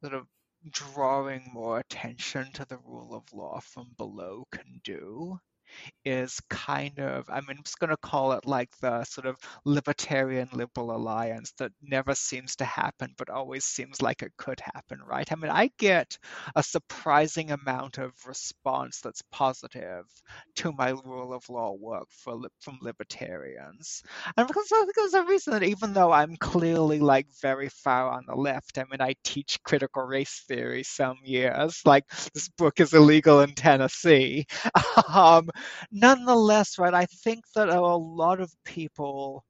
sort 0.00 0.12
of 0.12 0.26
drawing 0.70 1.48
more 1.50 1.78
attention 1.78 2.52
to 2.52 2.64
the 2.66 2.76
rule 2.76 3.14
of 3.14 3.32
law 3.32 3.58
from 3.60 3.94
below 3.96 4.46
can 4.52 4.80
do 4.84 5.40
is 6.04 6.40
kind 6.50 6.98
of, 7.00 7.28
I 7.28 7.40
mean, 7.40 7.56
I'm 7.58 7.62
just 7.64 7.78
going 7.78 7.90
to 7.90 7.96
call 7.96 8.32
it 8.32 8.46
like 8.46 8.70
the 8.80 9.04
sort 9.04 9.26
of 9.26 9.36
libertarian 9.64 10.48
liberal 10.52 10.94
alliance 10.94 11.52
that 11.58 11.72
never 11.82 12.14
seems 12.14 12.56
to 12.56 12.64
happen, 12.64 13.14
but 13.16 13.30
always 13.30 13.64
seems 13.64 14.02
like 14.02 14.22
it 14.22 14.32
could 14.36 14.60
happen, 14.60 15.00
right? 15.06 15.30
I 15.30 15.36
mean, 15.36 15.50
I 15.50 15.70
get 15.78 16.18
a 16.56 16.62
surprising 16.62 17.50
amount 17.50 17.98
of 17.98 18.12
response 18.26 19.00
that's 19.00 19.22
positive 19.30 20.04
to 20.56 20.72
my 20.72 20.90
rule 20.90 21.32
of 21.32 21.48
law 21.48 21.72
work 21.72 22.08
for, 22.10 22.40
from 22.60 22.78
libertarians. 22.82 24.02
And 24.36 24.46
because 24.46 24.68
I 24.72 24.80
think 24.80 24.94
there's 24.96 25.14
a 25.14 25.24
reason 25.24 25.52
that 25.52 25.62
even 25.62 25.92
though 25.92 26.12
I'm 26.12 26.36
clearly 26.36 27.00
like 27.00 27.26
very 27.40 27.68
far 27.68 28.10
on 28.10 28.24
the 28.26 28.34
left, 28.34 28.78
I 28.78 28.84
mean, 28.90 29.00
I 29.00 29.14
teach 29.24 29.58
critical 29.62 30.02
race 30.02 30.44
theory 30.48 30.82
some 30.82 31.16
years, 31.22 31.80
like 31.84 32.04
this 32.34 32.48
book 32.48 32.80
is 32.80 32.92
illegal 32.94 33.40
in 33.40 33.54
Tennessee. 33.54 34.46
Um, 35.08 35.48
nonetheless, 35.90 36.78
right, 36.78 36.94
I 36.94 37.06
think 37.06 37.44
that 37.54 37.68
a 37.68 37.80
lot 37.80 38.40
of 38.40 38.52
people 38.64 39.44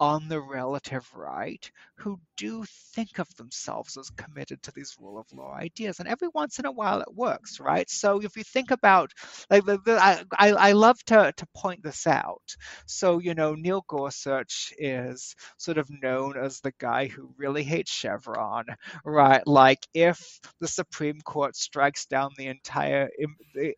on 0.00 0.28
the 0.28 0.40
relative 0.40 1.06
right 1.14 1.70
who 1.96 2.18
do 2.36 2.64
think 2.94 3.18
of 3.18 3.34
themselves 3.36 3.96
as 3.96 4.10
committed 4.10 4.62
to 4.62 4.72
these 4.72 4.96
rule 5.00 5.18
of 5.18 5.26
law 5.32 5.54
ideas 5.54 5.98
and 5.98 6.08
every 6.08 6.28
once 6.34 6.58
in 6.58 6.66
a 6.66 6.72
while 6.72 7.00
it 7.00 7.14
works 7.14 7.60
right? 7.60 7.88
So 7.88 8.20
if 8.20 8.36
you 8.36 8.44
think 8.44 8.70
about 8.70 9.12
like 9.50 9.64
the, 9.64 9.78
the, 9.84 9.98
I, 10.02 10.50
I 10.50 10.72
love 10.72 11.02
to, 11.06 11.32
to 11.36 11.46
point 11.56 11.82
this 11.82 12.06
out. 12.06 12.42
So 12.86 13.18
you 13.18 13.34
know 13.34 13.54
neil 13.54 13.84
gorsuch 13.88 14.72
is 14.78 15.34
sort 15.58 15.78
of 15.78 15.88
known 16.02 16.36
as 16.36 16.60
the 16.60 16.72
guy 16.78 17.06
who 17.06 17.32
really 17.38 17.62
hates 17.62 17.90
chevron 17.90 18.64
right? 19.04 19.46
Like 19.46 19.86
if 19.94 20.40
the 20.60 20.68
supreme 20.68 21.20
court 21.20 21.56
strikes 21.56 22.06
down 22.06 22.30
the 22.36 22.46
entire 22.48 23.08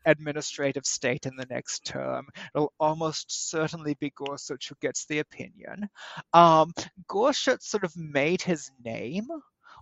administrative 0.06 0.86
state 0.86 1.26
in 1.26 1.36
the 1.36 1.46
next 1.50 1.84
term 1.84 2.26
it'll 2.54 2.72
almost 2.80 3.50
certainly 3.50 3.94
be 4.00 4.10
gorsuch 4.16 4.68
who 4.68 4.74
gets 4.80 5.06
the 5.06 5.18
opinion 5.20 5.88
um, 6.32 6.72
Gorsuch 7.06 7.62
sort 7.62 7.84
of 7.84 7.96
made 7.96 8.42
his 8.42 8.70
name 8.84 9.26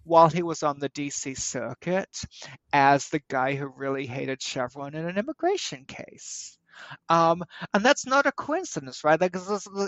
while 0.04 0.28
he 0.28 0.42
was 0.42 0.62
on 0.62 0.78
the 0.78 0.88
DC 0.90 1.36
circuit 1.36 2.24
as 2.72 3.08
the 3.08 3.20
guy 3.28 3.54
who 3.54 3.66
really 3.66 4.06
hated 4.06 4.40
Chevron 4.40 4.94
in 4.94 5.06
an 5.06 5.18
immigration 5.18 5.84
case. 5.84 6.58
Um, 7.08 7.42
and 7.72 7.84
that's 7.84 8.06
not 8.06 8.26
a 8.26 8.32
coincidence, 8.32 9.02
right? 9.02 9.20
Like, 9.20 9.34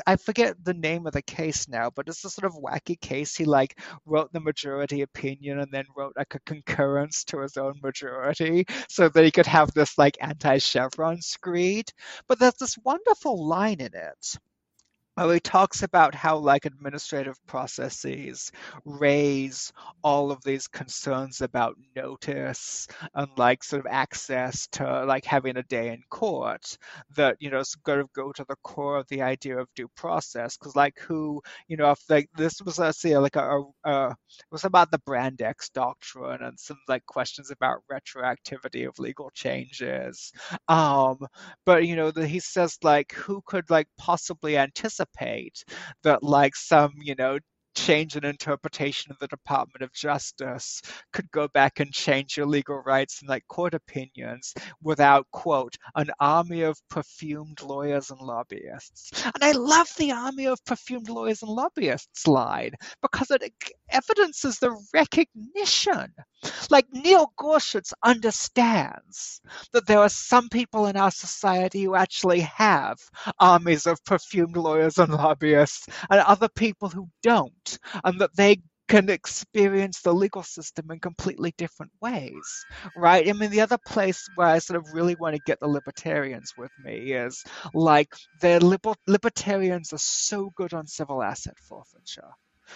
I 0.07 0.17
forget 0.17 0.57
the 0.65 0.75
name 0.75 1.07
of 1.07 1.13
the 1.13 1.23
case 1.23 1.69
now, 1.69 1.91
but 1.91 2.09
it's 2.09 2.25
a 2.25 2.31
sort 2.31 2.47
of 2.47 2.55
wacky 2.55 2.99
case. 3.01 3.37
He 3.37 3.45
like 3.45 3.79
wrote 4.07 4.33
the 4.33 4.41
majority 4.41 5.03
opinion 5.03 5.61
and 5.61 5.71
then 5.71 5.85
wrote 5.97 6.15
like 6.17 6.35
a 6.35 6.41
concurrence 6.41 7.25
to 7.25 7.41
his 7.41 7.57
own 7.57 7.75
majority 7.83 8.67
so 8.89 9.09
that 9.09 9.25
he 9.25 9.31
could 9.31 9.47
have 9.47 9.73
this 9.73 9.99
like 9.99 10.17
anti-Chevron 10.21 11.21
screed. 11.21 11.93
But 12.27 12.39
there's 12.39 12.55
this 12.55 12.79
wonderful 12.79 13.47
line 13.47 13.81
in 13.81 13.95
it 13.95 14.39
well, 15.19 15.31
he 15.31 15.41
talks 15.41 15.83
about 15.83 16.15
how 16.15 16.39
like 16.39 16.65
administrative 16.65 17.37
processes 17.49 18.53
raise 18.85 19.73
all 20.05 20.31
of 20.31 20.45
these 20.45 20.69
concerns 20.69 21.41
about 21.41 21.75
notice 21.97 22.87
and 23.15 23.27
like 23.37 23.65
sort 23.65 23.81
of 23.85 23.91
access 23.91 24.69
to 24.69 25.05
like 25.07 25.25
having 25.25 25.57
a 25.57 25.63
day 25.65 25.89
in 25.89 26.01
court 26.09 26.79
that 27.17 27.37
you 27.41 27.51
know 27.51 27.65
sort 27.65 27.99
of 27.99 28.13
go 28.13 28.31
to 28.33 28.45
the 28.49 28.55
core 28.63 28.97
of 28.97 29.09
the 29.09 29.23
idea 29.23 29.59
of 29.59 29.67
due 29.75 29.89
process. 29.97 30.57
Because 30.57 30.77
like 30.77 30.97
who 31.01 31.43
you 31.67 31.77
know 31.77 31.91
if 31.91 32.01
like 32.09 32.29
this 32.37 32.63
was 32.63 32.79
let's 32.79 33.01
say 33.01 33.19
like 33.19 33.35
a, 33.35 33.63
a, 33.85 34.11
it 34.11 34.17
was 34.53 34.65
about 34.65 34.93
the 34.93 34.99
brand 34.99 35.43
X 35.43 35.69
doctrine 35.71 36.43
and 36.43 36.59
some 36.61 36.79
like 36.87 37.05
questions 37.07 37.51
about 37.51 37.83
retroactivity 37.91 38.87
of 38.87 38.97
legal 39.01 39.31
changes. 39.35 40.31
Um 40.69 41.19
but 41.67 41.87
you 41.87 41.97
know 41.97 42.11
that 42.13 42.29
he 42.29 42.39
says 42.41 42.79
like 42.85 43.13
who 43.13 43.43
could 43.47 43.69
like 43.69 43.89
possibly 43.99 44.57
anticipate 44.57 45.08
anticipate 45.17 45.65
that 46.03 46.23
like 46.23 46.57
some, 46.57 46.93
you 47.03 47.15
know, 47.17 47.39
change 47.85 48.17
in 48.17 48.25
interpretation 48.25 49.13
of 49.13 49.19
the 49.19 49.29
Department 49.29 49.83
of 49.83 49.93
Justice 49.93 50.83
could 51.13 51.31
go 51.31 51.49
back 51.49 51.81
and 51.81 51.93
change 51.93 52.37
your 52.37 52.47
legal 52.47 52.83
rights 52.85 53.21
and 53.21 53.29
like 53.29 53.47
court 53.49 53.75
opinions 53.75 54.55
without, 54.83 55.27
quote, 55.33 55.77
an 55.95 56.11
army 56.21 56.63
of 56.63 56.79
perfumed 56.89 57.63
lawyers 57.63 58.11
and 58.11 58.21
lobbyists. 58.21 59.11
And 59.25 59.43
I 59.43 59.53
love 59.53 59.89
the 59.99 60.13
army 60.13 60.47
of 60.47 60.65
perfumed 60.65 61.09
lawyers 61.09 61.43
and 61.43 61.51
lobbyists 61.51 62.27
line 62.27 62.73
because 63.03 63.31
it 63.31 63.53
evidences 63.91 64.59
the 64.59 64.77
recognition. 64.93 66.13
Like 66.71 66.87
Neil 66.93 67.33
Gorsuch 67.37 67.89
understands 68.05 69.41
that 69.73 69.87
there 69.87 69.99
are 69.99 70.09
some 70.09 70.49
people 70.49 70.87
in 70.87 70.97
our 70.97 71.11
society 71.11 71.83
who 71.83 71.95
actually 71.97 72.41
have 72.41 72.99
armies 73.41 73.87
of 73.87 74.05
perfumed 74.05 74.57
lawyers 74.57 74.99
and 74.99 75.13
lobbyists 75.13 75.89
and 76.11 76.21
other 76.21 76.49
people 76.49 76.89
who 76.89 77.09
don't, 77.23 77.68
and 78.05 78.21
that 78.21 78.35
they 78.37 78.61
can 78.89 79.11
experience 79.11 80.01
the 80.01 80.15
legal 80.15 80.43
system 80.43 80.91
in 80.91 80.99
completely 80.99 81.53
different 81.59 81.93
ways, 82.01 82.65
right? 82.95 83.29
I 83.29 83.33
mean, 83.35 83.51
the 83.51 83.61
other 83.61 83.79
place 83.79 84.29
where 84.35 84.47
I 84.49 84.59
sort 84.59 84.79
of 84.79 84.95
really 84.95 85.15
want 85.15 85.35
to 85.37 85.43
get 85.43 85.61
the 85.61 85.69
libertarians 85.69 86.55
with 86.57 86.73
me 86.79 87.13
is 87.13 87.45
like 87.75 88.15
the 88.41 88.65
liber- 88.65 88.95
libertarians 89.07 89.93
are 89.93 89.99
so 89.99 90.51
good 90.57 90.73
on 90.73 90.87
civil 90.87 91.23
asset 91.23 91.59
forfeiture. 91.59 92.31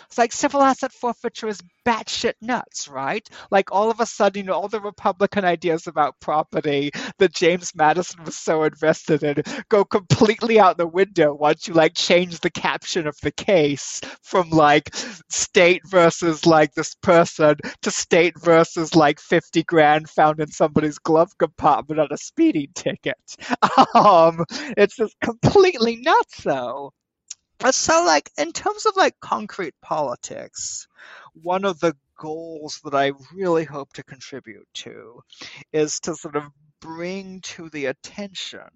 It's 0.07 0.19
like 0.19 0.33
civil 0.33 0.63
asset 0.63 0.93
forfeiture 0.93 1.49
is 1.49 1.61
batshit 1.87 2.35
nuts, 2.41 2.89
right? 2.89 3.29
Like 3.51 3.73
all 3.73 3.91
of 3.91 4.01
a 4.01 4.07
sudden, 4.07 4.41
you 4.41 4.47
know, 4.47 4.55
all 4.55 4.69
the 4.69 4.81
Republican 4.81 5.45
ideas 5.45 5.87
about 5.87 6.21
property 6.21 6.91
that 7.19 7.33
James 7.33 7.73
Madison 7.75 8.25
was 8.25 8.37
so 8.37 8.63
invested 8.65 9.23
in 9.23 9.43
go 9.69 9.85
completely 9.85 10.61
out 10.61 10.79
the 10.79 10.87
window 10.87 11.35
once 11.35 11.67
you 11.69 11.75
like 11.75 11.95
change 11.95 12.41
the 12.41 12.51
caption 12.51 13.07
of 13.07 13.17
the 13.23 13.33
case 13.33 14.01
from 14.23 14.51
like 14.51 14.95
state 15.31 15.83
versus 15.89 16.47
like 16.47 16.73
this 16.75 16.95
person 17.03 17.57
to 17.83 17.91
state 17.91 18.35
versus 18.41 18.95
like 18.95 19.21
50 19.21 19.63
grand 19.65 20.09
found 20.09 20.41
in 20.41 20.49
somebody's 20.49 20.99
glove 20.99 21.37
compartment 21.39 22.01
on 22.01 22.09
a 22.11 22.17
speeding 22.17 22.69
ticket. 22.75 23.17
Um, 23.95 24.45
it's 24.77 24.97
just 24.97 25.17
completely 25.21 25.97
nuts, 25.97 26.43
though. 26.43 26.93
So, 27.71 28.05
like, 28.05 28.31
in 28.37 28.53
terms 28.53 28.87
of 28.87 28.97
like 28.97 29.21
concrete 29.21 29.75
politics, 29.81 30.89
one 31.35 31.65
of 31.65 31.79
the 31.81 31.95
goals 32.19 32.81
that 32.85 32.95
I 32.95 33.13
really 33.35 33.65
hope 33.65 33.93
to 33.95 34.03
contribute 34.03 34.67
to 34.75 35.21
is 35.73 36.01
to 36.01 36.15
sort 36.17 36.37
of 36.37 36.45
bring 36.81 37.41
to 37.43 37.69
the 37.71 37.87
attention 37.87 38.69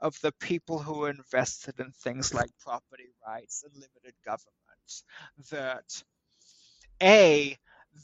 of 0.00 0.18
the 0.22 0.32
people 0.40 0.78
who 0.78 1.04
are 1.04 1.10
invested 1.10 1.78
in 1.80 1.92
things 1.92 2.32
like 2.32 2.50
property 2.60 3.08
rights 3.26 3.64
and 3.64 3.74
limited 3.74 4.14
government 4.24 5.02
that 5.50 6.02
a 7.02 7.56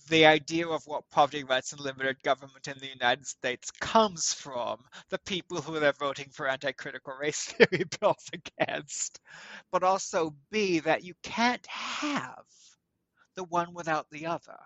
the 0.09 0.27
idea 0.27 0.69
of 0.69 0.87
what 0.87 1.09
property 1.11 1.45
rights 1.45 1.73
and 1.73 1.81
limited 1.81 2.23
government 2.23 2.69
in 2.69 2.79
the 2.79 2.89
United 2.89 3.27
States 3.27 3.71
comes 3.71 4.33
from 4.33 4.79
the 5.11 5.19
people 5.21 5.61
who 5.61 5.81
they're 5.81 5.93
voting 5.93 6.29
for 6.33 6.49
anti-critical 6.49 7.15
race 7.15 7.45
theory 7.45 7.85
bills 8.01 8.31
against, 8.33 9.21
but 9.71 9.83
also 9.83 10.35
B, 10.51 10.81
that 10.81 11.05
you 11.05 11.15
can't 11.23 11.67
have 11.67 12.45
the 13.37 13.45
one 13.45 13.75
without 13.75 14.09
the 14.11 14.27
other. 14.27 14.59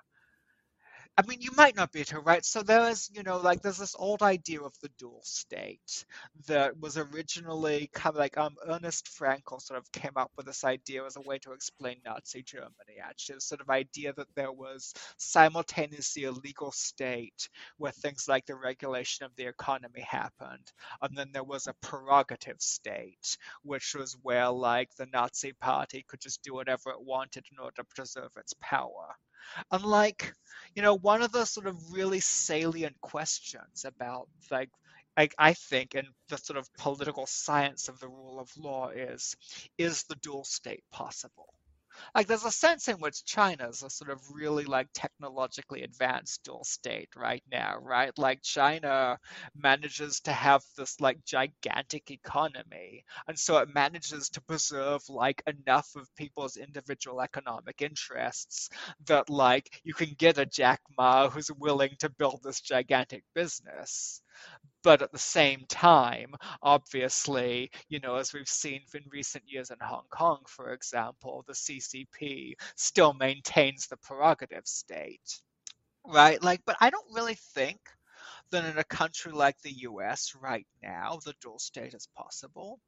I 1.19 1.23
mean, 1.27 1.41
you 1.41 1.51
might 1.57 1.77
not 1.77 1.93
be 1.93 2.05
too 2.05 2.19
right. 2.21 2.45
So 2.45 2.63
there 2.63 2.89
is, 2.91 3.11
you 3.15 3.23
know, 3.23 3.39
like 3.39 3.63
there's 3.63 3.79
this 3.79 3.95
old 3.99 4.23
idea 4.23 4.61
of 4.61 4.75
the 4.83 4.91
dual 4.99 5.23
state 5.25 6.05
that 6.47 6.79
was 6.79 6.99
originally 6.99 7.89
kind 7.93 8.15
of 8.15 8.19
like 8.19 8.37
um 8.37 8.57
Ernst 8.67 9.07
Fraenkel 9.09 9.61
sort 9.63 9.79
of 9.79 9.91
came 9.93 10.13
up 10.17 10.31
with 10.37 10.45
this 10.47 10.65
idea 10.65 11.05
as 11.07 11.17
a 11.17 11.21
way 11.23 11.39
to 11.39 11.53
explain 11.53 11.97
Nazi 12.05 12.43
Germany. 12.43 12.99
Actually, 13.03 13.41
sort 13.41 13.63
of 13.63 13.71
idea 13.71 14.13
that 14.15 14.35
there 14.35 14.53
was 14.53 14.93
simultaneously 15.17 16.25
a 16.25 16.33
legal 16.33 16.71
state 16.73 17.49
where 17.79 17.93
things 17.93 18.27
like 18.29 18.45
the 18.47 18.55
regulation 18.55 19.25
of 19.25 19.35
the 19.37 19.47
economy 19.47 20.03
happened, 20.03 20.71
and 21.01 21.17
then 21.17 21.31
there 21.33 21.45
was 21.45 21.67
a 21.67 21.75
prerogative 21.81 22.61
state, 22.61 23.39
which 23.63 23.95
was 23.95 24.17
where 24.23 24.51
like 24.51 24.95
the 24.97 25.07
Nazi 25.13 25.53
Party 25.55 26.05
could 26.09 26.21
just 26.21 26.43
do 26.43 26.53
whatever 26.55 26.91
it 26.91 27.01
wanted 27.03 27.45
in 27.53 27.59
order 27.59 27.77
to 27.77 27.85
preserve 27.85 28.33
its 28.37 28.55
power. 28.61 29.15
Unlike, 29.71 30.35
you 30.75 30.83
know, 30.83 30.95
one 30.95 31.23
of 31.23 31.33
the 31.33 31.45
sort 31.45 31.67
of 31.67 31.77
really 31.93 32.21
salient 32.21 33.01
questions 33.01 33.85
about 33.85 34.29
like 34.51 34.71
I, 35.17 35.29
I 35.39 35.55
think 35.55 35.95
in 35.95 36.07
the 36.29 36.37
sort 36.39 36.59
of 36.59 36.73
political 36.75 37.27
science 37.27 37.89
of 37.89 37.99
the 38.01 38.09
rule 38.09 38.39
of 38.41 38.51
law 38.57 38.89
is 38.89 39.37
is 39.79 40.05
the 40.05 40.17
dual 40.17 40.45
state 40.45 40.85
possible? 40.93 41.55
Like 42.15 42.27
there's 42.27 42.45
a 42.45 42.51
sense 42.51 42.89
in 42.89 42.97
which 42.97 43.25
China's 43.25 43.83
a 43.83 43.91
sort 43.91 44.11
of 44.11 44.21
really 44.33 44.65
like 44.65 44.89
technologically 44.95 45.83
advanced 45.83 46.45
dual 46.45 46.65
state 46.65 47.09
right 47.17 47.43
now, 47.51 47.77
right? 47.81 48.17
Like 48.19 48.43
China 48.43 49.19
manages 49.57 50.21
to 50.23 50.33
have 50.33 50.63
this 50.77 51.01
like 51.01 51.25
gigantic 51.25 52.11
economy, 52.11 53.05
and 53.29 53.39
so 53.39 53.59
it 53.59 53.75
manages 53.75 54.31
to 54.31 54.41
preserve 54.43 55.03
like 55.09 55.43
enough 55.47 55.91
of 55.97 56.09
people's 56.17 56.57
individual 56.57 57.21
economic 57.21 57.83
interests 57.83 58.71
that 59.07 59.31
like 59.31 59.81
you 59.85 59.95
can 59.95 60.15
get 60.19 60.39
a 60.39 60.47
Jack 60.47 60.81
Ma 60.99 61.29
who's 61.29 61.51
willing 61.53 61.97
to 62.01 62.11
build 62.11 62.41
this 62.43 62.61
gigantic 62.61 63.23
business 63.35 64.23
but 64.87 65.03
at 65.03 65.11
the 65.11 65.19
same 65.19 65.65
time, 65.69 66.33
obviously, 66.63 67.73
you 67.89 67.99
know, 67.99 68.15
as 68.15 68.33
we've 68.33 68.47
seen 68.47 68.83
in 68.95 69.03
recent 69.11 69.43
years 69.49 69.73
in 69.73 69.79
Hong 69.83 70.05
Kong, 70.11 70.39
for 70.47 70.73
example, 70.73 71.45
the 71.49 71.55
CCP 71.55 72.53
still 72.77 73.13
maintains 73.13 73.89
the 73.89 73.97
prerogative 73.97 74.65
state, 74.65 75.41
right? 76.07 76.41
Like, 76.41 76.61
but 76.65 76.77
I 76.81 76.91
don't 76.91 77.13
really 77.13 77.35
think 77.35 77.81
that 78.53 78.65
in 78.65 78.79
a 78.79 78.85
country 78.85 79.33
like 79.33 79.61
the 79.63 79.73
US 79.73 80.35
right 80.41 80.69
now, 80.81 81.19
the 81.25 81.35
dual 81.41 81.59
state 81.59 81.93
is 81.93 82.07
possible. 82.17 82.79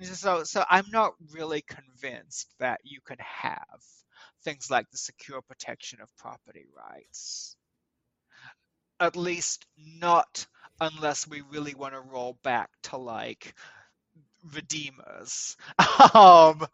So, 0.00 0.44
so 0.44 0.64
I'm 0.70 0.88
not 0.92 1.14
really 1.32 1.62
convinced 1.62 2.54
that 2.60 2.78
you 2.84 3.00
can 3.04 3.18
have 3.18 3.80
things 4.44 4.70
like 4.70 4.88
the 4.92 4.96
secure 4.96 5.42
protection 5.42 6.00
of 6.00 6.16
property 6.16 6.66
rights. 6.72 7.56
At 9.00 9.16
least 9.16 9.66
not 9.76 10.46
unless 10.82 11.28
we 11.28 11.42
really 11.42 11.74
want 11.74 11.94
to 11.94 12.00
roll 12.00 12.38
back 12.44 12.70
to 12.84 12.98
like 12.98 13.54
redeemers 14.54 15.56
um 16.14 16.66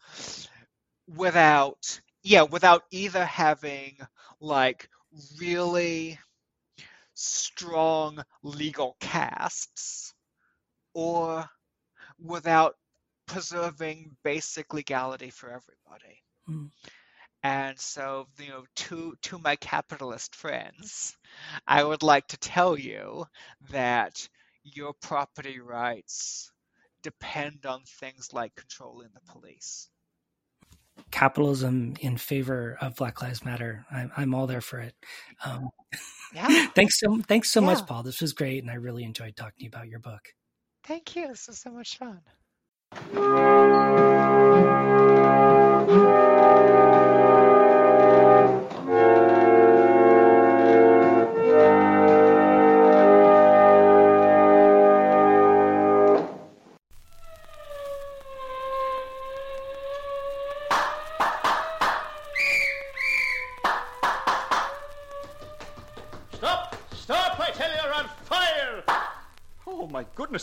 without 1.09 2.01
yeah 2.23 2.43
without 2.43 2.85
either 2.91 3.25
having 3.25 3.97
like 4.41 4.89
really 5.41 6.19
strong 7.15 8.23
legal 8.43 8.97
castes 9.01 10.15
or 10.95 11.45
without 12.23 12.77
preserving 13.27 14.17
basic 14.25 14.75
legality 14.75 15.31
for 15.31 15.49
everybody 15.51 16.23
mm. 16.49 16.71
And 17.45 17.79
so, 17.79 18.29
you 18.39 18.49
know, 18.51 18.67
to 18.77 19.17
to 19.23 19.39
my 19.39 19.57
capitalist 19.57 20.37
friends, 20.37 21.18
I 21.67 21.85
would 21.85 22.03
like 22.03 22.29
to 22.29 22.37
tell 22.39 22.79
you 22.79 23.27
that 23.71 24.29
your 24.63 24.93
property 24.93 25.61
rights 25.61 26.53
depend 27.03 27.67
on 27.67 27.83
things 27.87 28.33
like 28.33 28.55
controlling 28.55 29.09
the 29.15 29.33
police. 29.33 29.89
Capitalism 31.11 31.95
in 32.01 32.17
favor 32.17 32.77
of 32.81 32.97
Black 32.97 33.23
Lives 33.23 33.45
Matter. 33.45 33.87
I'm, 33.91 34.11
I'm 34.17 34.35
all 34.35 34.49
there 34.49 34.61
for 34.61 34.81
it. 34.81 34.95
Um, 35.45 35.71
yeah. 36.35 36.67
thanks 36.75 36.99
so 36.99 37.21
thanks 37.29 37.51
so 37.51 37.61
yeah. 37.61 37.67
much, 37.67 37.87
Paul. 37.87 38.03
This 38.03 38.21
was 38.21 38.33
great, 38.33 38.63
and 38.63 38.71
I 38.71 38.75
really 38.75 39.05
enjoyed 39.05 39.37
talking 39.37 39.59
to 39.59 39.65
you 39.65 39.69
about 39.69 39.89
your 39.89 40.01
book. 40.01 40.35
Thank 40.85 41.15
you. 41.15 41.29
This 41.29 41.47
was 41.47 41.59
so 41.59 41.71
much 41.71 41.99
fun. 41.99 42.21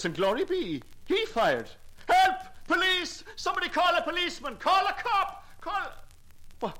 And 0.06 0.16
glory 0.16 0.45
be. 0.45 0.82
He 1.06 1.26
fired. 1.26 1.70
Help! 2.08 2.38
Police! 2.68 3.24
Somebody 3.36 3.70
call 3.70 3.95
a 3.95 4.01
policeman! 4.01 4.56
Call 4.58 4.86
a 4.86 4.93
cop! 4.93 5.43
Call. 5.62 5.91
Why, 6.60 6.74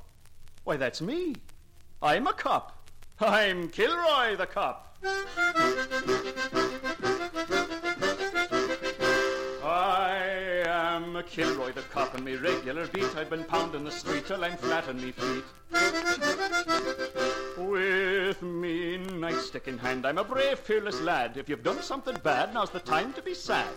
why 0.64 0.78
that's 0.78 1.02
me. 1.02 1.36
I'm 2.02 2.28
a 2.28 2.34
cop. 2.34 2.90
I'm 3.20 3.70
Kilroy 3.70 4.36
the 4.36 4.46
cop. 4.46 4.98
I 9.64 10.64
am 10.68 11.24
Kilroy 11.24 11.72
the 11.96 12.02
cop, 12.02 12.22
me 12.22 12.36
regular 12.36 12.88
beat. 12.88 13.16
I've 13.16 13.30
been 13.30 13.44
pounding 13.44 13.84
the 13.84 13.92
street 13.92 14.26
till 14.28 14.44
I'm 14.44 14.58
flat 14.58 14.88
on 14.90 14.98
me 15.02 15.12
feet. 15.12 15.44
With 17.58 18.42
me 18.42 18.98
nightstick 18.98 19.68
in 19.68 19.78
hand, 19.78 20.06
I'm 20.06 20.18
a 20.18 20.24
brave, 20.24 20.60
fearless 20.60 21.00
lad. 21.02 21.38
If 21.38 21.50
you've 21.50 21.64
done 21.64 21.82
something 21.82 22.18
bad, 22.24 22.54
now's 22.54 22.70
the 22.70 22.80
time 22.80 23.14
to 23.14 23.22
be 23.22 23.34
sad. 23.34 23.68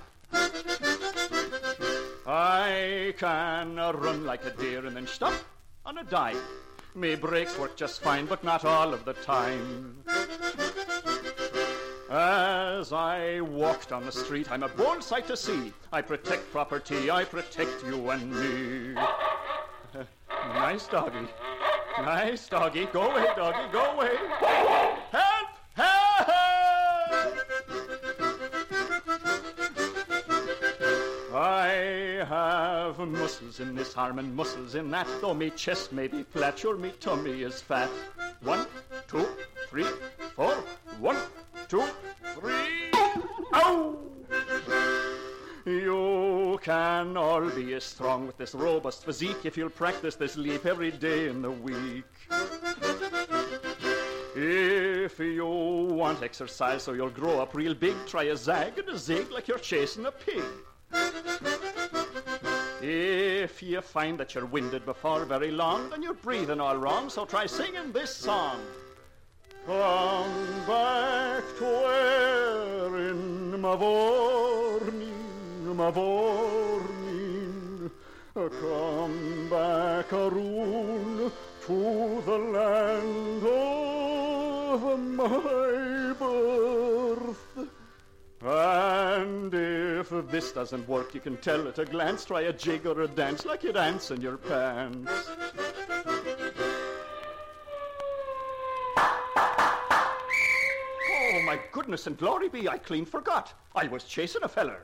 I 2.27 3.15
can 3.17 3.77
run 3.77 4.25
like 4.25 4.45
a 4.45 4.51
deer 4.51 4.85
and 4.85 4.97
then 4.97 5.07
stop 5.07 5.35
on 5.87 5.99
a 5.99 6.05
dime. 6.05 6.39
Me 6.95 7.15
brakes 7.15 7.59
work 7.59 7.77
just 7.77 8.03
fine, 8.03 8.27
but 8.27 8.43
not 8.43 8.65
all 8.65 8.93
of 8.93 9.05
the 9.05 9.15
time. 9.15 10.03
As 12.11 12.91
I 12.91 13.43
walk 13.43 13.87
down 13.87 14.07
the 14.07 14.13
street, 14.13 14.51
I'm 14.51 14.63
a 14.63 14.69
bold 14.69 15.05
sight 15.05 15.27
to 15.27 15.37
see. 15.37 15.75
I 15.93 16.01
protect 16.01 16.51
property, 16.51 17.11
I 17.11 17.25
protect 17.25 17.85
you 17.85 18.09
and 18.09 18.33
me. 18.33 18.95
nice 20.31 20.87
doggy. 20.87 21.29
Nice, 21.99 22.49
doggy. 22.49 22.87
Go 22.87 23.11
away, 23.11 23.27
doggy. 23.37 23.73
Go 23.73 23.85
away. 23.93 24.17
Help! 25.11 25.49
Help! 25.75 26.19
I 31.35 32.25
have 32.27 32.99
muscles 33.01 33.61
in 33.61 33.75
this 33.75 33.95
arm 33.99 34.19
and 34.19 34.35
muscles 34.35 34.77
in 34.77 34.91
that. 34.93 35.07
Though 35.21 35.35
me 35.35 35.51
chest 35.51 35.93
may 35.93 36.09
be 36.09 36.23
flat, 36.23 36.59
sure 36.59 36.79
me 36.79 36.93
tummy 37.01 37.43
is 37.43 37.61
fat. 37.61 37.91
One, 38.41 38.67
two, 39.09 39.29
three, 39.69 39.87
four. 40.35 40.55
One, 41.01 41.19
two, 41.69 41.85
three. 42.35 42.91
Ow! 43.53 43.99
You 45.67 46.59
can 46.63 47.17
all 47.17 47.49
be 47.51 47.75
as 47.75 47.85
strong 47.85 48.27
with 48.27 48.39
this 48.39 48.55
robust 48.55 49.05
physique 49.05 49.45
if 49.45 49.57
you'll 49.57 49.69
practice 49.69 50.17
this 50.17 50.37
leap 50.37 50.65
every 50.65 50.91
day 50.91 51.29
in 51.29 51.43
the 51.43 51.51
week. 51.51 52.05
If 54.35 55.19
you 55.19 55.47
want 55.47 56.23
exercise 56.23 56.85
so 56.85 56.95
you'll 56.95 57.11
grow 57.11 57.41
up 57.41 57.55
real 57.55 57.75
big, 57.75 57.97
try 58.07 58.25
a 58.25 58.37
zag 58.37 58.79
and 58.79 58.89
a 58.89 58.97
zig 58.97 59.31
like 59.31 59.47
you're 59.47 59.59
chasing 59.59 60.07
a 60.07 60.13
pig. 60.13 60.45
If 62.81 63.63
you 63.63 63.83
find 63.83 64.19
that 64.19 64.35
you're 64.35 64.47
winded 64.47 64.87
before 64.87 65.27
very 65.27 65.51
long, 65.51 65.91
then 65.91 66.03
you're 66.03 66.15
breathing 66.15 66.61
all 66.61 66.77
wrong, 66.77 67.11
so 67.11 67.27
try 67.27 67.45
singing 67.45 67.93
this 67.93 68.15
song. 68.15 68.61
Come 69.69 70.65
back 70.67 71.45
to 71.59 71.65
where 71.65 72.97
in 73.11 73.53
Mavourneen 73.61 75.13
ma 75.77 75.91
vornin, 75.91 77.91
come 78.35 79.49
back, 79.51 80.11
Arun, 80.11 81.31
to 81.67 82.23
the 82.25 82.39
land 82.39 83.45
of 83.45 84.99
my 84.99 86.15
birth. 86.19 87.69
And 88.41 89.53
if 89.53 90.09
this 90.31 90.53
doesn't 90.53 90.89
work, 90.89 91.15
you 91.15 91.21
can 91.21 91.37
tell 91.37 91.69
at 91.69 91.79
a 91.79 91.85
glance. 91.85 92.25
Try 92.25 92.41
a 92.41 92.55
jig 92.55 92.87
or 92.87 93.03
a 93.03 93.07
dance 93.07 93.45
like 93.45 93.65
you 93.65 93.75
dance 93.75 94.11
in 94.11 94.23
your 94.23 94.39
pants. 94.39 95.29
My 101.49 101.59
goodness 101.73 102.07
and 102.07 102.19
glory 102.19 102.51
be, 102.51 102.69
I 102.69 102.77
clean 102.77 103.07
forgot. 103.07 103.55
I 103.75 103.89
was 103.89 104.05
chasing 104.05 104.43
a 104.43 104.49
feller. 104.49 104.83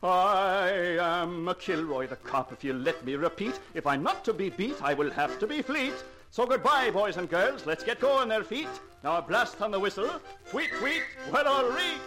I 0.00 0.96
am 1.00 1.48
a 1.48 1.56
Kilroy 1.56 2.06
the 2.06 2.14
cop, 2.14 2.52
if 2.52 2.62
you'll 2.62 2.76
let 2.76 3.04
me 3.04 3.16
repeat. 3.16 3.58
If 3.74 3.84
I'm 3.84 4.04
not 4.04 4.24
to 4.26 4.32
be 4.32 4.48
beat, 4.48 4.80
I 4.80 4.94
will 4.94 5.10
have 5.10 5.40
to 5.40 5.48
be 5.48 5.60
fleet. 5.60 6.04
So 6.30 6.46
goodbye, 6.46 6.92
boys 6.92 7.16
and 7.16 7.28
girls, 7.28 7.66
let's 7.66 7.82
get 7.82 7.98
going 7.98 8.28
their 8.28 8.44
feet. 8.44 8.68
Now 9.02 9.16
a 9.16 9.22
blast 9.22 9.60
on 9.60 9.72
the 9.72 9.80
whistle, 9.80 10.08
tweet, 10.50 10.70
tweet, 10.78 11.02
well 11.32 11.48
all 11.48 11.68
read. 11.70 11.98